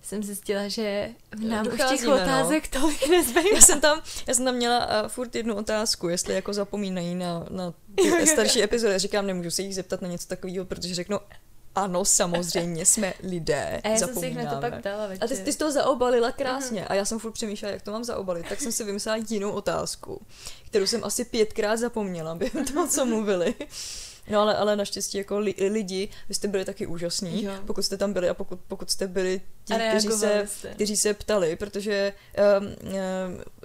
jsem 0.07 0.23
zjistila, 0.23 0.67
že 0.67 1.09
nám 1.47 1.67
už 1.67 1.81
těch 1.89 2.03
no. 2.03 2.13
otázek 2.15 2.67
tolik 2.67 3.09
nezbývá. 3.09 3.41
Já 3.55 3.61
jsem 3.61 3.81
tam, 3.81 4.01
já 4.27 4.33
jsem 4.33 4.45
tam 4.45 4.55
měla 4.55 5.03
uh, 5.03 5.09
furt 5.09 5.35
jednu 5.35 5.55
otázku, 5.55 6.09
jestli 6.09 6.33
jako 6.33 6.53
zapomínají 6.53 7.15
na, 7.15 7.45
na 7.49 7.73
ty 7.95 8.27
starší 8.27 8.63
epizody. 8.63 8.99
Říkám, 8.99 9.27
nemůžu 9.27 9.51
se 9.51 9.61
jich 9.61 9.75
zeptat 9.75 10.01
na 10.01 10.07
něco 10.07 10.27
takového, 10.27 10.65
protože 10.65 10.95
řeknu, 10.95 11.19
ano, 11.75 12.05
samozřejmě 12.05 12.85
jsme 12.85 13.13
lidé, 13.23 13.81
A 13.83 13.89
já 13.89 13.97
jsem 13.97 14.15
se 14.15 14.27
jich 14.27 14.37
na 14.37 14.55
to 14.55 14.61
pak 14.61 14.79
ptala 14.79 15.07
večer. 15.07 15.23
A 15.23 15.27
ty, 15.27 15.37
ty 15.37 15.53
jsi 15.53 15.57
to 15.57 15.71
zaobalila 15.71 16.31
krásně 16.31 16.87
a 16.87 16.93
já 16.93 17.05
jsem 17.05 17.19
furt 17.19 17.31
přemýšlela, 17.31 17.73
jak 17.73 17.81
to 17.81 17.91
mám 17.91 18.03
zaobalit, 18.03 18.49
tak 18.49 18.61
jsem 18.61 18.71
si 18.71 18.83
vymyslela 18.83 19.23
jinou 19.29 19.51
otázku, 19.51 20.21
kterou 20.65 20.87
jsem 20.87 21.03
asi 21.03 21.25
pětkrát 21.25 21.79
zapomněla 21.79 22.35
během 22.35 22.65
toho, 22.65 22.87
co 22.87 23.05
mluvili. 23.05 23.55
No 24.29 24.39
ale, 24.41 24.55
ale 24.57 24.75
naštěstí 24.75 25.17
jako 25.17 25.39
li, 25.39 25.55
lidi, 25.71 26.09
vy 26.29 26.35
jste 26.35 26.47
byli 26.47 26.65
taky 26.65 26.87
úžasní, 26.87 27.43
Jo. 27.43 27.51
pokud 27.65 27.83
jste 27.83 27.97
tam 27.97 28.13
byli 28.13 28.29
a 28.29 28.33
pokud, 28.33 28.59
pokud 28.67 28.91
jste 28.91 29.07
byli 29.07 29.41
ti, 29.65 29.73
kteří 29.73 30.07
se, 30.09 30.43
jste. 30.47 30.69
kteří 30.69 30.97
se 30.97 31.13
ptali, 31.13 31.55
protože 31.55 32.13
um, 32.59 32.65
um, 32.67 32.73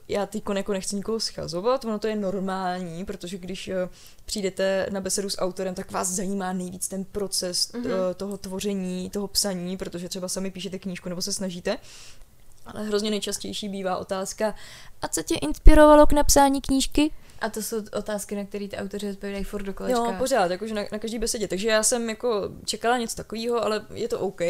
já 0.09 0.27
teď 0.27 0.43
jako 0.57 0.73
nechci 0.73 0.97
nikoho 0.97 1.21
schazovat, 1.21 1.85
ono 1.85 1.99
to 1.99 2.07
je 2.07 2.17
normální, 2.17 3.05
protože 3.05 3.39
když 3.39 3.69
uh, 3.69 3.75
přijdete 4.25 4.87
na 4.91 5.01
besedu 5.01 5.31
s 5.31 5.39
autorem, 5.41 5.75
tak 5.75 5.91
vás 5.91 6.09
zajímá 6.09 6.53
nejvíc 6.53 6.89
ten 6.89 7.05
proces 7.05 7.73
Mhm. 7.73 7.87
uh, 7.87 7.93
toho 8.17 8.37
tvoření, 8.37 9.11
toho 9.11 9.29
psaní, 9.29 9.77
protože 9.77 10.09
třeba 10.09 10.29
sami 10.29 10.51
píšete 10.51 10.79
knížku 10.79 11.09
nebo 11.09 11.23
se 11.23 11.33
snažíte. 11.33 11.79
Ale 12.67 12.85
hrozně 12.87 13.11
nejčastější 13.11 13.69
bývá 13.69 13.97
otázka, 13.97 14.55
a 15.03 15.09
co 15.09 15.23
tě 15.23 15.35
inspirovalo 15.35 16.07
k 16.07 16.13
napsání 16.13 16.61
knížky? 16.61 17.11
A 17.43 17.49
to 17.49 17.62
jsou 17.62 17.76
otázky, 17.93 18.36
na 18.36 18.45
které 18.45 18.68
ty 18.68 18.76
autoři 18.76 19.11
odpovídají 19.11 19.45
furt 19.45 19.62
do 19.62 19.74
kolečka. 19.74 19.99
Jo, 19.99 20.14
pořád, 20.18 20.51
jakože 20.51 20.74
na, 20.74 20.82
na 20.93 20.99
každý 20.99 21.18
besedě. 21.18 21.49
Takže 21.49 21.68
já 21.68 21.82
jsem 21.82 22.09
jako 22.11 22.49
čekala 22.64 22.99
něco 22.99 23.16
takového, 23.16 23.64
ale 23.64 23.86
je 23.95 24.09
to 24.09 24.20
OK. 24.20 24.40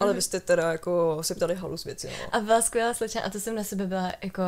Ale 0.00 0.10
Mhm. 0.10 0.16
vy 0.16 0.22
jste 0.22 0.40
teda 0.40 0.72
jako 0.72 1.18
se 1.20 1.34
ptali 1.34 1.54
halus 1.54 1.84
věci, 1.84 2.06
no. 2.06 2.34
A 2.34 2.40
byla 2.40 2.62
skvělá 2.62 2.94
slečna 2.94 3.22
a 3.22 3.30
to 3.30 3.40
jsem 3.40 3.54
na 3.54 3.64
sebe 3.64 3.86
byla 3.86 4.12
jako 4.22 4.42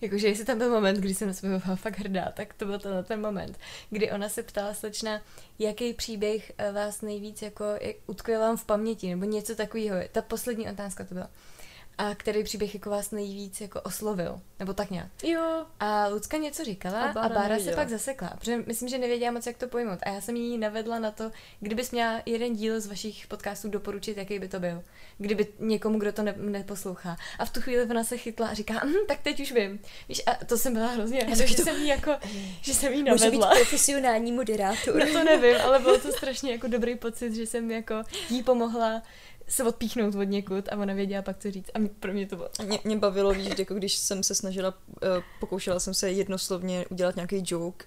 Jakože 0.00 0.28
jestli 0.28 0.44
tam 0.44 0.58
byl 0.58 0.70
moment, 0.70 0.96
kdy 0.98 1.14
jsem 1.14 1.28
na 1.28 1.34
sebe 1.34 1.58
byla 1.58 1.76
fakt 1.76 1.98
hrdá, 1.98 2.32
tak 2.36 2.54
to 2.54 2.66
byl 2.66 2.78
ten, 2.78 3.04
ten 3.04 3.20
moment, 3.20 3.58
kdy 3.90 4.10
ona 4.12 4.28
se 4.28 4.42
ptala 4.42 4.74
slečna, 4.74 5.20
jaký 5.58 5.92
příběh 5.94 6.52
eh, 6.58 6.72
vás 6.72 7.02
nejvíc 7.02 7.42
jako 7.42 7.64
utkvěl 8.06 8.40
vám 8.40 8.56
v 8.56 8.64
paměti, 8.64 9.10
nebo 9.10 9.24
něco 9.24 9.54
takového. 9.54 9.96
Ta 10.12 10.22
poslední 10.22 10.70
otázka 10.70 11.04
to 11.04 11.14
byla 11.14 11.30
a 12.00 12.14
který 12.14 12.44
příběh 12.44 12.74
jako 12.74 12.90
vás 12.90 13.10
nejvíc 13.10 13.60
jako 13.60 13.80
oslovil, 13.80 14.40
nebo 14.58 14.72
tak 14.72 14.90
nějak. 14.90 15.08
Jo. 15.22 15.66
A 15.80 16.06
Lucka 16.06 16.36
něco 16.36 16.64
říkala 16.64 17.02
a 17.02 17.12
Bára, 17.12 17.34
a 17.34 17.38
Bára 17.38 17.58
se 17.58 17.72
pak 17.72 17.88
zasekla, 17.88 18.32
protože 18.38 18.56
myslím, 18.66 18.88
že 18.88 18.98
nevěděla 18.98 19.32
moc, 19.32 19.46
jak 19.46 19.56
to 19.56 19.68
pojmout. 19.68 19.98
A 20.02 20.10
já 20.10 20.20
jsem 20.20 20.36
jí 20.36 20.58
navedla 20.58 20.98
na 20.98 21.10
to, 21.10 21.30
kdybys 21.60 21.90
měla 21.90 22.22
jeden 22.26 22.56
díl 22.56 22.80
z 22.80 22.86
vašich 22.86 23.26
podcastů 23.26 23.68
doporučit, 23.68 24.16
jaký 24.16 24.38
by 24.38 24.48
to 24.48 24.60
byl. 24.60 24.82
Kdyby 25.18 25.46
někomu, 25.58 25.98
kdo 25.98 26.12
to 26.12 26.22
ne- 26.22 26.34
neposlouchá. 26.36 27.16
A 27.38 27.44
v 27.44 27.50
tu 27.50 27.60
chvíli 27.60 27.84
ona 27.84 28.04
se 28.04 28.16
chytla 28.16 28.48
a 28.48 28.54
říká, 28.54 28.74
hm, 28.84 29.06
tak 29.08 29.18
teď 29.22 29.40
už 29.40 29.52
vím. 29.52 29.80
Víš, 30.08 30.22
a 30.26 30.44
to 30.44 30.58
jsem 30.58 30.72
byla 30.72 30.86
hrozně 30.86 31.20
ráda, 31.20 31.46
že 31.46 31.56
to... 31.56 31.62
jsem 31.62 31.76
jí 31.76 31.88
jako, 31.88 32.16
že 32.60 32.74
jsem 32.74 32.92
jí 32.92 33.02
navedla. 33.02 33.26
Může 33.26 33.30
být 33.38 33.60
profesionální 33.60 34.32
moderátor. 34.32 34.96
no 34.96 35.12
to 35.12 35.24
nevím, 35.24 35.56
ale 35.64 35.78
bylo 35.78 35.98
to 35.98 36.12
strašně 36.12 36.52
jako 36.52 36.66
dobrý 36.66 36.96
pocit, 36.96 37.34
že 37.34 37.46
jsem 37.46 37.70
jako 37.70 38.02
jí 38.30 38.42
pomohla 38.42 39.02
se 39.50 39.64
odpíchnout 39.64 40.14
od 40.14 40.22
někud 40.22 40.68
a 40.68 40.76
ona 40.76 40.94
věděla 40.94 41.22
pak, 41.22 41.38
co 41.38 41.50
říct. 41.50 41.70
A 41.74 41.78
pro 42.00 42.12
mě 42.12 42.26
to 42.26 42.36
bylo... 42.36 42.48
Mě, 42.64 42.78
mě 42.84 42.96
bavilo, 42.96 43.32
víš, 43.32 43.48
jako 43.58 43.74
když 43.74 43.94
jsem 43.94 44.22
se 44.22 44.34
snažila, 44.34 44.68
uh, 44.88 45.08
pokoušela 45.40 45.80
jsem 45.80 45.94
se 45.94 46.10
jednoslovně 46.10 46.86
udělat 46.90 47.16
nějaký 47.16 47.42
joke, 47.46 47.86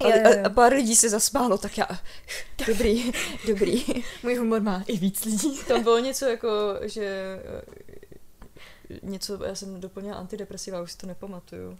a, 0.00 0.08
jo. 0.08 0.42
a 0.44 0.48
pár 0.48 0.72
lidí 0.72 0.96
se 0.96 1.08
zasmálo, 1.08 1.58
tak 1.58 1.78
já, 1.78 1.88
dobrý, 2.66 3.12
dobrý. 3.46 3.84
Můj 4.22 4.34
humor 4.34 4.60
má 4.60 4.84
i 4.86 4.96
víc 4.98 5.24
lidí. 5.24 5.58
Tam 5.68 5.82
bylo 5.82 5.98
něco 5.98 6.24
jako, 6.26 6.48
že 6.82 7.38
eh, 8.90 8.98
něco, 9.02 9.44
já 9.44 9.54
jsem 9.54 9.80
doplnila 9.80 10.16
antidepresiva, 10.16 10.82
už 10.82 10.92
si 10.92 10.98
to 10.98 11.06
nepamatuju 11.06 11.78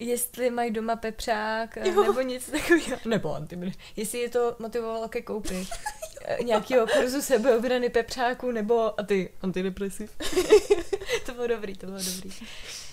jestli 0.00 0.50
mají 0.50 0.70
doma 0.70 0.96
pepřák 0.96 1.76
jo. 1.76 2.02
nebo 2.04 2.20
něco 2.20 2.50
takového. 2.52 2.96
Nebo 3.04 3.34
antibry. 3.34 3.72
Jestli 3.96 4.18
je 4.18 4.30
to 4.30 4.56
motivovalo 4.58 5.08
ke 5.08 5.22
koupi 5.22 5.66
nějakého 6.44 6.86
kurzu 6.86 7.22
sebeobrany 7.22 7.88
pepřáku 7.88 8.50
nebo 8.50 9.00
a 9.00 9.02
ty 9.02 9.30
antidepresiv. 9.42 10.10
to 11.30 11.34
bylo 11.34 11.46
dobrý, 11.46 11.74
to 11.74 11.86
bylo 11.86 11.98
dobrý. 11.98 12.30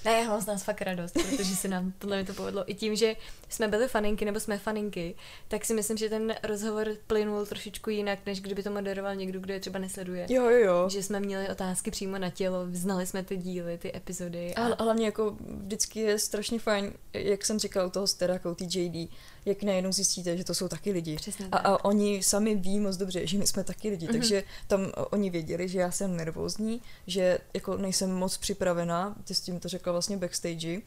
Ne, 0.06 0.14
já 0.14 0.28
mám 0.28 0.42
z 0.42 0.46
nás 0.46 0.64
fakt 0.64 0.82
radost, 0.82 1.12
protože 1.12 1.56
se 1.56 1.68
nám 1.68 1.94
podle 2.00 2.18
mě 2.18 2.26
to 2.26 2.34
povedlo. 2.34 2.72
I 2.72 2.74
tím, 2.74 2.96
že 2.96 3.16
jsme 3.50 3.68
byli 3.68 3.88
faninky 3.88 4.26
nebo 4.26 4.40
jsme 4.40 4.58
faninky, 4.58 5.16
tak 5.48 5.66
si 5.66 5.74
myslím, 5.74 5.98
že 5.98 6.10
ten 6.10 6.36
rozhovor 6.44 6.88
plynul 7.08 7.46
trošičku 7.46 7.90
jinak, 7.90 8.20
než 8.26 8.42
kdyby 8.42 8.64
to 8.64 8.72
moderoval 8.72 9.16
někdo, 9.16 9.40
kdo 9.40 9.54
je 9.54 9.60
třeba 9.60 9.80
nesleduje. 9.80 10.26
Jo, 10.30 10.50
jo, 10.50 10.58
jo. 10.58 10.90
Že 10.90 11.04
jsme 11.04 11.20
měli 11.20 11.50
otázky 11.50 11.92
přímo 11.92 12.18
na 12.18 12.30
tělo, 12.30 12.68
znali 12.72 13.06
jsme 13.06 13.24
ty 13.24 13.38
díly, 13.38 13.78
ty 13.78 13.96
epizody. 13.96 14.56
A... 14.56 14.66
Ale 14.66 14.76
hlavně 14.80 15.06
jako 15.06 15.38
vždycky 15.40 16.00
je 16.00 16.20
strašně 16.20 16.60
fajn, 16.60 16.94
jak 17.14 17.46
jsem 17.46 17.60
říkal 17.60 17.90
toho 17.90 18.08
Sterakou, 18.08 18.56
ty 18.56 18.64
JD, 18.64 19.10
jak 19.48 19.64
najednou 19.64 19.92
zjistíte, 19.92 20.38
že 20.38 20.44
to 20.44 20.54
jsou 20.54 20.68
taky 20.68 20.92
lidi. 20.92 21.16
Přesně 21.16 21.48
a, 21.52 21.58
a 21.58 21.86
oni 21.86 22.24
sami 22.24 22.56
ví 22.56 22.80
moc 22.80 22.98
dobře, 22.98 23.28
že 23.28 23.38
my 23.38 23.48
jsme 23.48 23.64
taky 23.64 23.90
lidi, 23.90 24.08
mm-hmm. 24.08 24.12
takže 24.12 24.44
tam 24.68 24.92
oni 25.12 25.30
věděli, 25.30 25.70
že 25.70 25.80
já 25.80 25.92
jsem 25.92 26.18
nervózní, 26.18 26.82
že 27.08 27.38
jako 27.54 27.78
nejsem 27.78 28.12
moc 28.12 28.38
připravená, 28.38 29.16
ty 29.24 29.36
s 29.36 29.42
tím 29.42 29.60
to 29.60 29.68
řekla 29.68 29.92
vlastně 29.92 30.18
backstage, 30.18 30.82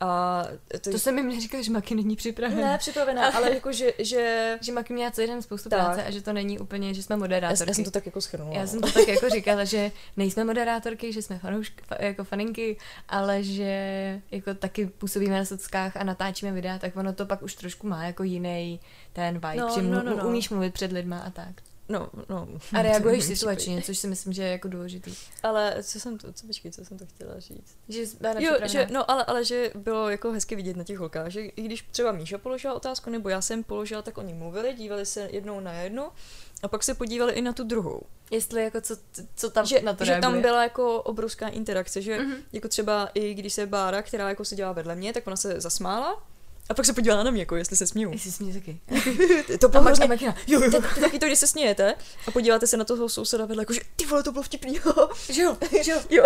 a 0.00 0.42
to, 0.80 0.90
to 0.90 0.98
jsem 0.98 1.18
jim 1.18 1.28
neříkal, 1.28 1.62
že 1.62 1.72
Maki 1.72 1.94
není 1.94 2.16
připravená. 2.16 2.60
Ne, 2.60 2.78
připravená, 2.78 3.28
ale 3.28 3.54
jako, 3.54 3.72
že... 3.72 3.92
Že, 3.98 4.58
že 4.60 4.72
Maki 4.72 4.92
měla 4.92 5.10
celý 5.10 5.26
den 5.26 5.42
spoustu 5.42 5.68
tak. 5.68 5.80
práce 5.80 6.04
a 6.04 6.10
že 6.10 6.22
to 6.22 6.32
není 6.32 6.58
úplně, 6.58 6.94
že 6.94 7.02
jsme 7.02 7.16
moderátorky. 7.16 7.62
Já, 7.62 7.68
já 7.68 7.74
jsem 7.74 7.84
to 7.84 7.90
tak 7.90 8.06
jako 8.06 8.20
schrnula. 8.20 8.58
Já 8.58 8.66
jsem 8.66 8.80
to 8.80 8.92
tak 8.92 9.08
jako 9.08 9.28
říkala, 9.28 9.64
že 9.64 9.92
nejsme 10.16 10.44
moderátorky, 10.44 11.12
že 11.12 11.22
jsme 11.22 11.38
fanoušky, 11.38 11.82
jako 11.98 12.24
faninky, 12.24 12.76
ale 13.08 13.42
že 13.42 14.22
jako 14.30 14.54
taky 14.54 14.86
působíme 14.86 15.38
na 15.38 15.44
sockách 15.44 15.96
a 15.96 16.04
natáčíme 16.04 16.52
videa, 16.52 16.78
tak 16.78 16.96
ono 16.96 17.12
to 17.12 17.26
pak 17.26 17.42
už 17.42 17.54
trošku 17.54 17.86
má 17.86 18.04
jako 18.04 18.22
jiný 18.22 18.80
ten 19.12 19.34
vibe, 19.34 19.56
no, 19.56 19.70
že 19.74 19.82
no, 19.82 20.02
no, 20.02 20.16
no. 20.16 20.28
umíš 20.28 20.50
mluvit 20.50 20.74
před 20.74 20.92
lidma 20.92 21.18
a 21.18 21.30
tak. 21.30 21.62
No, 21.88 22.10
no. 22.28 22.48
A 22.72 22.82
reaguješ 22.82 23.24
situačně, 23.24 23.82
což 23.82 23.98
si 23.98 24.06
myslím, 24.06 24.32
že 24.32 24.42
je 24.42 24.50
jako 24.50 24.68
důležitý. 24.68 25.14
Ale 25.42 25.76
co 25.82 26.00
jsem 26.00 26.18
to, 26.18 26.32
co, 26.32 26.46
počkej, 26.46 26.70
co 26.70 26.84
jsem 26.84 26.98
to 26.98 27.06
chtěla 27.06 27.40
říct? 27.40 27.76
Že 27.88 28.00
jo, 28.38 28.52
že, 28.64 28.86
no, 28.90 29.10
ale, 29.10 29.24
ale 29.24 29.44
že 29.44 29.70
bylo 29.74 30.10
jako 30.10 30.32
hezky 30.32 30.56
vidět 30.56 30.76
na 30.76 30.84
těch 30.84 30.98
holkách, 30.98 31.30
že 31.30 31.40
i 31.40 31.62
když 31.62 31.82
třeba 31.90 32.12
Míša 32.12 32.38
položila 32.38 32.74
otázku, 32.74 33.10
nebo 33.10 33.28
já 33.28 33.40
jsem 33.40 33.64
položila, 33.64 34.02
tak 34.02 34.18
oni 34.18 34.34
mluvili, 34.34 34.74
dívali 34.74 35.06
se 35.06 35.28
jednou 35.32 35.60
na 35.60 35.72
jednu 35.72 36.08
a 36.62 36.68
pak 36.68 36.82
se 36.82 36.94
podívali 36.94 37.32
i 37.32 37.42
na 37.42 37.52
tu 37.52 37.64
druhou. 37.64 38.02
Jestli 38.30 38.62
jako 38.62 38.80
co, 38.80 38.96
co 39.36 39.50
tam 39.50 39.66
že, 39.66 39.80
na 39.82 39.94
to 39.94 40.04
Že 40.04 40.10
reaguje. 40.10 40.32
tam 40.32 40.42
byla 40.42 40.62
jako 40.62 41.02
obrovská 41.02 41.48
interakce, 41.48 42.02
že 42.02 42.18
mm-hmm. 42.18 42.36
jako 42.52 42.68
třeba 42.68 43.08
i 43.14 43.34
když 43.34 43.52
se 43.52 43.66
Bára, 43.66 44.02
která 44.02 44.28
jako 44.28 44.44
seděla 44.44 44.72
vedle 44.72 44.94
mě, 44.94 45.12
tak 45.12 45.26
ona 45.26 45.36
se 45.36 45.60
zasmála 45.60 46.22
a 46.68 46.74
pak 46.74 46.86
se 46.86 46.92
podívala 46.92 47.22
na 47.22 47.30
mě, 47.30 47.42
jako 47.42 47.56
jestli 47.56 47.76
se 47.76 47.86
směju. 47.86 48.12
Jestli 48.12 48.32
směju 48.32 48.54
taky. 48.60 48.80
to 49.58 49.68
bylo 49.68 49.82
hrozně... 49.82 50.08
Jo, 50.20 50.32
jo. 50.46 50.70
To, 50.70 51.00
taky 51.00 51.18
to, 51.18 51.26
když 51.26 51.38
se 51.38 51.46
smějete 51.46 51.94
a 52.26 52.30
podíváte 52.30 52.66
se 52.66 52.76
na 52.76 52.84
toho 52.84 53.08
souseda 53.08 53.46
vedle, 53.46 53.62
jako 53.62 53.72
že 53.72 53.80
ty 53.96 54.06
vole, 54.06 54.22
to 54.22 54.32
bylo 54.32 54.42
vtipný. 54.42 54.80
že 55.30 55.42
jo, 55.42 55.56
že 55.82 55.90
jo. 55.90 56.00
jo. 56.10 56.24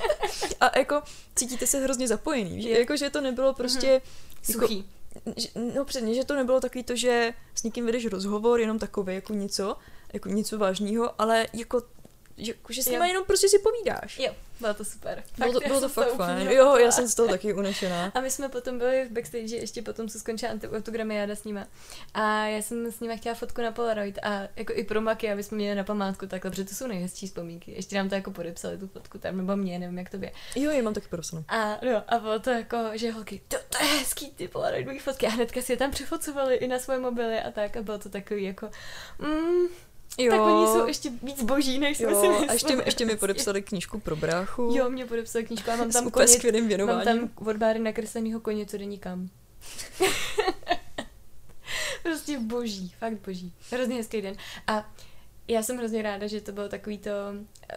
a 0.60 0.78
jako 0.78 1.02
cítíte 1.36 1.66
se 1.66 1.80
hrozně 1.80 2.08
zapojený, 2.08 2.62
že, 2.62 2.70
jako, 2.70 2.96
že 2.96 3.10
to 3.10 3.20
nebylo 3.20 3.54
prostě... 3.54 4.00
Mm-hmm. 4.44 4.52
Suchý. 4.52 4.76
Jako, 5.14 5.40
že, 5.40 5.48
no 5.74 5.84
předně, 5.84 6.14
že 6.14 6.24
to 6.24 6.34
nebylo 6.34 6.60
takový 6.60 6.84
to, 6.84 6.96
že 6.96 7.32
s 7.54 7.62
někým 7.62 7.86
vedeš 7.86 8.06
rozhovor, 8.06 8.60
jenom 8.60 8.78
takový 8.78 9.14
jako 9.14 9.32
něco, 9.32 9.76
jako 10.12 10.28
něco 10.28 10.58
vážného, 10.58 11.20
ale 11.20 11.46
jako 11.52 11.82
že, 12.38 12.52
že 12.68 12.82
s 12.82 12.86
nimi 12.86 13.08
jenom 13.08 13.24
prostě 13.24 13.48
si 13.48 13.58
povídáš. 13.58 14.18
Jo, 14.18 14.32
bylo 14.60 14.74
to 14.74 14.84
super. 14.84 15.22
Fakt, 15.26 15.50
bylo 15.50 15.60
to, 15.60 15.68
bylo 15.68 15.80
to 15.80 15.88
fakt 15.88 16.14
fajn. 16.14 16.48
Jo, 16.50 16.76
já 16.76 16.90
jsem 16.90 17.08
z 17.08 17.14
toho 17.14 17.28
taky 17.28 17.54
unešená. 17.54 18.12
A 18.14 18.20
my 18.20 18.30
jsme 18.30 18.48
potom 18.48 18.78
byli 18.78 19.04
v 19.04 19.12
backstage 19.12 19.56
ještě 19.56 19.82
potom, 19.82 20.08
co 20.08 20.18
skončila 20.18 20.52
autogramiáda 20.76 21.36
s 21.36 21.44
nima. 21.44 21.66
A 22.14 22.46
já 22.46 22.62
jsem 22.62 22.92
s 22.92 23.00
nimi 23.00 23.18
chtěla 23.18 23.34
fotku 23.34 23.60
na 23.60 23.72
Polaroid 23.72 24.18
a 24.22 24.42
jako 24.56 24.72
i 24.72 24.84
pro 24.84 25.00
Maky, 25.00 25.32
aby 25.32 25.42
jsme 25.42 25.56
měli 25.56 25.74
na 25.74 25.84
památku 25.84 26.26
takhle, 26.26 26.50
protože 26.50 26.64
to 26.64 26.74
jsou 26.74 26.86
nejhezčí 26.86 27.26
vzpomínky. 27.26 27.72
Ještě 27.72 27.96
nám 27.96 28.08
to 28.08 28.14
jako 28.14 28.30
podepsali 28.30 28.78
tu 28.78 28.88
fotku 28.88 29.18
tam, 29.18 29.36
nebo 29.36 29.56
mě, 29.56 29.78
nevím, 29.78 29.98
jak 29.98 30.10
to 30.10 30.16
je. 30.16 30.32
Jo, 30.56 30.70
já 30.70 30.82
mám 30.82 30.94
taky 30.94 31.08
podepsanou. 31.08 31.44
A, 31.48 31.78
no, 31.82 32.04
a 32.08 32.18
bylo 32.18 32.38
to 32.38 32.50
jako, 32.50 32.76
že 32.92 33.10
holky, 33.10 33.40
to, 33.48 33.56
to 33.68 33.84
je 33.84 33.90
hezký 33.90 34.30
ty 34.30 34.48
Polaroidové 34.48 34.98
fotky. 34.98 35.26
A 35.26 35.30
hnedka 35.30 35.62
si 35.62 35.72
je 35.72 35.76
tam 35.76 35.90
přefocovali 35.90 36.54
i 36.54 36.68
na 36.68 36.78
svoje 36.78 36.98
mobily 36.98 37.40
a 37.40 37.50
tak. 37.50 37.76
A 37.76 37.82
bylo 37.82 37.98
to 37.98 38.08
takový 38.08 38.44
jako, 38.44 38.70
mm, 39.18 39.66
Jo. 40.18 40.30
Tak 40.30 40.40
oni 40.40 40.66
jsou 40.66 40.86
ještě 40.86 41.10
víc 41.22 41.42
boží, 41.42 41.78
než 41.78 41.98
jsme 41.98 42.06
si 42.14 42.28
mysleli. 42.28 42.48
A 42.48 42.52
ještě, 42.52 42.82
ještě 42.84 43.04
mi 43.04 43.16
podepsali 43.16 43.62
knížku 43.62 44.00
pro 44.00 44.16
bráchu. 44.16 44.72
Jo, 44.76 44.90
mě 44.90 45.06
podepsali 45.06 45.44
knížku 45.44 45.70
a 45.70 45.76
mám 45.76 45.90
tam 45.90 46.10
koně, 46.10 46.38
mám 46.86 47.00
tam 47.04 47.30
od 47.34 47.56
Báry 47.56 47.78
nakreslenýho 47.78 48.40
koně, 48.40 48.66
co 48.66 48.76
jde 48.76 48.84
nikam. 48.84 49.28
prostě 52.02 52.38
boží, 52.38 52.94
fakt 52.98 53.18
boží. 53.26 53.52
Hrozně 53.70 53.96
hezký 53.96 54.22
den. 54.22 54.34
A 54.66 54.92
já 55.48 55.62
jsem 55.62 55.78
hrozně 55.78 56.02
ráda, 56.02 56.26
že 56.26 56.40
to 56.40 56.52
bylo 56.52 56.68
takový 56.68 56.98
to... 56.98 57.10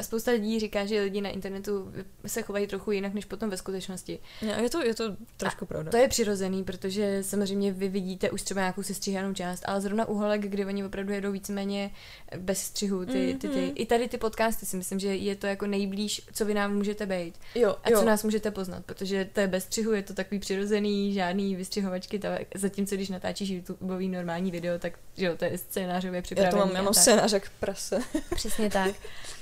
Spousta 0.02 0.32
lidí 0.32 0.60
říká, 0.60 0.86
že 0.86 1.02
lidi 1.02 1.22
na 1.22 1.30
internetu 1.30 1.94
se 2.26 2.42
chovají 2.42 2.68
trochu 2.68 2.92
jinak, 2.92 3.14
než 3.14 3.26
potom 3.26 3.50
ve 3.50 3.58
skutečnosti. 3.58 4.20
Je 4.62 4.70
to, 4.70 4.84
je 4.84 4.94
to 4.94 5.04
trošku 5.38 5.66
a 5.66 5.68
pravda. 5.68 5.92
To 5.92 5.98
je 5.98 6.08
přirozený, 6.08 6.64
protože 6.64 7.24
samozřejmě 7.24 7.72
vy 7.72 7.88
vidíte 7.88 8.32
už 8.32 8.42
třeba 8.42 8.62
nějakou 8.62 8.84
sestříhanou 8.84 9.34
část, 9.34 9.64
ale 9.66 9.82
zrovna 9.82 10.08
u 10.08 10.14
holek, 10.14 10.42
kdy 10.42 10.66
oni 10.66 10.86
opravdu 10.86 11.14
jedou 11.14 11.32
víceméně 11.32 11.92
bez 12.38 12.62
střihu, 12.62 13.06
ty, 13.06 13.12
ty, 13.12 13.34
ty, 13.34 13.50
ty, 13.50 13.72
i 13.76 13.86
tady 13.86 14.08
ty 14.08 14.18
podcasty 14.18 14.66
si 14.66 14.78
myslím, 14.78 15.00
že 15.00 15.16
je 15.16 15.36
to 15.36 15.48
jako 15.48 15.68
nejblíž, 15.68 16.22
co 16.34 16.46
vy 16.46 16.54
nám 16.54 16.76
můžete 16.76 17.06
být. 17.06 17.36
Jo, 17.56 17.76
a 17.84 17.90
jo. 17.90 18.00
co 18.00 18.06
nás 18.06 18.24
můžete 18.24 18.52
poznat, 18.52 18.86
protože 18.86 19.30
to 19.34 19.40
je 19.40 19.48
bez 19.48 19.64
střihu, 19.64 19.92
je 19.92 20.04
to 20.04 20.14
takový 20.14 20.40
přirozený, 20.40 21.14
žádný 21.14 21.56
vystřihovačky, 21.56 22.20
ta, 22.20 22.38
zatímco 22.56 22.96
když 22.96 23.10
natáčíš 23.10 23.50
YouTubeový 23.50 24.10
normální 24.10 24.52
video, 24.52 24.80
tak 24.80 24.94
že 25.18 25.26
jo, 25.26 25.38
to 25.38 25.46
je 25.46 25.58
scénářově 25.58 26.22
připravený. 26.22 26.58
Já 26.58 26.64
to 26.64 26.68
mám, 26.68 26.76
já 26.76 26.82
mám 26.82 26.94
scénář 26.94 27.34
jak 27.34 27.50
prase. 27.60 28.00
Přesně 28.36 28.70
tak. 28.70 28.96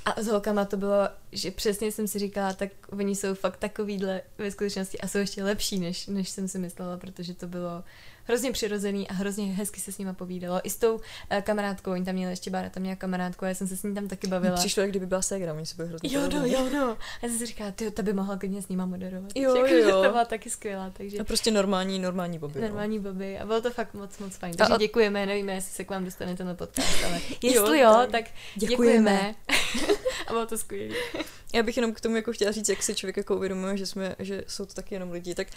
A 0.05 0.21
s 0.21 0.27
holkama 0.27 0.65
to 0.65 0.77
bylo, 0.77 1.09
že 1.31 1.51
přesně 1.51 1.91
jsem 1.91 2.07
si 2.07 2.19
říkala, 2.19 2.53
tak 2.53 2.69
oni 2.91 3.15
jsou 3.15 3.35
fakt 3.35 3.57
takovýhle 3.57 4.21
ve 4.37 4.51
skutečnosti 4.51 4.99
a 4.99 5.07
jsou 5.07 5.17
ještě 5.17 5.43
lepší, 5.43 5.79
než, 5.79 6.07
než 6.07 6.29
jsem 6.29 6.47
si 6.47 6.59
myslela, 6.59 6.97
protože 6.97 7.33
to 7.33 7.47
bylo 7.47 7.83
hrozně 8.27 8.51
přirozený 8.51 9.07
a 9.07 9.13
hrozně 9.13 9.45
hezky 9.45 9.81
se 9.81 9.91
s 9.91 9.97
nima 9.97 10.13
povídalo. 10.13 10.61
I 10.63 10.69
s 10.69 10.77
tou 10.77 10.95
uh, 10.95 11.01
kamarádkou, 11.41 11.91
oni 11.91 12.05
tam 12.05 12.15
měli 12.15 12.31
ještě 12.31 12.49
Bára, 12.49 12.69
tam 12.69 12.81
měla 12.81 12.95
kamarádku 12.95 13.45
a 13.45 13.47
já 13.47 13.55
jsem 13.55 13.67
se 13.67 13.77
s 13.77 13.83
ní 13.83 13.95
tam 13.95 14.07
taky 14.07 14.27
bavila. 14.27 14.55
Přišlo, 14.55 14.81
jak 14.81 14.89
kdyby 14.89 15.05
byla 15.05 15.21
Segra, 15.21 15.53
oni 15.53 15.65
se 15.65 15.75
byli 15.75 15.87
hrozně 15.87 16.09
Jo, 16.13 16.21
no, 16.33 16.45
jo, 16.45 16.69
no. 16.73 16.89
A 16.91 16.97
já 17.21 17.29
jsem 17.29 17.37
si 17.37 17.45
říkala, 17.45 17.71
ty, 17.71 17.91
ta 17.91 18.03
by 18.03 18.13
mohla 18.13 18.37
klidně 18.37 18.61
s 18.61 18.67
nima 18.67 18.85
moderovat. 18.85 19.31
Jo, 19.35 19.55
jako, 19.55 19.67
jo. 19.67 20.03
To 20.03 20.09
byla 20.09 20.25
taky 20.25 20.49
skvělá. 20.49 20.89
Takže... 20.89 21.17
A 21.17 21.23
prostě 21.23 21.51
normální, 21.51 21.99
normální 21.99 22.39
boby. 22.39 22.61
No. 22.61 22.67
Normální 22.67 22.97
no. 22.97 23.03
boby. 23.03 23.39
A 23.39 23.45
bylo 23.45 23.61
to 23.61 23.71
fakt 23.71 23.93
moc, 23.93 24.17
moc 24.17 24.35
fajn. 24.35 24.53
Takže 24.53 24.73
a... 24.73 24.77
děkujeme, 24.77 25.25
nevíme, 25.25 25.53
jestli 25.53 25.71
se 25.71 25.83
k 25.83 25.89
vám 25.89 26.05
dostane 26.05 26.35
ten 26.35 26.55
podcast, 26.55 27.03
ale 27.05 27.13
jestli 27.43 27.79
jo, 27.79 27.91
jo 27.91 28.07
tak 28.11 28.25
děkujeme. 28.55 28.55
děkujeme. 28.55 29.35
a 30.27 30.31
bylo 30.31 30.45
to 30.45 30.57
skvělé. 30.57 30.95
Já 31.53 31.63
bych 31.63 31.77
jenom 31.77 31.93
k 31.93 32.01
tomu 32.01 32.15
jako 32.15 32.33
chtěla 32.33 32.51
říct, 32.51 32.69
jak 32.69 32.83
si 32.83 32.95
člověk 32.95 33.17
jako 33.17 33.35
uvědomuje, 33.35 33.77
že, 33.77 33.85
jsme, 33.85 34.15
že 34.19 34.43
jsou 34.47 34.65
to 34.65 34.73
taky 34.73 34.95
jenom 34.95 35.11
lidi, 35.11 35.35
tak 35.35 35.47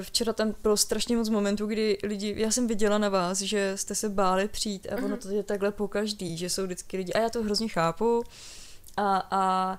včera 0.00 0.32
tam 0.32 0.54
bylo 0.62 0.76
strašně 0.76 1.16
moc 1.16 1.28
momentů, 1.28 1.66
kdy 1.66 1.98
lidi, 2.02 2.34
já 2.36 2.50
jsem 2.50 2.66
viděla 2.66 2.98
na 2.98 3.08
vás, 3.08 3.38
že 3.38 3.72
jste 3.76 3.94
se 3.94 4.08
báli 4.08 4.48
přijít 4.48 4.86
a 4.92 4.96
ono 4.96 5.08
mhm. 5.08 5.18
to 5.18 5.28
je 5.28 5.42
takhle 5.42 5.72
po 5.72 5.88
každý, 5.88 6.36
že 6.36 6.50
jsou 6.50 6.64
vždycky 6.64 6.96
lidi 6.96 7.12
a 7.12 7.20
já 7.20 7.30
to 7.30 7.42
hrozně 7.42 7.68
chápu 7.68 8.22
a, 8.96 9.28
a 9.30 9.78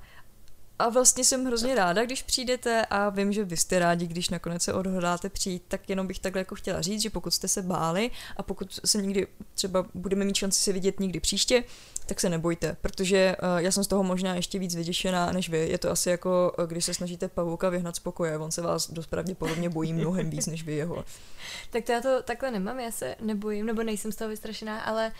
a 0.82 0.90
vlastně 0.90 1.24
jsem 1.24 1.46
hrozně 1.46 1.76
ráda, 1.76 2.06
když 2.06 2.24
přijdete 2.24 2.86
a 2.86 3.10
vím, 3.10 3.34
že 3.34 3.44
vy 3.44 3.58
jste 3.58 3.80
rádi, 3.80 4.08
když 4.08 4.30
nakonec 4.30 4.62
se 4.62 4.74
odhodláte 4.74 5.30
přijít, 5.30 5.64
tak 5.68 5.90
jenom 5.90 6.08
bych 6.08 6.20
takhle 6.20 6.42
jako 6.42 6.56
chtěla 6.56 6.82
říct, 6.82 7.02
že 7.02 7.10
pokud 7.10 7.32
jste 7.32 7.48
se 7.48 7.62
báli 7.62 8.12
a 8.38 8.44
pokud 8.44 8.80
se 8.86 9.02
někdy 9.02 9.28
třeba 9.54 9.86
budeme 9.94 10.26
mít 10.26 10.36
šanci 10.36 10.60
se 10.60 10.74
vidět 10.74 11.00
někdy 11.00 11.20
příště, 11.20 11.64
tak 12.06 12.20
se 12.20 12.30
nebojte, 12.30 12.78
protože 12.82 13.36
uh, 13.42 13.58
já 13.58 13.72
jsem 13.72 13.84
z 13.84 13.88
toho 13.88 14.04
možná 14.04 14.36
ještě 14.36 14.60
víc 14.60 14.76
vyděšená 14.76 15.32
než 15.32 15.50
vy. 15.50 15.70
Je 15.70 15.78
to 15.78 15.92
asi 15.92 16.10
jako, 16.10 16.54
uh, 16.60 16.66
když 16.66 16.86
se 16.86 16.94
snažíte 16.94 17.28
pavouka 17.28 17.70
vyhnat 17.70 17.96
z 17.96 18.00
pokoje, 18.00 18.38
on 18.38 18.52
se 18.52 18.62
vás 18.62 18.92
dost 18.92 19.08
pravděpodobně 19.08 19.70
bojí 19.70 19.94
mnohem 19.94 20.30
víc 20.30 20.46
než 20.46 20.64
vy 20.64 20.76
jeho. 20.76 21.06
tak 21.70 21.84
to 21.86 21.92
já 21.92 22.02
to 22.02 22.24
takhle 22.24 22.52
nemám, 22.52 22.80
já 22.80 22.92
se 22.92 23.16
nebojím, 23.22 23.66
nebo 23.66 23.84
nejsem 23.84 24.12
z 24.12 24.16
toho 24.16 24.30
vystrašená, 24.30 24.82
ale 24.82 25.12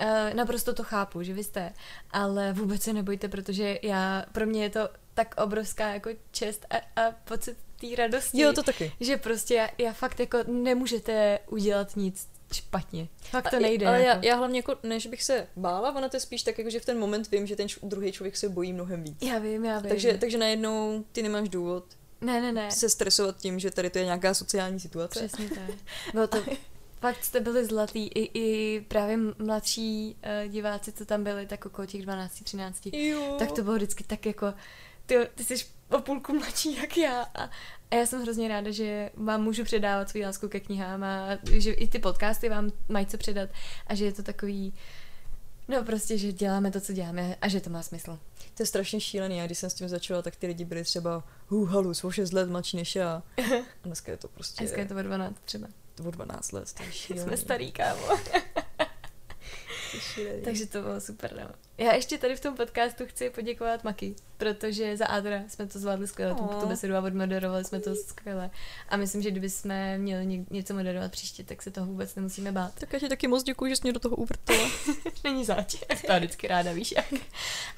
uh, 0.00 0.34
naprosto 0.34 0.74
to 0.74 0.84
chápu, 0.84 1.22
že 1.22 1.34
vy 1.34 1.44
jste, 1.44 1.72
ale 2.10 2.52
vůbec 2.52 2.82
se 2.82 2.92
nebojte, 2.92 3.28
protože 3.28 3.78
já, 3.82 4.24
pro 4.32 4.46
mě 4.46 4.62
je 4.62 4.70
to 4.70 4.88
tak 5.14 5.34
obrovská 5.40 5.88
jako 5.88 6.10
čest 6.30 6.66
a, 6.70 7.02
a 7.02 7.10
pocit 7.24 7.56
té 7.80 7.96
radosti. 7.96 8.40
Jo, 8.40 8.52
to 8.52 8.62
taky. 8.62 8.92
Že 9.00 9.16
prostě 9.16 9.54
já, 9.54 9.68
já 9.78 9.92
fakt 9.92 10.20
jako 10.20 10.38
nemůžete 10.46 11.38
udělat 11.48 11.96
nic 11.96 12.28
špatně. 12.52 13.08
Fakt 13.22 13.50
to 13.50 13.60
nejde. 13.60 13.86
Ale 13.86 14.02
jako. 14.02 14.26
já, 14.26 14.32
já 14.32 14.36
hlavně 14.36 14.58
jako, 14.58 14.76
než 14.82 15.06
bych 15.06 15.22
se 15.22 15.46
bála, 15.56 15.94
ona 15.94 16.08
to 16.08 16.16
je 16.16 16.20
spíš 16.20 16.42
tak, 16.42 16.58
jako, 16.58 16.70
že 16.70 16.80
v 16.80 16.84
ten 16.84 16.98
moment 16.98 17.30
vím, 17.30 17.46
že 17.46 17.56
ten 17.56 17.66
druhý 17.82 18.12
člověk 18.12 18.36
se 18.36 18.48
bojí 18.48 18.72
mnohem 18.72 19.04
víc. 19.04 19.16
Já 19.22 19.38
vím, 19.38 19.64
já 19.64 19.78
vím. 19.78 19.88
Takže, 19.88 20.18
takže 20.18 20.38
najednou 20.38 21.04
ty 21.12 21.22
nemáš 21.22 21.48
důvod 21.48 21.84
ne, 22.20 22.40
ne, 22.40 22.52
ne. 22.52 22.70
se 22.70 22.88
stresovat 22.88 23.36
tím, 23.36 23.58
že 23.58 23.70
tady 23.70 23.90
to 23.90 23.98
je 23.98 24.04
nějaká 24.04 24.34
sociální 24.34 24.80
situace. 24.80 25.18
Přesně 25.28 25.48
tak. 25.48 25.74
Bylo 26.12 26.26
to, 26.26 26.38
fakt 27.00 27.24
jste 27.24 27.40
byli 27.40 27.64
zlatý. 27.64 28.06
I, 28.06 28.40
i 28.40 28.80
právě 28.80 29.18
mladší 29.38 30.16
uh, 30.44 30.52
diváci, 30.52 30.92
co 30.92 31.04
tam 31.04 31.24
byli, 31.24 31.46
tak 31.46 31.66
okolo 31.66 31.86
těch 31.86 32.02
12, 32.02 32.44
13. 32.44 32.86
Jo. 32.86 33.36
Tak 33.38 33.52
to 33.52 33.62
bylo 33.62 33.76
vždycky 33.76 34.04
tak 34.04 34.26
jako, 34.26 34.54
ty, 35.06 35.28
ty 35.34 35.44
jsi 35.44 35.64
o 35.90 35.98
půlku 35.98 36.32
mladší 36.32 36.76
jak 36.76 36.96
já. 36.96 37.22
A, 37.22 37.50
a 37.90 37.94
já 37.94 38.06
jsem 38.06 38.22
hrozně 38.22 38.48
ráda, 38.48 38.70
že 38.70 39.10
vám 39.14 39.42
můžu 39.42 39.64
předávat 39.64 40.10
svou 40.10 40.20
lásku 40.20 40.48
ke 40.48 40.60
knihám 40.60 41.04
a 41.04 41.38
že 41.52 41.72
i 41.72 41.88
ty 41.88 41.98
podcasty 41.98 42.48
vám 42.48 42.70
mají 42.88 43.06
co 43.06 43.18
předat 43.18 43.50
a 43.86 43.94
že 43.94 44.04
je 44.04 44.12
to 44.12 44.22
takový, 44.22 44.74
no 45.68 45.84
prostě, 45.84 46.18
že 46.18 46.32
děláme 46.32 46.70
to, 46.70 46.80
co 46.80 46.92
děláme 46.92 47.36
a 47.42 47.48
že 47.48 47.60
to 47.60 47.70
má 47.70 47.82
smysl. 47.82 48.18
To 48.54 48.62
je 48.62 48.66
strašně 48.66 49.00
šílený. 49.00 49.38
Já 49.38 49.46
když 49.46 49.58
jsem 49.58 49.70
s 49.70 49.74
tím 49.74 49.88
začala, 49.88 50.22
tak 50.22 50.36
ty 50.36 50.46
lidi 50.46 50.64
byli 50.64 50.84
třeba 50.84 51.24
hu, 51.48 51.64
halu, 51.64 51.94
jsou 51.94 52.10
6 52.10 52.32
let 52.32 52.50
mladší 52.50 52.76
než 52.76 52.96
já. 52.96 53.22
A 53.82 53.84
dneska 53.84 54.12
je 54.12 54.18
to 54.18 54.28
prostě... 54.28 54.62
Dneska 54.64 54.80
je 54.80 54.86
to 54.86 54.96
o 54.96 55.02
12 55.02 55.36
třeba. 55.44 55.68
O 56.06 56.10
12 56.10 56.52
let. 56.52 56.68
Jsme 57.16 57.36
starý, 57.36 57.72
kámo. 57.72 58.06
Takže 60.44 60.66
to 60.66 60.82
bylo 60.82 61.00
super, 61.00 61.36
no. 61.36 61.48
Já 61.78 61.94
ještě 61.94 62.18
tady 62.18 62.36
v 62.36 62.40
tom 62.40 62.56
podcastu 62.56 63.06
chci 63.06 63.30
poděkovat 63.30 63.84
Maki, 63.84 64.14
protože 64.36 64.96
za 64.96 65.06
Adra 65.06 65.42
jsme 65.48 65.66
to 65.66 65.78
zvládli 65.78 66.08
skvěle, 66.08 66.34
tu, 66.34 66.44
tu 66.46 66.56
Oh. 66.56 66.68
besedu 66.68 66.94
a 66.96 67.00
odmoderovali 67.00 67.64
jsme 67.64 67.80
to 67.80 67.94
skvěle. 67.94 68.50
A 68.88 68.96
myslím, 68.96 69.22
že 69.22 69.30
kdyby 69.30 69.50
jsme 69.50 69.98
měli 69.98 70.26
ně, 70.26 70.44
něco 70.50 70.74
moderovat 70.74 71.12
příště, 71.12 71.44
tak 71.44 71.62
se 71.62 71.70
toho 71.70 71.86
vůbec 71.86 72.14
nemusíme 72.14 72.52
bát. 72.52 72.72
Tak 72.80 72.92
já 72.92 72.98
ti 72.98 73.08
taky 73.08 73.28
moc 73.28 73.42
děkuji, 73.42 73.70
že 73.70 73.76
jsi 73.76 73.82
mě 73.82 73.92
do 73.92 74.00
toho 74.00 74.16
uvrtala. 74.16 74.70
Není 75.24 75.44
zač. 75.44 75.76
To 76.06 76.16
vždycky 76.16 76.48
ráda 76.48 76.72
víš 76.72 76.92
jak. 76.96 77.06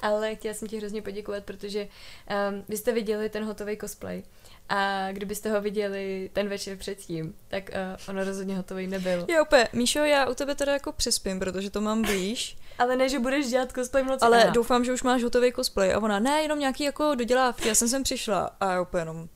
Ale 0.01 0.35
chtěla 0.35 0.53
jsem 0.53 0.67
ti 0.67 0.77
hrozně 0.77 1.01
poděkovat, 1.01 1.43
protože 1.43 1.87
um, 2.51 2.63
vy 2.69 2.77
jste 2.77 2.91
viděli 2.91 3.29
ten 3.29 3.43
hotový 3.43 3.77
cosplay. 3.77 4.23
A 4.69 5.11
kdybyste 5.11 5.51
ho 5.51 5.61
viděli 5.61 6.29
ten 6.33 6.49
večer 6.49 6.77
předtím, 6.77 7.35
tak 7.47 7.69
uh, 7.69 8.15
on 8.15 8.25
rozhodně 8.25 8.55
hotový 8.57 8.87
nebyl. 8.87 9.25
Já 9.29 9.41
opět, 9.41 9.73
Míšo, 9.73 9.99
já 9.99 10.29
u 10.29 10.33
tebe 10.33 10.55
teda 10.55 10.73
jako 10.73 10.91
přespím, 10.91 11.39
protože 11.39 11.69
to 11.69 11.81
mám 11.81 12.01
blíž, 12.01 12.57
Ale 12.79 12.95
ne, 12.95 13.09
že 13.09 13.19
budeš 13.19 13.47
dělat 13.47 13.71
cosplay 13.71 14.03
v 14.03 14.05
noci. 14.05 14.25
ale 14.25 14.43
Aha. 14.43 14.51
doufám, 14.53 14.85
že 14.85 14.93
už 14.93 15.03
máš 15.03 15.23
hotový 15.23 15.53
cosplay. 15.53 15.93
A 15.93 15.99
ona, 15.99 16.19
ne, 16.19 16.41
jenom 16.41 16.59
nějaký 16.59 16.83
jako 16.83 17.15
dodělávky, 17.15 17.67
já 17.67 17.75
jsem 17.75 17.87
sem 17.87 18.03
přišla. 18.03 18.51
A 18.59 18.71
já 18.71 18.81
opět 18.81 18.99
jenom, 18.99 19.27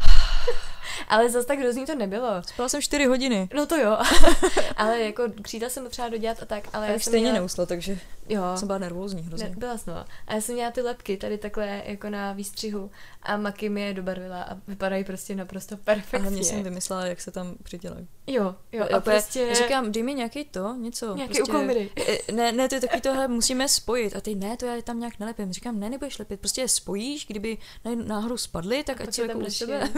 Ale 1.10 1.30
zase 1.30 1.46
tak 1.46 1.58
hrozný 1.58 1.86
to 1.86 1.94
nebylo. 1.94 2.42
spala 2.42 2.68
jsem 2.68 2.82
4 2.82 3.04
hodiny. 3.04 3.48
No 3.54 3.66
to 3.66 3.76
jo, 3.76 3.98
ale 4.76 5.00
jako 5.00 5.22
křídla 5.42 5.68
jsem 5.68 5.84
potřeba 5.84 6.08
dodělat 6.08 6.42
a 6.42 6.46
tak, 6.46 6.64
ale 6.72 6.86
Já 6.86 6.92
já 6.92 6.98
jsem 6.98 7.10
stejně 7.10 7.24
měla... 7.24 7.38
neusla, 7.38 7.66
takže 7.66 7.98
Jo, 8.28 8.42
jsem 8.56 8.66
byla 8.66 8.78
nervózní 8.78 9.22
hrozně. 9.22 9.48
ne, 9.48 9.54
byla 9.58 9.78
jsem, 9.78 9.94
no. 9.94 10.04
A 10.26 10.34
já 10.34 10.40
jsem 10.40 10.54
měla 10.54 10.70
ty 10.70 10.80
lepky 10.82 11.16
tady 11.16 11.38
takhle 11.38 11.82
jako 11.86 12.10
na 12.10 12.32
výstřihu 12.32 12.90
a 13.22 13.36
Maki 13.36 13.68
mi 13.68 13.80
je 13.80 13.94
dobarvila 13.94 14.42
a 14.42 14.54
vypadají 14.68 15.04
prostě 15.04 15.34
naprosto 15.34 15.74
A 15.74 15.78
perfektně. 15.84 16.18
hlavně 16.18 16.44
jsem 16.44 16.62
vymyslela, 16.62 17.06
jak 17.06 17.20
se 17.20 17.30
tam 17.30 17.54
přidělají. 17.62 18.06
Jo, 18.26 18.54
jo, 18.72 18.86
Já 18.90 18.96
a 18.96 19.00
prostě... 19.00 19.54
říkám, 19.54 19.92
dej 19.92 20.02
mi 20.02 20.14
nějaký 20.14 20.44
to, 20.44 20.74
něco. 20.74 21.14
Nějaký 21.14 21.34
prostě, 21.34 21.52
úkol 21.52 21.64
mi 21.64 21.74
dej. 21.74 21.90
E, 22.28 22.32
Ne, 22.32 22.52
ne, 22.52 22.68
to 22.68 22.74
je 22.74 22.80
takový 22.80 23.00
tohle, 23.00 23.28
musíme 23.28 23.68
spojit. 23.68 24.16
A 24.16 24.20
ty 24.20 24.34
ne, 24.34 24.56
to 24.56 24.66
já 24.66 24.82
tam 24.82 24.98
nějak 25.00 25.18
nelepím. 25.18 25.52
Říkám, 25.52 25.80
ne, 25.80 25.90
nebudeš 25.90 26.18
lepit, 26.18 26.40
prostě 26.40 26.60
je 26.60 26.68
spojíš, 26.68 27.26
kdyby 27.26 27.58
náhodou 28.04 28.36
spadly, 28.36 28.84
tak 28.84 29.00
A 29.00 29.04
ať 29.04 29.18
je 29.18 29.22
jako 29.26 29.38
tam 29.38 29.46
u 29.46 29.50
sebe. 29.50 29.88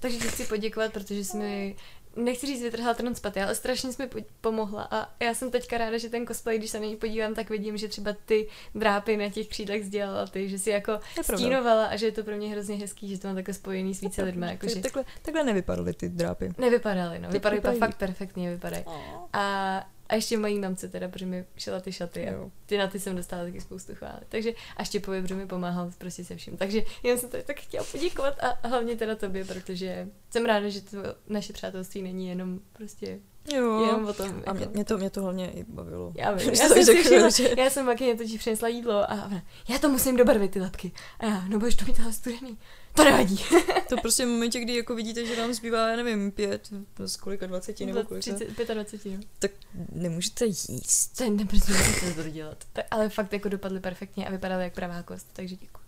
Takže 0.00 0.18
ti 0.18 0.28
chci 0.28 0.44
poděkovat, 0.44 0.92
protože 0.92 1.24
jsi 1.24 1.36
mi 1.36 1.76
nechci 2.16 2.46
říct 2.46 2.62
vytrhla 2.62 2.94
ten 2.94 3.14
spaty, 3.14 3.40
ale 3.42 3.54
strašně 3.54 3.92
jsi 3.92 4.02
mi 4.02 4.08
po- 4.08 4.18
pomohla 4.40 4.88
a 4.90 5.24
já 5.24 5.34
jsem 5.34 5.50
teďka 5.50 5.78
ráda, 5.78 5.98
že 5.98 6.08
ten 6.08 6.26
cosplay, 6.26 6.58
když 6.58 6.70
se 6.70 6.80
na 6.80 6.86
něj 6.86 6.96
podívám, 6.96 7.34
tak 7.34 7.50
vidím, 7.50 7.76
že 7.76 7.88
třeba 7.88 8.14
ty 8.26 8.48
drápy 8.74 9.16
na 9.16 9.28
těch 9.30 9.48
křídlech 9.48 9.84
sdělala 9.86 10.26
ty, 10.26 10.48
že 10.48 10.58
si 10.58 10.70
jako 10.70 11.00
stínovala 11.22 11.86
a 11.86 11.96
že 11.96 12.06
je 12.06 12.12
to 12.12 12.22
pro 12.24 12.36
mě 12.36 12.48
hrozně 12.48 12.76
hezký, 12.76 13.08
že 13.08 13.18
to 13.18 13.28
mám 13.28 13.34
takhle 13.34 13.54
spojený 13.54 13.94
s 13.94 14.00
více 14.00 14.22
lidmi, 14.22 14.46
Takže 14.46 14.52
jakože 14.52 14.80
takhle, 14.82 15.04
takhle 15.22 15.44
nevypadaly 15.44 15.92
ty 15.92 16.08
drápy. 16.08 16.52
nevypadaly, 16.58 17.18
no, 17.18 17.28
vypadají. 17.28 17.78
fakt 17.78 17.96
perfektně, 17.98 18.50
vypadají. 18.50 18.84
A, 19.32 19.86
a 20.08 20.14
ještě 20.14 20.38
mojí 20.38 20.58
mamce 20.58 20.88
teda, 20.88 21.08
protože 21.08 21.26
mi 21.26 21.44
šila 21.56 21.80
ty 21.80 21.92
šaty 21.92 22.28
a 22.28 22.32
Jo. 22.32 22.50
ty 22.66 22.78
na 22.78 22.86
ty 22.86 23.00
jsem 23.00 23.16
dostala 23.16 23.44
taky 23.44 23.60
spoustu 23.60 23.94
chvály. 23.94 24.20
Takže 24.28 24.52
a 24.76 24.84
Štěpovi, 24.84 25.22
protože 25.22 25.34
mi 25.34 25.46
pomáhal 25.46 25.90
prostě 25.98 26.24
se 26.24 26.36
vším. 26.36 26.56
Takže 26.56 26.82
jen 27.02 27.18
jsem 27.18 27.30
tady 27.30 27.42
tak 27.42 27.60
chtěla 27.60 27.84
poděkovat 27.92 28.34
a 28.44 28.68
hlavně 28.68 28.96
teda 28.96 29.16
tobě, 29.16 29.44
protože 29.44 30.08
jsem 30.30 30.44
ráda, 30.46 30.68
že 30.68 30.80
to 30.80 30.96
naše 31.28 31.52
přátelství 31.52 32.02
není 32.02 32.28
jenom 32.28 32.60
prostě 32.72 33.18
Jo. 33.54 33.80
jenom 33.86 34.06
o 34.06 34.12
tom. 34.12 34.42
A 34.46 34.52
mě, 34.52 34.62
jako- 34.62 34.74
mě, 34.74 34.84
to, 34.84 34.98
mě 34.98 35.10
to 35.10 35.22
hlavně 35.22 35.50
i 35.50 35.64
bavilo. 35.68 36.12
já 36.16 36.32
vím, 36.32 36.48
já 36.54 36.54
jsem 36.68 36.76
si 36.76 36.84
řekla, 36.84 37.02
všimla, 37.02 37.28
že- 37.30 37.60
já 37.62 37.70
jsem 37.70 37.86
Makyně 37.86 38.16
totiž 38.16 38.38
přinesla 38.40 38.68
jídlo 38.68 39.10
a 39.10 39.24
ona, 39.26 39.42
já 39.68 39.78
to 39.78 39.88
musím 39.88 40.16
dobarvit 40.16 40.50
ty 40.50 40.60
lepky. 40.60 40.92
A 41.18 41.26
já, 41.26 41.44
no 41.48 41.58
budeš 41.58 41.74
to 41.76 41.84
mít 41.84 42.00
ale 42.00 42.12
studený. 42.12 42.58
To 42.96 43.04
nevadí. 43.04 43.44
To 43.88 43.96
prostě 43.96 44.26
v 44.26 44.28
momentě, 44.28 44.60
kdy 44.60 44.76
jako 44.76 44.94
vidíte, 44.94 45.26
že 45.26 45.36
vám 45.36 45.52
zbývá, 45.54 45.88
já 45.88 45.96
nevím, 45.96 46.32
pět, 46.32 46.68
z 47.04 47.16
kolika, 47.16 47.46
dvaceti 47.46 47.86
nebo 47.86 48.04
kolika, 48.04 48.34
30, 48.36 48.74
25, 48.74 49.18
no. 49.18 49.24
tak 49.38 49.50
nemůžete 49.92 50.46
jíst. 50.46 51.16
To 51.16 51.24
je 51.24 51.30
nebrzo, 51.30 51.72
co 52.00 52.22
to 52.22 52.28
dělat. 52.28 52.64
Ta- 52.72 52.82
Ale 52.90 53.08
fakt 53.08 53.32
jako 53.32 53.48
dopadly 53.48 53.80
perfektně 53.80 54.26
a 54.26 54.30
vypadaly 54.30 54.64
jak 54.64 54.74
pravá 54.74 55.02
kost, 55.02 55.26
takže 55.32 55.56
děkuji. 55.56 55.80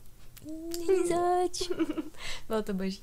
Není 0.89 1.09
zač. 1.09 1.69
Bylo 2.49 2.63
to 2.63 2.75
boží. 2.75 3.03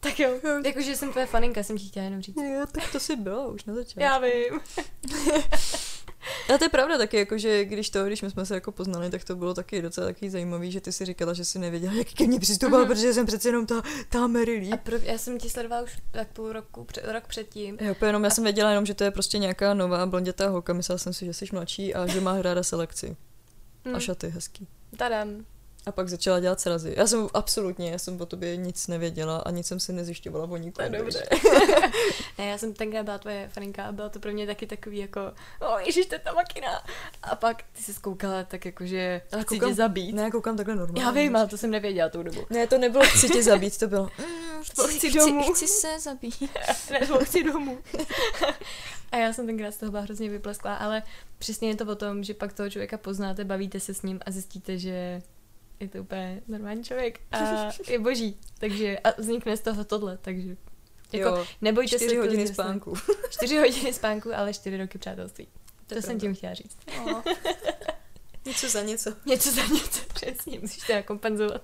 Tak 0.00 0.20
jo, 0.20 0.30
jakože 0.64 0.96
jsem 0.96 1.10
tvoje 1.10 1.26
faninka, 1.26 1.62
jsem 1.62 1.78
ti 1.78 1.88
chtěla 1.88 2.04
jenom 2.04 2.22
říct. 2.22 2.36
Jo, 2.36 2.66
tak 2.72 2.92
to 2.92 3.00
si 3.00 3.16
byla 3.16 3.46
už 3.46 3.64
na 3.64 3.74
začátku. 3.74 4.00
Já 4.00 4.18
vím. 4.18 4.60
A 6.54 6.58
to 6.58 6.64
je 6.64 6.68
pravda 6.68 6.98
taky, 6.98 7.16
jako, 7.16 7.38
že 7.38 7.64
když 7.64 7.90
to, 7.90 8.04
když 8.04 8.22
my 8.22 8.30
jsme 8.30 8.46
se 8.46 8.54
jako 8.54 8.72
poznali, 8.72 9.10
tak 9.10 9.24
to 9.24 9.36
bylo 9.36 9.54
taky 9.54 9.82
docela 9.82 10.06
taky 10.06 10.30
zajímavý, 10.30 10.72
že 10.72 10.80
ty 10.80 10.92
si 10.92 11.04
říkala, 11.04 11.32
že 11.34 11.44
si 11.44 11.58
nevěděla, 11.58 11.92
jak 11.92 12.06
ke 12.12 12.26
mně 12.26 12.40
přistoupila, 12.40 12.80
Mhm. 12.80 12.88
protože 12.88 13.12
jsem 13.14 13.26
přece 13.26 13.48
jenom 13.48 13.66
ta, 13.66 13.82
ta 14.08 14.26
Mary 14.26 14.58
Lee. 14.58 14.72
A 14.72 14.76
pro, 14.76 14.96
já 15.02 15.18
jsem 15.18 15.38
tě 15.38 15.50
sledovala 15.50 15.82
už 15.82 15.98
tak 16.10 16.28
půl 16.28 16.52
roku, 16.52 16.84
před, 16.84 17.04
rok 17.12 17.24
předtím. 17.26 17.78
Jo, 17.80 17.94
jenom, 18.06 18.24
já 18.24 18.30
jsem 18.30 18.44
věděla 18.44 18.70
jenom, 18.70 18.86
že 18.86 18.94
to 18.94 19.04
je 19.04 19.10
prostě 19.10 19.38
nějaká 19.38 19.74
nová 19.74 20.06
blondětá 20.06 20.48
holka, 20.48 20.72
myslela 20.72 20.98
jsem 20.98 21.12
si, 21.12 21.24
že 21.26 21.32
jsi 21.34 21.46
mladší 21.52 21.94
a 21.94 22.06
že 22.06 22.20
má 22.20 22.42
ráda 22.42 22.62
selekci. 22.62 23.16
Hm, 23.88 23.94
A 23.96 24.00
šaty 24.00 24.28
hezký. 24.28 24.66
Tadam. 24.96 25.44
A 25.86 25.92
pak 25.92 26.08
začala 26.08 26.40
dělat 26.40 26.60
srazy. 26.60 26.94
Já 26.96 27.06
jsem 27.06 27.28
absolutně, 27.34 27.90
já 27.90 27.98
jsem 27.98 28.20
o 28.20 28.26
tobě 28.26 28.56
nic 28.56 28.86
nevěděla 28.86 29.38
a 29.38 29.50
nic 29.50 29.66
jsem 29.66 29.80
si 29.80 29.92
nezjišťovala 29.92 30.44
o 30.50 30.56
nikom. 30.56 30.86
To 30.86 30.94
je 30.94 30.98
dobře. 30.98 31.22
ne, 32.38 32.46
já 32.46 32.58
jsem 32.58 32.74
tenkrát 32.74 33.02
byla 33.02 33.18
tvoje 33.18 33.48
faninka 33.52 33.84
a 33.84 33.92
bylo 33.92 34.10
to 34.10 34.18
pro 34.18 34.32
mě 34.32 34.46
taky 34.46 34.66
takový 34.66 34.98
jako, 34.98 35.20
o 35.60 35.78
ježiš, 35.78 36.06
to 36.06 36.14
je 36.14 36.18
ta 36.18 36.32
makina. 36.32 36.82
A 37.22 37.36
pak 37.36 37.62
ty 37.72 37.82
se 37.82 37.94
zkoukala 37.94 38.44
tak 38.44 38.64
jako, 38.64 38.86
že 38.86 39.22
Ale 39.32 39.42
chci 39.42 39.54
koukám- 39.54 39.68
tě 39.70 39.74
zabít. 39.74 40.14
Ne, 40.14 40.30
koukám 40.30 40.56
takhle 40.56 40.76
normálně. 40.76 41.02
Já 41.02 41.10
vím, 41.10 41.36
ale 41.36 41.46
to 41.46 41.56
jsem 41.58 41.70
nevěděla 41.70 42.08
tou 42.08 42.22
dobu. 42.22 42.46
Ne, 42.50 42.66
to 42.66 42.78
nebylo 42.78 43.04
chci 43.04 43.28
tě 43.28 43.42
zabít, 43.42 43.78
to 43.78 43.86
bylo 43.88 44.10
mm, 44.18 44.62
chci- 44.64 44.98
chci 44.98 45.12
domů. 45.12 45.52
Chci 45.52 45.66
se 45.66 46.00
zabít. 46.00 46.40
ne, 46.90 47.00
chci 47.24 47.44
domů. 47.44 47.78
a 49.12 49.16
já 49.16 49.32
jsem 49.32 49.46
tenkrát 49.46 49.74
z 49.74 49.76
toho 49.76 49.90
byla 49.90 50.02
hrozně 50.02 50.28
vyplesklá, 50.28 50.74
ale 50.74 51.02
přesně 51.38 51.68
je 51.68 51.76
to 51.76 51.84
o 51.86 51.94
tom, 51.94 52.24
že 52.24 52.34
pak 52.34 52.52
toho 52.52 52.70
člověka 52.70 52.98
poznáte, 52.98 53.44
bavíte 53.44 53.80
se 53.80 53.94
s 53.94 54.02
ním 54.02 54.20
a 54.26 54.30
zjistíte, 54.30 54.78
že 54.78 55.22
je 55.80 55.88
to 55.88 55.98
úplně 55.98 56.42
normální 56.48 56.84
člověk 56.84 57.20
a 57.32 57.38
je 57.88 57.98
boží. 57.98 58.36
Takže 58.58 58.98
a 58.98 59.20
vznikne 59.20 59.56
z 59.56 59.60
toho 59.60 59.84
tohle, 59.84 60.18
takže 60.18 60.56
jako 61.12 61.28
Jo, 61.28 61.46
nebojte 61.60 61.88
čtyři 61.88 62.08
se 62.08 62.14
to 62.14 62.20
hodiny 62.20 62.46
spánku. 62.46 62.94
Čtyři 63.30 63.58
hodiny 63.58 63.92
spánku, 63.92 64.34
ale 64.34 64.54
čtyři 64.54 64.76
roky 64.76 64.98
přátelství. 64.98 65.48
To, 65.86 65.94
je 65.94 66.02
jsem 66.02 66.20
tím 66.20 66.34
chtěla 66.34 66.54
říct. 66.54 66.78
Něco 68.46 68.68
za 68.68 68.82
něco. 68.82 69.14
Něco 69.26 69.50
za 69.50 69.62
něco, 69.62 70.00
přesně, 70.14 70.60
musíš 70.60 70.86
to 70.86 70.92
kompenzovat. 71.04 71.62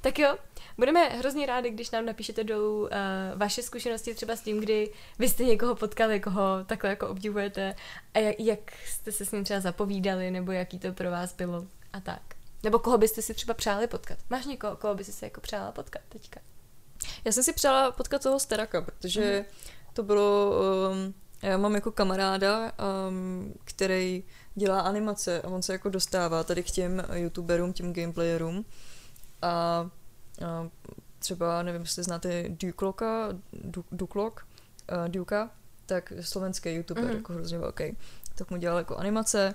tak 0.00 0.18
jo, 0.18 0.36
budeme 0.76 1.08
hrozně 1.08 1.46
rádi, 1.46 1.70
když 1.70 1.90
nám 1.90 2.06
napíšete 2.06 2.44
dolů 2.44 2.82
uh, 2.82 2.88
vaše 3.34 3.62
zkušenosti 3.62 4.14
třeba 4.14 4.36
s 4.36 4.40
tím, 4.40 4.60
kdy 4.60 4.92
vy 5.18 5.28
jste 5.28 5.44
někoho 5.44 5.74
potkali, 5.74 6.20
koho 6.20 6.64
takhle 6.66 6.90
jako 6.90 7.08
obdivujete 7.08 7.74
a 8.14 8.18
jak, 8.18 8.40
jak 8.40 8.72
jste 8.86 9.12
se 9.12 9.24
s 9.24 9.32
ním 9.32 9.44
třeba 9.44 9.60
zapovídali, 9.60 10.30
nebo 10.30 10.52
jaký 10.52 10.78
to 10.78 10.92
pro 10.92 11.10
vás 11.10 11.34
bylo 11.34 11.66
a 11.92 12.00
tak. 12.00 12.39
Nebo 12.62 12.78
koho 12.78 12.98
byste 12.98 13.22
si 13.22 13.34
třeba 13.34 13.54
přáli 13.54 13.86
potkat? 13.86 14.18
Máš 14.30 14.46
někoho, 14.46 14.76
koho 14.76 14.94
byste 14.94 15.12
si 15.12 15.24
jako 15.24 15.40
přála 15.40 15.72
potkat 15.72 16.02
teďka? 16.08 16.40
Já 17.24 17.32
jsem 17.32 17.42
si 17.42 17.52
přála 17.52 17.92
potkat 17.92 18.22
toho 18.22 18.40
Steraka, 18.40 18.82
protože 18.82 19.38
mm. 19.38 19.44
to 19.92 20.02
bylo... 20.02 20.54
Um, 20.92 21.14
já 21.42 21.58
mám 21.58 21.74
jako 21.74 21.92
kamaráda, 21.92 22.72
um, 23.08 23.54
který 23.64 24.24
dělá 24.54 24.80
animace 24.80 25.42
a 25.42 25.48
on 25.48 25.62
se 25.62 25.72
jako 25.72 25.88
dostává 25.88 26.44
tady 26.44 26.62
k 26.62 26.70
těm 26.70 27.02
youtuberům, 27.14 27.72
těm 27.72 27.92
gameplayerům 27.92 28.64
a, 29.42 29.48
a 29.48 29.90
třeba, 31.18 31.62
nevím, 31.62 31.82
jestli 31.82 32.02
znáte 32.02 32.44
Duklocka, 32.48 33.28
Duklok, 33.92 34.46
uh, 34.92 35.08
Duka, 35.08 35.50
tak 35.86 36.12
slovenský 36.20 36.74
youtuber, 36.74 37.04
mm-hmm. 37.04 37.16
jako 37.16 37.32
hrozně 37.32 37.58
velký, 37.58 37.96
tak 38.34 38.50
mu 38.50 38.56
dělal 38.56 38.78
jako 38.78 38.96
animace 38.96 39.54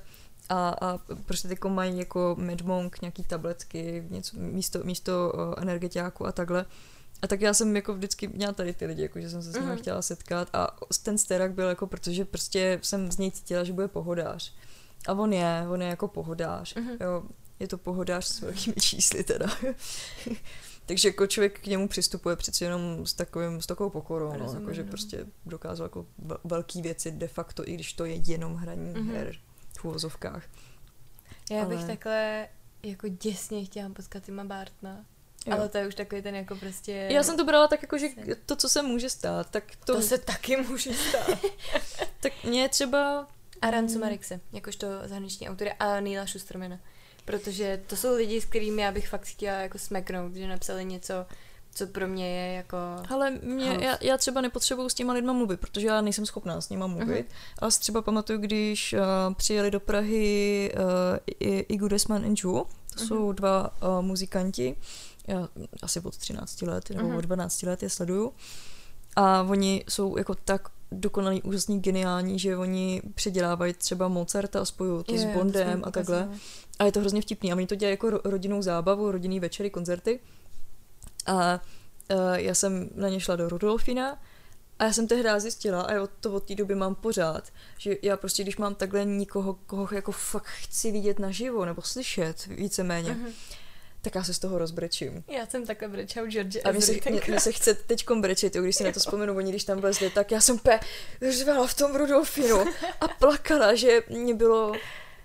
a, 0.50 0.70
a 0.70 0.98
prostě 1.26 1.48
teď 1.48 1.60
mají 1.68 2.00
jako 2.00 2.36
Medmonk, 2.40 3.02
nějaký 3.02 3.24
tabletky, 3.24 4.04
něco, 4.10 4.38
místo, 4.40 4.80
místo 4.84 5.34
energetiáku 5.58 6.28
a 6.28 6.32
takhle. 6.32 6.66
A 7.22 7.28
tak 7.28 7.42
já 7.42 7.54
jsem 7.54 7.76
jako 7.76 7.94
vždycky 7.94 8.28
měla 8.28 8.54
tady 8.54 8.74
ty 8.74 8.86
lidi, 8.86 9.02
jako 9.02 9.22
že 9.22 9.30
jsem 9.30 9.44
se 9.44 9.52
s 9.52 9.56
nimi 9.56 9.72
mm. 9.72 9.78
chtěla 9.78 10.02
setkat 10.02 10.50
a 10.54 10.68
ten 11.04 11.18
sterak 11.18 11.54
byl 11.54 11.68
jako, 11.68 11.88
protože 11.88 12.26
prostě 12.26 12.80
jsem 12.82 13.12
z 13.12 13.18
něj 13.18 13.32
cítila, 13.32 13.64
že 13.64 13.74
bude 13.74 13.88
pohodář. 13.88 14.54
A 15.08 15.14
on 15.14 15.34
je, 15.34 15.66
on 15.70 15.82
je 15.82 15.88
jako 15.88 16.08
pohodář, 16.08 16.76
mm. 16.76 16.90
jo, 17.02 17.24
je 17.60 17.68
to 17.68 17.78
pohodář 17.78 18.26
s 18.26 18.42
velkými 18.42 18.76
čísly 18.76 19.24
teda. 19.24 19.48
Takže 20.86 21.08
jako 21.08 21.28
člověk 21.28 21.60
k 21.60 21.68
němu 21.68 21.88
přistupuje 21.88 22.36
přeci 22.36 22.64
jenom 22.64 23.06
s, 23.06 23.14
takovým, 23.14 23.62
s 23.62 23.66
takovou 23.66 23.90
pokorou, 23.90 24.34
no, 24.38 24.54
jako, 24.54 24.74
že 24.74 24.84
no. 24.84 24.90
prostě 24.90 25.26
dokázal 25.46 25.86
jako 25.86 26.06
velký 26.44 26.82
věci 26.82 27.12
de 27.12 27.28
facto, 27.28 27.70
i 27.70 27.74
když 27.74 27.94
to 27.94 28.06
je 28.06 28.16
jenom 28.16 28.56
hraní 28.56 28.94
mm-hmm. 28.94 29.12
her 29.12 29.36
v 29.86 29.88
úvozovkách. 29.88 30.44
Já 31.52 31.66
Ale... 31.66 31.76
bych 31.76 31.86
takhle 31.86 32.48
jako 32.84 33.08
děsně 33.08 33.66
chtěla 33.66 33.90
potkat 33.90 34.24
Tima 34.24 34.44
Bartna. 34.44 35.06
Jo. 35.46 35.54
Ale 35.54 35.70
to 35.70 35.78
je 35.78 35.88
už 35.88 35.96
takový 35.96 36.22
ten 36.22 36.36
jako 36.36 36.56
prostě... 36.56 36.92
Já 36.92 37.24
jsem 37.24 37.38
to 37.38 37.46
brala 37.46 37.68
tak 37.68 37.82
jako, 37.82 37.98
že 37.98 38.08
to, 38.46 38.56
co 38.56 38.70
se 38.70 38.82
může 38.82 39.10
stát, 39.10 39.50
tak 39.50 39.64
to... 39.86 39.96
To 39.96 40.02
se 40.02 40.18
taky 40.18 40.58
může 40.58 40.94
stát. 40.94 41.40
tak 42.20 42.44
mě 42.44 42.70
třeba... 42.70 43.28
A 43.62 43.72
Rancu 43.72 44.00
Marikse, 44.00 44.40
jakožto 44.54 44.88
zahraniční 45.04 45.50
autory 45.50 45.74
a 45.74 46.00
Neila 46.00 46.28
Schustermana. 46.28 46.80
Protože 47.26 47.84
to 47.88 47.96
jsou 47.96 48.16
lidi, 48.16 48.42
s 48.42 48.46
kterými 48.46 48.82
já 48.82 48.92
bych 48.92 49.08
fakt 49.08 49.26
chtěla 49.26 49.58
jako 49.58 49.78
smeknout, 49.78 50.36
že 50.36 50.48
napsali 50.48 50.86
něco, 50.86 51.26
co 51.76 51.88
pro 51.88 52.08
mě 52.08 52.28
je 52.28 52.54
jako... 52.54 52.78
Ale 53.10 53.32
mě, 53.32 53.78
já, 53.82 53.98
já 54.02 54.18
třeba 54.18 54.42
nepotřebuju 54.42 54.90
s 54.90 54.94
těma 54.94 55.14
lidma 55.14 55.34
mluvit, 55.34 55.60
protože 55.60 55.88
já 55.88 56.02
nejsem 56.02 56.26
schopná 56.26 56.62
s 56.62 56.70
nima 56.70 56.88
mluvit. 56.88 57.28
Uh-huh. 57.28 57.60
Ale 57.60 57.72
třeba 57.72 58.02
pamatuju, 58.02 58.40
když 58.40 58.94
uh, 58.94 59.34
přijeli 59.34 59.72
do 59.72 59.80
Prahy 59.80 60.72
uh, 60.76 61.18
Igu 61.68 61.88
Desman 61.88 62.26
and 62.26 62.44
Ju, 62.44 62.52
to 62.52 62.66
uh-huh. 62.96 63.08
jsou 63.08 63.32
dva 63.32 63.74
uh, 63.82 64.06
muzikanti, 64.06 64.78
já 65.28 65.50
asi 65.82 66.00
od 66.00 66.18
13 66.18 66.62
let 66.62 66.90
nebo 66.90 67.10
uh-huh. 67.10 67.18
od 67.18 67.22
12 67.22 67.64
let 67.64 67.84
je 67.84 67.90
sleduju. 67.90 68.34
A 69.16 69.42
oni 69.42 69.84
jsou 69.90 70.18
jako 70.18 70.36
tak 70.36 70.70
dokonalý, 70.92 71.42
úžasný, 71.42 71.80
geniální, 71.80 72.40
že 72.40 72.58
oni 72.58 73.02
předělávají 73.16 73.74
třeba 73.74 74.08
Mozarta 74.08 74.62
a 74.62 74.66
spojují 74.66 75.04
to 75.04 75.14
je, 75.14 75.20
s 75.20 75.26
Bondem 75.26 75.82
to 75.82 75.88
a 75.88 75.92
takhle. 75.92 76.30
A 76.80 76.86
je 76.86 76.92
to 76.92 77.00
hrozně 77.00 77.22
vtipný. 77.22 77.52
A 77.52 77.56
oni 77.56 77.68
to 77.68 77.76
dělají 77.76 77.94
jako 77.94 78.10
rodinnou 78.24 78.62
zábavu, 78.62 79.12
rodinný 79.12 79.40
večery, 79.40 79.70
koncerty. 79.70 80.20
A 81.26 81.62
uh, 82.12 82.34
já 82.34 82.56
jsem 82.56 82.90
na 82.96 83.10
ně 83.10 83.20
šla 83.20 83.36
do 83.36 83.50
Rudolfina 83.50 84.22
a 84.80 84.86
já 84.86 84.94
jsem 84.94 85.08
tehdy 85.08 85.30
zjistila, 85.38 85.82
a 85.82 85.94
já 85.94 86.08
to 86.08 86.34
od 86.34 86.44
té 86.44 86.56
doby 86.56 86.76
mám 86.76 86.96
pořád, 86.96 87.44
že 87.78 87.96
já 88.02 88.18
prostě, 88.18 88.44
když 88.44 88.58
mám 88.58 88.76
takhle 88.76 89.06
nikoho, 89.06 89.54
koho 89.54 89.90
jako 89.92 90.12
fakt 90.12 90.46
chci 90.46 90.92
vidět 90.92 91.20
naživo 91.20 91.66
nebo 91.66 91.82
slyšet 91.82 92.46
víceméně, 92.46 93.12
uh-huh 93.12 93.32
tak 94.06 94.16
já 94.16 94.24
se 94.24 94.34
z 94.34 94.40
toho 94.40 94.58
rozbrečím. 94.58 95.24
Já 95.28 95.46
jsem 95.46 95.66
takhle 95.66 95.88
brečel 95.88 96.28
George 96.28 96.58
A 96.64 96.72
mě 96.72 96.82
se, 96.82 96.92
mě, 97.10 97.22
mě 97.28 97.40
se 97.40 97.52
chce 97.52 97.74
teď 97.74 98.06
brečet, 98.20 98.56
jo, 98.56 98.64
když 98.64 98.76
si 98.76 98.84
na 98.84 98.92
to 98.92 99.00
vzpomenu, 99.00 99.38
oni 99.38 99.52
když 99.52 99.64
tam 99.64 99.82
vlezli, 99.82 100.10
tak 100.10 100.32
já 100.32 100.42
jsem 100.42 100.60
pe 100.60 100.80
řvala 101.32 101.68
v 101.68 101.74
tom 101.74 101.96
Rudolfinu 101.96 102.66
a 103.02 103.08
plakala, 103.08 103.76
že 103.76 104.04
mě 104.10 104.34
bylo 104.34 104.74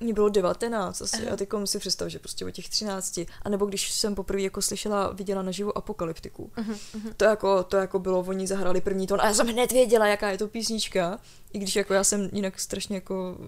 mě 0.01 0.13
bylo 0.13 0.29
19 0.29 1.03
asi 1.03 1.23
Aha. 1.23 1.33
a 1.33 1.37
teď 1.37 1.49
si 1.65 1.79
představ, 1.79 2.09
že 2.09 2.19
prostě 2.19 2.45
o 2.45 2.51
těch 2.51 2.69
13, 2.69 3.19
a 3.43 3.49
nebo 3.49 3.67
když 3.67 3.91
jsem 3.91 4.15
poprvé 4.15 4.43
jako 4.43 4.63
slyšela, 4.63 5.13
viděla 5.13 5.43
naživo 5.43 5.79
apokalyptiku, 5.79 6.51
uh-huh, 6.57 6.79
uh-huh. 6.95 7.13
to 7.17 7.25
jako, 7.25 7.63
to 7.63 7.77
jako 7.77 7.99
bylo, 7.99 8.21
oni 8.21 8.47
zahrali 8.47 8.81
první 8.81 9.07
tón 9.07 9.21
a 9.21 9.27
já 9.27 9.35
jsem 9.35 9.49
hned 9.49 9.73
věděla, 9.73 10.07
jaká 10.07 10.31
je 10.31 10.39
to 10.39 10.49
písnička, 10.49 11.19
i 11.53 11.59
když 11.59 11.77
jako 11.77 11.95
já 11.95 12.05
jsem 12.05 12.31
jinak 12.33 12.61
strašně 12.61 12.97
jako 12.97 13.39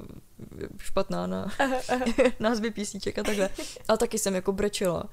špatná 0.79 1.27
na 1.27 1.53
názvy 2.41 2.71
písniček 2.71 3.19
a 3.19 3.23
takhle, 3.23 3.51
ale 3.89 3.99
taky 3.99 4.19
jsem 4.19 4.35
jako 4.35 4.53
brečela. 4.53 5.05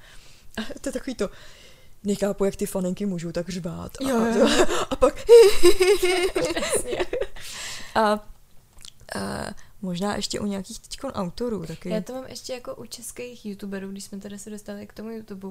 A 0.56 0.62
to 0.80 0.88
je 0.88 0.92
takový 0.92 1.14
to, 1.14 1.30
nechápu, 2.04 2.44
jak 2.44 2.56
ty 2.56 2.66
faninky 2.66 3.06
můžou 3.06 3.32
tak 3.32 3.48
řvát. 3.48 3.92
A, 4.00 4.08
jo, 4.08 4.26
jo. 4.38 4.66
a 4.90 4.96
pak 4.96 5.14
a, 7.94 8.02
a 8.02 8.20
Možná 9.82 10.16
ještě 10.16 10.40
u 10.40 10.46
nějakých 10.46 10.78
teď 10.78 11.00
autorů 11.02 11.66
taky. 11.66 11.88
Já 11.88 12.00
to 12.00 12.12
mám 12.12 12.26
ještě 12.26 12.52
jako 12.52 12.74
u 12.74 12.86
českých 12.86 13.46
youtuberů, 13.46 13.90
když 13.90 14.04
jsme 14.04 14.18
tady 14.18 14.38
se 14.38 14.50
dostali 14.50 14.86
k 14.86 14.92
tomu 14.92 15.10
YouTube. 15.10 15.48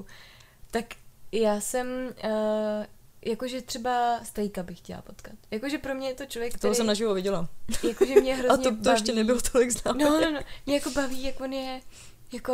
Tak 0.70 0.84
já 1.32 1.60
jsem, 1.60 1.86
uh, 2.24 2.86
jakože 3.24 3.62
třeba 3.62 4.20
Stejka 4.24 4.62
bych 4.62 4.78
chtěla 4.78 5.02
potkat. 5.02 5.34
Jakože 5.50 5.78
pro 5.78 5.94
mě 5.94 6.08
je 6.08 6.14
to 6.14 6.26
člověk, 6.26 6.52
který... 6.52 6.60
Toho 6.60 6.74
jsem 6.74 6.86
naživo 6.86 7.14
viděla. 7.14 7.48
Jakože 7.88 8.20
mě 8.20 8.34
hrozně 8.34 8.54
A 8.54 8.56
to, 8.56 8.76
to 8.76 8.82
baví. 8.82 8.90
ještě 8.90 9.12
nebylo 9.12 9.40
tolik 9.52 9.70
známé. 9.70 10.04
No, 10.04 10.20
no, 10.20 10.30
no. 10.30 10.40
Mě 10.66 10.74
jako 10.74 10.90
baví, 10.90 11.22
jak 11.22 11.40
on 11.40 11.52
je, 11.52 11.80
jako 12.32 12.52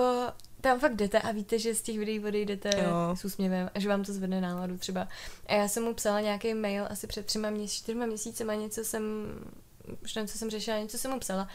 tam 0.61 0.81
fakt 0.81 0.97
jdete 0.97 1.21
a 1.21 1.33
víte, 1.33 1.59
že 1.59 1.75
z 1.75 1.83
těch 1.83 1.99
videí 1.99 2.21
odejdete 2.21 2.71
jo. 2.85 3.17
s 3.17 3.25
úsměvem 3.25 3.71
a 3.75 3.79
že 3.79 3.89
vám 3.89 4.05
to 4.05 4.13
zvedne 4.13 4.41
náladu 4.41 4.79
třeba. 4.79 5.09
A 5.47 5.55
já 5.55 5.69
jsem 5.69 5.83
mu 5.83 5.95
psala 5.95 6.21
nějaký 6.21 6.55
mail 6.55 6.87
asi 6.91 7.07
před 7.07 7.27
třema 7.27 7.51
měsíci, 7.51 7.83
čtyřma 7.83 8.07
měsícema, 8.07 8.55
něco 8.55 8.85
jsem 8.85 9.03
už 10.03 10.15
nevím, 10.15 10.29
co 10.29 10.39
jsem 10.39 10.51
řešila, 10.51 10.79
něco 10.79 10.99
jsem 10.99 11.11
mu 11.11 11.19
psala. 11.19 11.49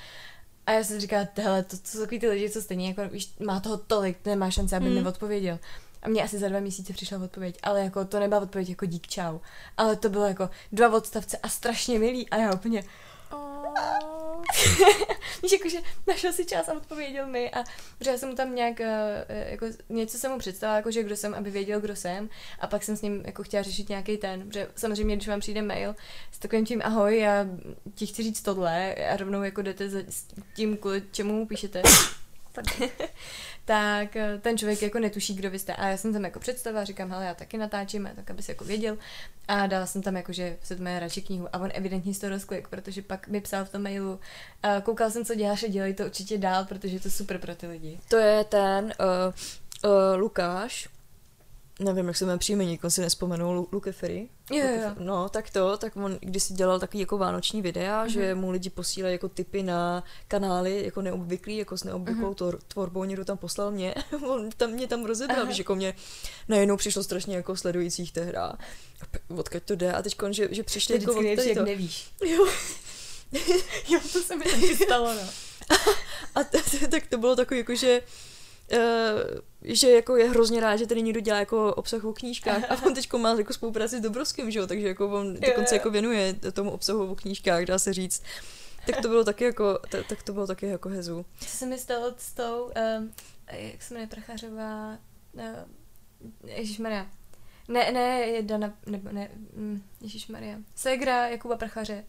A 0.65 0.71
já 0.71 0.83
jsem 0.83 0.99
říkala, 0.99 1.27
hele, 1.35 1.63
to, 1.63 1.77
to 1.77 1.87
jsou 1.87 1.99
takový 1.99 2.19
ty 2.19 2.29
lidi, 2.29 2.49
co 2.49 2.61
stejně 2.61 2.87
jako, 2.87 3.13
víš, 3.13 3.33
má 3.45 3.59
toho 3.59 3.77
tolik, 3.77 4.25
nemá 4.25 4.51
šance, 4.51 4.75
aby 4.75 4.89
mm. 4.89 4.95
neodpověděl. 4.95 5.59
A 6.01 6.09
mě 6.09 6.23
asi 6.23 6.39
za 6.39 6.49
dva 6.49 6.59
měsíce 6.59 6.93
přišla 6.93 7.23
odpověď, 7.23 7.57
ale 7.63 7.81
jako 7.83 8.05
to 8.05 8.19
nebyla 8.19 8.41
odpověď 8.41 8.69
jako 8.69 8.85
dík 8.85 9.07
čau. 9.07 9.39
Ale 9.77 9.95
to 9.95 10.09
bylo 10.09 10.25
jako 10.25 10.49
dva 10.71 10.93
odstavce 10.93 11.37
a 11.37 11.49
strašně 11.49 11.99
milý 11.99 12.29
a 12.29 12.37
já 12.37 12.53
úplně. 12.53 12.83
Víš, 15.43 15.51
jakože 15.51 15.77
našel 16.07 16.33
si 16.33 16.45
čas 16.45 16.69
a 16.69 16.73
odpověděl 16.73 17.27
mi 17.27 17.51
a 17.51 17.63
já 18.05 18.17
jsem 18.17 18.29
mu 18.29 18.35
tam 18.35 18.55
nějak, 18.55 18.81
eh, 18.81 19.25
jako 19.29 19.65
něco 19.89 20.17
jsem 20.17 20.31
mu 20.31 20.39
představila, 20.39 20.77
jakože 20.77 21.03
kdo 21.03 21.15
jsem, 21.15 21.33
aby 21.33 21.51
věděl, 21.51 21.81
kdo 21.81 21.95
jsem. 21.95 22.29
A 22.59 22.67
pak 22.67 22.83
jsem 22.83 22.97
s 22.97 23.01
ním 23.01 23.23
jako 23.25 23.43
chtěla 23.43 23.63
řešit 23.63 23.89
nějaký 23.89 24.17
ten, 24.17 24.51
že 24.51 24.67
samozřejmě, 24.75 25.15
když 25.15 25.27
vám 25.27 25.39
přijde 25.39 25.61
mail 25.61 25.95
s 26.31 26.39
takovým 26.39 26.65
tím 26.65 26.81
ahoj, 26.83 27.19
já 27.19 27.45
ti 27.95 28.05
chci 28.05 28.23
říct 28.23 28.41
tohle 28.41 28.95
a 28.95 29.17
rovnou 29.17 29.43
jako 29.43 29.61
jdete 29.61 29.89
za, 29.89 29.99
s 30.09 30.25
tím, 30.55 30.77
kvůli 30.77 31.03
čemu 31.11 31.33
mu 31.33 31.47
píšete, 31.47 31.81
tak 33.65 34.15
eh, 34.15 34.37
ten 34.41 34.57
člověk 34.57 34.81
jako 34.81 34.99
netuší, 34.99 35.33
kdo 35.33 35.49
vy 35.49 35.59
jste. 35.59 35.75
A 35.75 35.87
já 35.87 35.97
jsem 35.97 36.13
tam 36.13 36.23
jako 36.23 36.39
představila, 36.39 36.83
říkám, 36.83 37.11
hele, 37.11 37.25
já 37.25 37.33
taky 37.33 37.57
natáčím, 37.57 38.09
tak 38.15 38.31
aby 38.31 38.41
se 38.41 38.51
jako 38.51 38.63
věděl. 38.63 38.97
A 39.47 39.67
dala 39.67 39.85
jsem 39.85 40.01
tam 40.01 40.15
jako, 40.15 40.33
že 40.33 40.57
se 40.63 40.75
to 40.75 40.83
radši 40.83 41.21
knihu. 41.21 41.47
A 41.53 41.59
on 41.59 41.69
evidentně 41.73 42.15
toho 42.15 42.29
rozklik, 42.29 42.67
protože 42.67 43.01
pak 43.01 43.27
mi 43.27 43.41
psal 43.41 43.65
v 43.65 43.69
tom 43.69 43.83
mailu, 43.83 44.19
koukal 44.83 45.11
jsem, 45.11 45.25
co 45.25 45.35
děláš 45.35 45.63
a 45.63 45.67
dělej 45.67 45.93
to 45.93 46.05
určitě 46.05 46.37
dál, 46.37 46.65
protože 46.65 46.95
je 46.95 46.99
to 46.99 47.09
super 47.09 47.37
pro 47.37 47.55
ty 47.55 47.67
lidi. 47.67 47.99
To 48.07 48.17
je 48.17 48.43
ten 48.43 48.85
uh, 48.85 49.91
uh, 49.91 50.19
Lukáš, 50.19 50.89
nevím, 51.81 52.07
jak 52.07 52.17
se 52.17 52.25
jmenuje 52.25 52.39
příjmení, 52.39 52.79
on 52.83 52.89
si 52.89 53.01
nespomenu, 53.01 53.67
Luke 53.71 53.91
Ferry. 53.91 54.29
Jo, 54.51 54.65
jo. 54.67 54.95
No, 54.99 55.29
tak 55.29 55.49
to, 55.49 55.77
tak 55.77 55.95
on 55.95 56.17
když 56.21 56.43
si 56.43 56.53
dělal 56.53 56.79
takový 56.79 56.99
jako 56.99 57.17
vánoční 57.17 57.61
videa, 57.61 58.05
mm-hmm. 58.05 58.09
že 58.09 58.35
mu 58.35 58.51
lidi 58.51 58.69
posílají 58.69 59.13
jako 59.13 59.29
typy 59.29 59.63
na 59.63 60.03
kanály, 60.27 60.85
jako 60.85 61.01
neobvyklý, 61.01 61.57
jako 61.57 61.77
s 61.77 61.83
neobvyklou 61.83 62.31
mm-hmm. 62.33 62.59
tvorbou, 62.67 63.03
někdo 63.03 63.25
tam 63.25 63.37
poslal 63.37 63.71
mě, 63.71 63.95
on 64.27 64.49
tam 64.57 64.69
mě 64.69 64.87
tam 64.87 65.05
rozebral, 65.05 65.51
že 65.51 65.61
jako 65.61 65.75
mě 65.75 65.93
najednou 66.47 66.77
přišlo 66.77 67.03
strašně 67.03 67.35
jako 67.35 67.55
sledujících 67.55 68.11
tehda. 68.11 68.53
Odkud 69.37 69.63
to 69.63 69.75
jde 69.75 69.93
a 69.93 70.01
teď 70.01 70.15
že, 70.31 70.47
že 70.51 70.63
přišli 70.63 70.99
jako 70.99 71.11
od 71.11 71.35
tady 71.35 71.55
to. 71.55 71.63
nevíš. 71.63 72.11
Jo. 72.25 72.47
jo, 73.89 73.99
to 74.13 74.19
se 74.19 74.35
mi 74.35 74.45
taky 74.45 74.75
stalo, 74.75 75.13
no. 75.13 75.29
a 76.35 76.43
t- 76.43 76.61
t- 76.71 76.87
tak 76.87 77.07
to 77.07 77.17
bylo 77.17 77.35
takový 77.35 77.59
jako, 77.59 77.75
že 77.75 78.01
že 79.63 79.91
jako 79.91 80.15
je 80.15 80.29
hrozně 80.29 80.61
rád, 80.61 80.75
že 80.75 80.87
tady 80.87 81.01
někdo 81.01 81.19
dělá 81.19 81.39
jako 81.39 81.73
obsah 81.73 82.03
o 82.03 82.13
knížkách. 82.13 82.71
A 82.71 82.85
on 82.85 82.93
teď 82.93 83.13
má 83.13 83.33
jako 83.33 83.53
spolupráci 83.53 83.97
s 83.97 84.01
Dobrovským, 84.01 84.51
že 84.51 84.59
jo, 84.59 84.67
takže 84.67 84.87
jako 84.87 85.09
on 85.09 85.33
dokonce 85.33 85.75
jako 85.75 85.89
věnuje 85.89 86.33
tomu 86.53 86.71
obsahu 86.71 87.11
o 87.11 87.15
knížkách, 87.15 87.65
dá 87.65 87.79
se 87.79 87.93
říct. 87.93 88.23
Tak 88.85 89.01
to 89.01 89.07
bylo 89.07 89.23
taky 89.23 89.43
jako, 89.43 89.79
t- 89.89 90.03
tak 90.09 90.23
to 90.23 90.33
bylo 90.33 90.47
taky 90.47 90.65
jako 90.65 90.89
hezu. 90.89 91.25
Co 91.39 91.49
se 91.49 91.65
mi 91.65 91.77
stalo 91.77 92.13
s 92.17 92.33
tou, 92.33 92.71
um, 92.97 93.13
jak 93.51 93.81
se 93.81 93.93
jmenuje 93.93 94.07
Prachařová, 94.07 94.97
uh, 95.33 95.41
Ježišmarja, 96.45 97.07
ne, 97.67 97.91
ne, 97.91 98.41
Dana, 98.41 98.73
nebo 98.85 99.09
ne, 99.11 99.29
mm, 99.53 99.83
Ježišmarja, 100.01 100.57
Segra 100.75 101.27
Jakuba 101.27 101.57
Prachaře, 101.57 102.03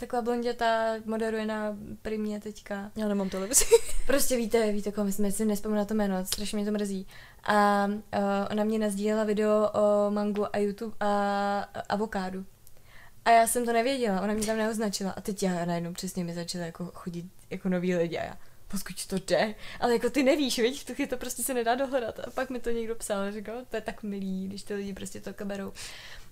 Taková 0.00 0.22
blonděta 0.22 0.94
moderuje 1.04 1.46
na 1.46 1.76
primě 2.02 2.40
teďka. 2.40 2.90
Já 2.96 3.08
nemám 3.08 3.30
televizi. 3.30 3.64
Prostě 4.06 4.36
víte, 4.36 4.72
víte, 4.72 4.92
koho 4.92 5.12
jsme 5.12 5.32
si 5.32 5.44
nespomínala 5.44 5.84
to 5.84 5.94
jméno, 5.94 6.26
strašně 6.26 6.56
mě 6.56 6.66
to 6.66 6.72
mrzí. 6.72 7.06
A 7.44 7.86
uh, 7.86 7.92
ona 8.50 8.64
mě 8.64 8.78
nazdílela 8.78 9.24
video 9.24 9.70
o 9.72 10.10
mangu 10.10 10.56
a 10.56 10.58
YouTube 10.58 10.96
a 11.00 11.60
avokádu. 11.88 12.46
A 13.24 13.30
já 13.30 13.46
jsem 13.46 13.64
to 13.64 13.72
nevěděla, 13.72 14.20
ona 14.20 14.34
mě 14.34 14.46
tam 14.46 14.56
neoznačila. 14.56 15.10
A 15.10 15.20
teď 15.20 15.42
já 15.42 15.64
najednou 15.64 15.92
přesně 15.92 16.24
mi 16.24 16.34
začala 16.34 16.64
jako 16.64 16.90
chodit 16.94 17.24
jako 17.50 17.68
noví 17.68 17.94
lidi 17.94 18.18
a 18.18 18.24
já, 18.24 18.36
pokud 18.68 19.06
to 19.06 19.16
jde, 19.18 19.54
ale 19.80 19.92
jako 19.92 20.10
ty 20.10 20.22
nevíš, 20.22 20.58
víš, 20.58 20.82
v 20.82 20.86
tu 20.86 21.06
to 21.06 21.16
prostě 21.16 21.42
se 21.42 21.54
nedá 21.54 21.74
dohledat. 21.74 22.18
A 22.18 22.30
pak 22.30 22.50
mi 22.50 22.60
to 22.60 22.70
někdo 22.70 22.94
psal, 22.94 23.32
říkal, 23.32 23.56
to 23.68 23.76
je 23.76 23.80
tak 23.82 24.02
milý, 24.02 24.48
když 24.48 24.62
ty 24.62 24.74
lidi 24.74 24.92
prostě 24.92 25.20
to 25.20 25.34
kaberou. 25.34 25.72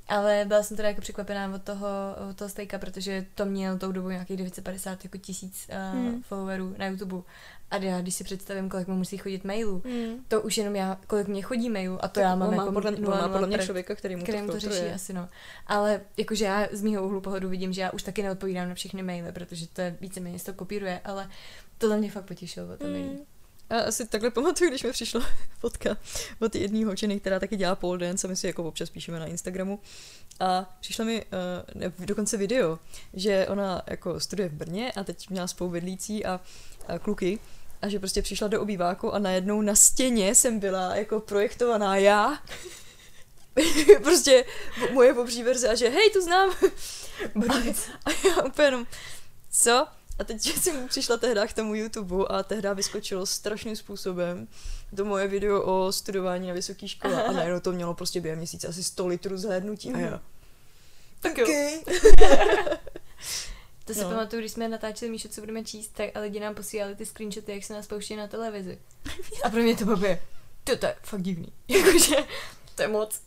Ale 0.09 0.45
byla 0.49 0.63
jsem 0.63 0.77
teda 0.77 0.89
jako 0.89 1.01
překvapená 1.01 1.55
od 1.55 1.63
toho, 1.63 1.89
od 2.31 2.37
toho 2.37 2.49
stejka, 2.49 2.79
protože 2.79 3.27
to 3.35 3.45
měl 3.45 3.79
tou 3.79 3.93
dobu 3.93 4.11
nějakých 4.11 4.37
950 4.37 5.05
jako 5.05 5.19
tisíc 5.19 5.69
uh, 5.71 6.01
hmm. 6.01 6.23
followerů 6.23 6.75
na 6.79 6.87
YouTube. 6.87 7.23
A 7.71 7.77
já, 7.77 8.01
když 8.01 8.15
si 8.15 8.25
představím, 8.25 8.69
kolik 8.69 8.89
mu 8.89 8.97
musí 8.97 9.17
chodit 9.17 9.45
mailů, 9.45 9.83
hmm. 9.85 10.25
to 10.29 10.41
už 10.41 10.57
jenom 10.57 10.77
já, 10.77 10.99
kolik 11.07 11.29
mě 11.29 11.43
chodí 11.43 11.71
mailů, 11.71 12.05
a 12.05 12.09
to 12.09 12.15
tak 12.15 12.23
já 12.23 12.35
mám 12.35 12.57
má 12.57 12.63
jako 12.63 12.73
podle, 12.73 12.91
má 12.91 13.29
podle 13.29 13.47
mě 13.47 13.59
člověka, 13.59 13.95
který 13.95 14.17
mu 14.17 14.25
to, 14.25 14.53
to 14.53 14.61
řeší 14.61 14.87
asi, 14.95 15.13
no. 15.13 15.29
Ale 15.67 16.01
jakože 16.17 16.45
já 16.45 16.69
z 16.73 16.83
mýho 16.83 17.05
úhlu 17.05 17.21
pohledu 17.21 17.49
vidím, 17.49 17.73
že 17.73 17.81
já 17.81 17.91
už 17.91 18.03
taky 18.03 18.23
neodpovídám 18.23 18.69
na 18.69 18.75
všechny 18.75 19.03
maily, 19.03 19.33
protože 19.33 19.69
to 19.69 19.81
je 19.81 19.97
víceméně 20.01 20.39
to 20.39 20.53
kopíruje, 20.53 21.01
ale 21.05 21.29
tohle 21.79 21.97
mě 21.97 22.11
fakt 22.11 22.25
potěšilo, 22.25 22.77
to 22.77 22.85
hmm. 22.85 23.19
A 23.71 23.79
asi 23.79 24.07
takhle 24.07 24.31
pamatuju, 24.31 24.71
když 24.71 24.83
mi 24.83 24.93
přišla 24.93 25.21
fotka 25.59 25.97
od 26.41 26.55
jedné 26.55 26.85
holčiny, 26.85 27.21
která 27.21 27.41
taky 27.41 27.57
dělá 27.57 27.75
pole 27.75 27.99
dance 27.99 28.27
a 28.27 28.31
my 28.31 28.37
si 28.37 28.47
jako 28.47 28.65
občas 28.65 28.91
píšeme 28.91 29.21
na 29.21 29.27
Instagramu. 29.27 29.81
A 30.41 30.77
přišla 30.81 31.05
mi 31.05 31.25
uh, 31.99 32.07
dokonce 32.07 32.37
video, 32.37 32.79
že 33.15 33.47
ona 33.49 33.83
jako 33.87 34.21
studuje 34.21 34.49
v 34.49 34.53
Brně 34.53 34.93
a 34.93 35.05
teď 35.05 35.31
měla 35.31 35.47
spoluvedlící 35.47 36.25
a, 36.25 36.41
a 36.87 36.99
kluky 36.99 37.39
a 37.83 37.89
že 37.89 37.99
prostě 37.99 38.23
přišla 38.23 38.49
do 38.49 38.63
obýváku 38.63 39.15
a 39.15 39.19
najednou 39.19 39.63
na 39.63 39.75
stěně 39.75 40.35
jsem 40.35 40.59
byla 40.59 40.97
jako 40.97 41.21
projektovaná 41.21 41.97
já. 41.97 42.43
prostě 44.03 44.45
moje 44.93 45.15
pobří 45.15 45.43
verze 45.43 45.69
a 45.69 45.75
že 45.75 45.89
hej, 45.89 46.11
tu 46.11 46.21
znám. 46.21 46.51
a 48.05 48.11
já 48.29 48.43
úplně 48.43 48.67
jenom, 48.67 48.87
co? 49.51 49.87
A 50.19 50.25
teď 50.25 50.43
jsem 50.43 50.89
přišla 50.89 51.17
tehdy 51.17 51.41
k 51.49 51.53
tomu 51.53 51.75
YouTube 51.75 52.27
a 52.29 52.43
tehdy 52.43 52.69
vyskočilo 52.75 53.27
strašným 53.27 53.77
způsobem 53.77 54.49
to 54.97 55.05
moje 55.05 55.29
video 55.29 55.63
o 55.63 55.93
studování 55.93 56.49
na 56.49 56.55
vysoké 56.55 56.89
škole 56.89 57.25
a 57.25 57.33
najednou 57.33 57.61
to 57.61 57.73
mělo 57.73 57.95
prostě 57.95 58.21
během 58.21 58.39
měsíce 58.39 58.69
asi 58.69 58.85
100 58.85 59.07
litrů 59.07 59.39
zhlédnutí 59.39 59.93
a. 59.93 59.97
Mhm. 59.97 60.21
Tak 61.21 61.33
okay. 61.33 61.75
jo. 61.75 61.81
to 63.85 63.95
si 63.95 64.01
no. 64.01 64.11
pamatuju, 64.11 64.41
když 64.41 64.53
jsme 64.53 64.69
natáčeli 64.69 65.11
Míšu, 65.11 65.29
co 65.29 65.41
budeme 65.41 65.65
číst, 65.65 65.89
tak 65.89 66.17
a 66.17 66.21
lidi 66.21 66.41
nám 66.41 66.55
posílali 66.55 66.95
ty 66.95 67.07
screenshoty, 67.07 67.53
jak 67.53 67.65
se 67.65 67.75
nás 67.75 67.87
pouští 67.87 68.17
na 68.17 68.29
televizi. 68.29 68.79
A 69.45 69.51
pro 69.51 69.63
mě 69.63 69.77
to 69.77 69.85
bylo 69.85 69.99
to, 70.65 70.77
to 70.77 70.87
je 70.87 70.97
fakt 71.03 71.23
divný. 71.23 71.53
Jakože, 71.69 72.17
to 72.75 72.83
je 72.83 72.89
moc. 72.89 73.21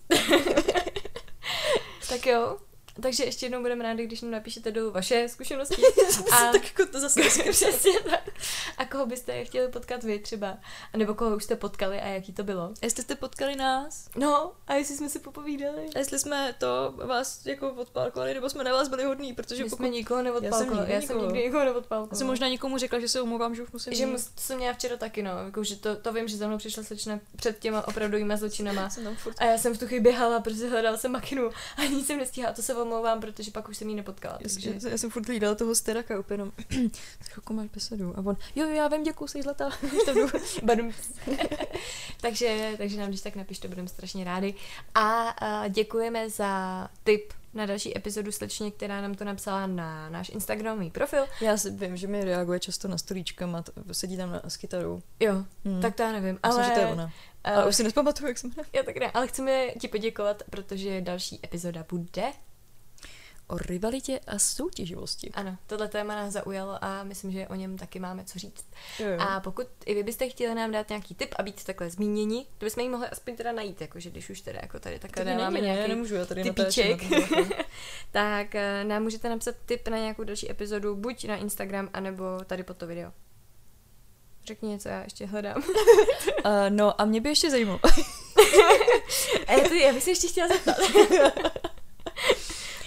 tak 2.09 2.25
jo, 2.25 2.57
takže 3.01 3.23
ještě 3.23 3.45
jednou 3.45 3.61
budeme 3.61 3.83
rádi, 3.83 4.05
když 4.05 4.21
nám 4.21 4.31
napíšete 4.31 4.71
do 4.71 4.91
vaše 4.91 5.27
zkušenosti. 5.29 5.81
a 6.31 6.51
tak 6.51 6.65
jako 6.65 6.85
to 6.91 6.99
zase 6.99 7.21
přesně 7.51 7.99
tak. 8.09 8.29
A 8.77 8.85
koho 8.85 9.05
byste 9.05 9.45
chtěli 9.45 9.67
potkat 9.67 10.03
vy 10.03 10.19
třeba? 10.19 10.57
A 10.93 10.97
nebo 10.97 11.13
koho 11.13 11.35
už 11.35 11.43
jste 11.43 11.55
potkali 11.55 11.99
a 11.99 12.07
jaký 12.07 12.33
to 12.33 12.43
bylo? 12.43 12.63
A 12.63 12.85
jestli 12.85 13.03
jste 13.03 13.15
potkali 13.15 13.55
nás? 13.55 14.09
No, 14.15 14.51
a 14.67 14.73
jestli 14.73 14.95
jsme 14.95 15.09
si 15.09 15.19
popovídali? 15.19 15.85
A 15.95 15.99
jestli 15.99 16.19
jsme 16.19 16.55
to 16.57 16.93
vás 17.05 17.45
jako 17.45 17.71
odpálkovali, 17.73 18.33
nebo 18.33 18.49
jsme 18.49 18.63
na 18.63 18.71
vás 18.71 18.87
byli 18.87 19.03
hodní, 19.03 19.33
protože 19.33 19.63
My 19.63 19.69
pokud... 19.69 19.75
jsme 19.75 19.89
nikoho 19.89 20.21
neodpálkovali. 20.23 20.93
Já 20.93 21.01
jsem 21.01 21.17
nikdy, 21.17 21.27
Já 21.27 21.31
jsem 21.31 21.33
nikoho 21.33 21.65
neodpálkovala. 21.65 22.17
Jsem 22.17 22.27
možná 22.27 22.47
nikomu 22.47 22.77
řekla, 22.77 22.99
že 22.99 23.07
se 23.07 23.21
omlouvám, 23.21 23.55
že 23.55 23.63
už 23.63 23.71
musím 23.71 23.93
Že 23.93 24.05
mus, 24.05 24.25
to 24.25 24.41
jsem 24.41 24.57
měla 24.57 24.73
včera 24.73 24.97
taky, 24.97 25.23
no. 25.23 25.31
Jako, 25.45 25.63
že 25.63 25.75
to, 25.75 25.95
to 25.95 26.13
vím, 26.13 26.27
že 26.27 26.37
za 26.37 26.47
mnou 26.47 26.57
přišla 26.57 26.83
slečna 26.83 27.19
před 27.35 27.59
těma 27.59 27.87
opravdovýma 27.87 28.37
zločinama. 28.37 28.89
a 29.37 29.45
já 29.45 29.57
jsem 29.57 29.73
v 29.73 29.79
tu 29.79 29.87
chvíli 29.87 30.01
běhala, 30.01 30.39
protože 30.39 30.69
hledala 30.69 30.97
jsem 30.97 31.11
makinu 31.11 31.49
a 31.77 31.85
nic 31.85 32.07
jsem 32.07 32.17
nestíhala. 32.17 32.53
To 32.53 32.61
se 32.61 32.73
omlouvám, 32.81 33.21
protože 33.21 33.51
pak 33.51 33.69
už 33.69 33.77
jsem 33.77 33.89
ji 33.89 33.95
nepotkala. 33.95 34.37
Takže... 34.37 34.73
Já, 34.83 34.89
já 34.89 34.97
jsem 34.97 35.09
furt 35.09 35.27
hlídala 35.27 35.55
toho 35.55 35.75
steraka 35.75 36.19
úplně 36.19 36.33
jenom, 36.33 36.51
chvilku 37.29 37.53
máš 37.53 37.67
besedu. 37.67 38.13
A 38.17 38.19
on, 38.25 38.37
jo, 38.55 38.67
jo, 38.67 38.75
já 38.75 38.87
vím, 38.87 39.03
děkuji, 39.03 39.27
jsi 39.27 39.41
zlatá. 39.41 39.69
takže, 42.21 42.71
takže 42.77 42.97
nám 42.97 43.09
když 43.09 43.21
tak 43.21 43.35
napište, 43.35 43.67
budeme 43.67 43.87
strašně 43.87 44.23
rádi. 44.23 44.53
A, 44.95 45.29
a 45.29 45.67
děkujeme 45.67 46.29
za 46.29 46.87
tip 47.03 47.33
na 47.53 47.65
další 47.65 47.97
epizodu 47.97 48.31
slečně, 48.31 48.71
která 48.71 49.01
nám 49.01 49.15
to 49.15 49.23
napsala 49.23 49.67
na 49.67 50.09
náš 50.09 50.29
Instagramový 50.29 50.91
profil. 50.91 51.25
Já 51.41 51.57
si 51.57 51.69
vím, 51.69 51.97
že 51.97 52.07
mi 52.07 52.23
reaguje 52.23 52.59
často 52.59 52.87
na 52.87 52.97
storíčkama, 52.97 53.63
sedí 53.91 54.17
tam 54.17 54.31
na, 54.31 54.41
s 54.47 54.57
kytarou. 54.57 55.01
Jo, 55.19 55.45
hmm. 55.65 55.81
tak 55.81 55.95
to 55.95 56.03
já 56.03 56.11
nevím. 56.11 56.39
Ale, 56.43 56.57
Myslím, 56.57 56.75
že 56.75 56.81
to 56.81 56.87
je 56.87 56.93
ona. 56.93 57.03
Uh, 57.03 57.11
ale 57.57 57.67
už 57.67 57.75
si 57.75 57.83
nespamatuju, 57.83 58.27
jak 58.27 58.37
jsem 58.37 58.51
Já 58.73 58.83
tak 58.83 58.97
ne, 58.97 59.11
ale 59.11 59.27
chceme 59.27 59.67
ti 59.79 59.87
poděkovat, 59.87 60.43
protože 60.49 61.01
další 61.01 61.39
epizoda 61.43 61.85
bude 61.89 62.31
o 63.51 63.57
rivalitě 63.57 64.19
a 64.27 64.39
soutěživosti. 64.39 65.31
Ano, 65.33 65.57
tohle 65.67 65.87
téma 65.87 66.15
nás 66.15 66.33
zaujalo 66.33 66.83
a 66.83 67.03
myslím, 67.03 67.31
že 67.31 67.47
o 67.47 67.55
něm 67.55 67.77
taky 67.77 67.99
máme 67.99 68.25
co 68.25 68.39
říct. 68.39 68.65
Jo. 68.99 69.07
A 69.19 69.39
pokud 69.39 69.67
i 69.85 69.93
vy 69.93 70.03
byste 70.03 70.29
chtěli 70.29 70.55
nám 70.55 70.71
dát 70.71 70.89
nějaký 70.89 71.15
tip 71.15 71.35
a 71.37 71.43
být 71.43 71.63
takhle 71.63 71.89
zmíněni, 71.89 72.45
to 72.57 72.65
bychom 72.65 72.83
ji 72.83 72.89
mohli 72.89 73.07
aspoň 73.07 73.35
teda 73.35 73.51
najít, 73.51 73.81
jakože 73.81 74.09
když 74.09 74.29
už 74.29 74.41
teda 74.41 74.59
jako 74.61 74.79
tady 74.79 74.99
takhle 74.99 75.25
tady 75.25 75.37
dáváme 75.37 75.59
nějaký 75.59 75.89
nemůžu, 75.89 76.15
já 76.15 76.25
tady 76.25 76.43
typíček, 76.43 77.01
tak 78.11 78.47
uh, 78.53 78.87
nám 78.89 79.03
můžete 79.03 79.29
napsat 79.29 79.55
tip 79.65 79.87
na 79.87 79.97
nějakou 79.97 80.23
další 80.23 80.51
epizodu, 80.51 80.95
buď 80.95 81.25
na 81.25 81.35
Instagram, 81.35 81.89
anebo 81.93 82.23
tady 82.45 82.63
pod 82.63 82.77
to 82.77 82.87
video. 82.87 83.11
Řekni 84.45 84.69
něco, 84.69 84.89
já 84.89 85.03
ještě 85.03 85.25
hledám. 85.25 85.57
uh, 85.57 85.63
no 86.69 87.01
a 87.01 87.05
mě 87.05 87.21
by 87.21 87.29
ještě 87.29 87.49
zajímalo. 87.49 87.79
já, 89.49 89.69
to, 89.69 89.73
já 89.73 89.93
bych 89.93 90.03
se 90.03 90.11
ještě 90.11 90.27
chtěla 90.27 90.47
zeptat. 90.47 90.77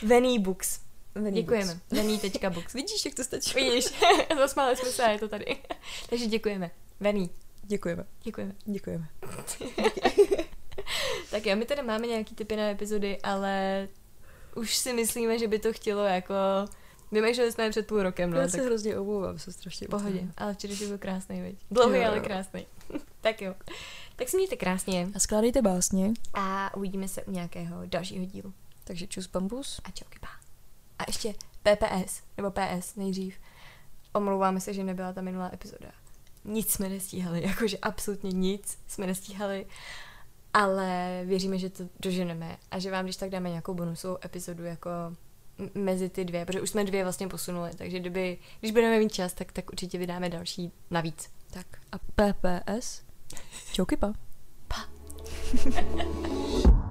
Vený 0.05 0.39
Books. 0.39 0.81
Vený 1.15 1.43
děkujeme. 1.43 1.81
Vený.books. 1.91 2.73
Vidíš, 2.73 3.05
jak 3.05 3.15
to 3.15 3.25
stačí? 3.25 3.55
Vidíš, 3.55 3.85
zasmáli 4.39 4.77
jsme 4.77 4.89
se 4.89 5.05
a 5.05 5.11
je 5.11 5.19
to 5.19 5.29
tady. 5.29 5.45
Takže 6.11 6.27
děkujeme. 6.27 6.71
Vený. 7.01 7.31
Děkujeme. 7.63 8.05
Děkujeme. 8.23 8.55
Děkujeme. 8.65 9.09
tak 11.31 11.47
jo, 11.47 11.57
my 11.57 11.65
tady 11.65 11.83
máme 11.83 12.07
nějaký 12.07 12.35
typy 12.35 12.57
na 12.57 12.63
epizody, 12.63 13.21
ale 13.23 13.89
už 14.55 14.77
si 14.77 14.93
myslíme, 14.93 15.39
že 15.39 15.49
by 15.49 15.59
to 15.59 15.73
chtělo 15.73 16.05
jako... 16.05 16.35
Vymýšleli 17.13 17.53
jsme 17.53 17.65
je 17.65 17.71
před 17.71 17.87
půl 17.87 18.03
rokem, 18.03 18.31
no. 18.31 18.41
Já 18.41 18.49
se 18.49 18.57
tak... 18.57 18.67
hrozně 18.67 18.99
obávám, 18.99 19.39
se 19.39 19.53
strašně 19.53 19.89
Pohodě, 19.89 20.29
ale 20.37 20.55
včera 20.55 20.75
byl 20.89 20.99
krásný, 20.99 21.41
veď. 21.41 21.55
Dlouhý, 21.71 21.99
jo, 21.99 22.05
ale 22.07 22.21
krásný. 22.21 22.67
tak 23.21 23.43
jo. 23.43 23.55
Tak 24.17 24.29
si 24.29 24.37
mějte 24.37 24.57
krásně. 24.57 25.09
A 25.15 25.19
skládejte 25.19 25.63
básně. 25.63 26.13
A 26.35 26.77
uvidíme 26.77 27.09
se 27.09 27.23
u 27.23 27.31
nějakého 27.31 27.87
dalšího 27.87 28.25
dílu. 28.25 28.53
Takže 28.85 29.07
čus 29.07 29.27
bambus. 29.27 29.81
A 29.85 29.91
čauky 29.91 30.19
pa. 30.19 30.29
A 30.99 31.05
ještě 31.07 31.35
PPS, 31.63 32.23
nebo 32.37 32.51
PS 32.51 32.97
nejdřív. 32.97 33.37
Omlouváme 34.13 34.61
se, 34.61 34.75
že 34.75 34.85
nebyla 34.85 35.13
ta 35.13 35.21
minulá 35.21 35.51
epizoda. 35.53 35.93
Nic 36.45 36.73
jsme 36.73 36.89
nestíhali, 36.89 37.43
jakože 37.47 37.79
absolutně 37.79 38.31
nic 38.33 38.79
jsme 38.87 39.07
nestíhali, 39.07 39.67
ale 40.53 41.23
věříme, 41.25 41.59
že 41.59 41.71
to 41.71 41.85
doženeme 42.01 42.57
a 42.71 42.79
že 42.79 42.91
vám 42.91 43.05
když 43.05 43.17
tak 43.17 43.31
dáme 43.31 43.51
nějakou 43.51 43.75
bonusovou 43.75 44.19
epizodu 44.25 44.65
jako 44.65 44.91
mezi 45.75 46.09
ty 46.09 46.25
dvě, 46.25 46.45
protože 46.45 46.61
už 46.61 46.71
jsme 46.71 46.85
dvě 46.85 47.03
vlastně 47.03 47.29
posunuli, 47.29 47.71
takže 47.77 48.01
kdyby, 48.01 48.39
když 48.61 48.73
budeme 48.73 48.99
mít 48.99 49.13
čas, 49.13 49.33
tak, 49.33 49.53
tak 49.53 49.71
určitě 49.71 49.99
vydáme 49.99 50.29
další 50.29 50.73
navíc. 50.91 51.31
Tak 51.51 51.67
a 51.93 51.99
PPS? 51.99 53.03
Čauky 53.73 53.97
pa. 53.97 54.13
Pa. 54.69 54.89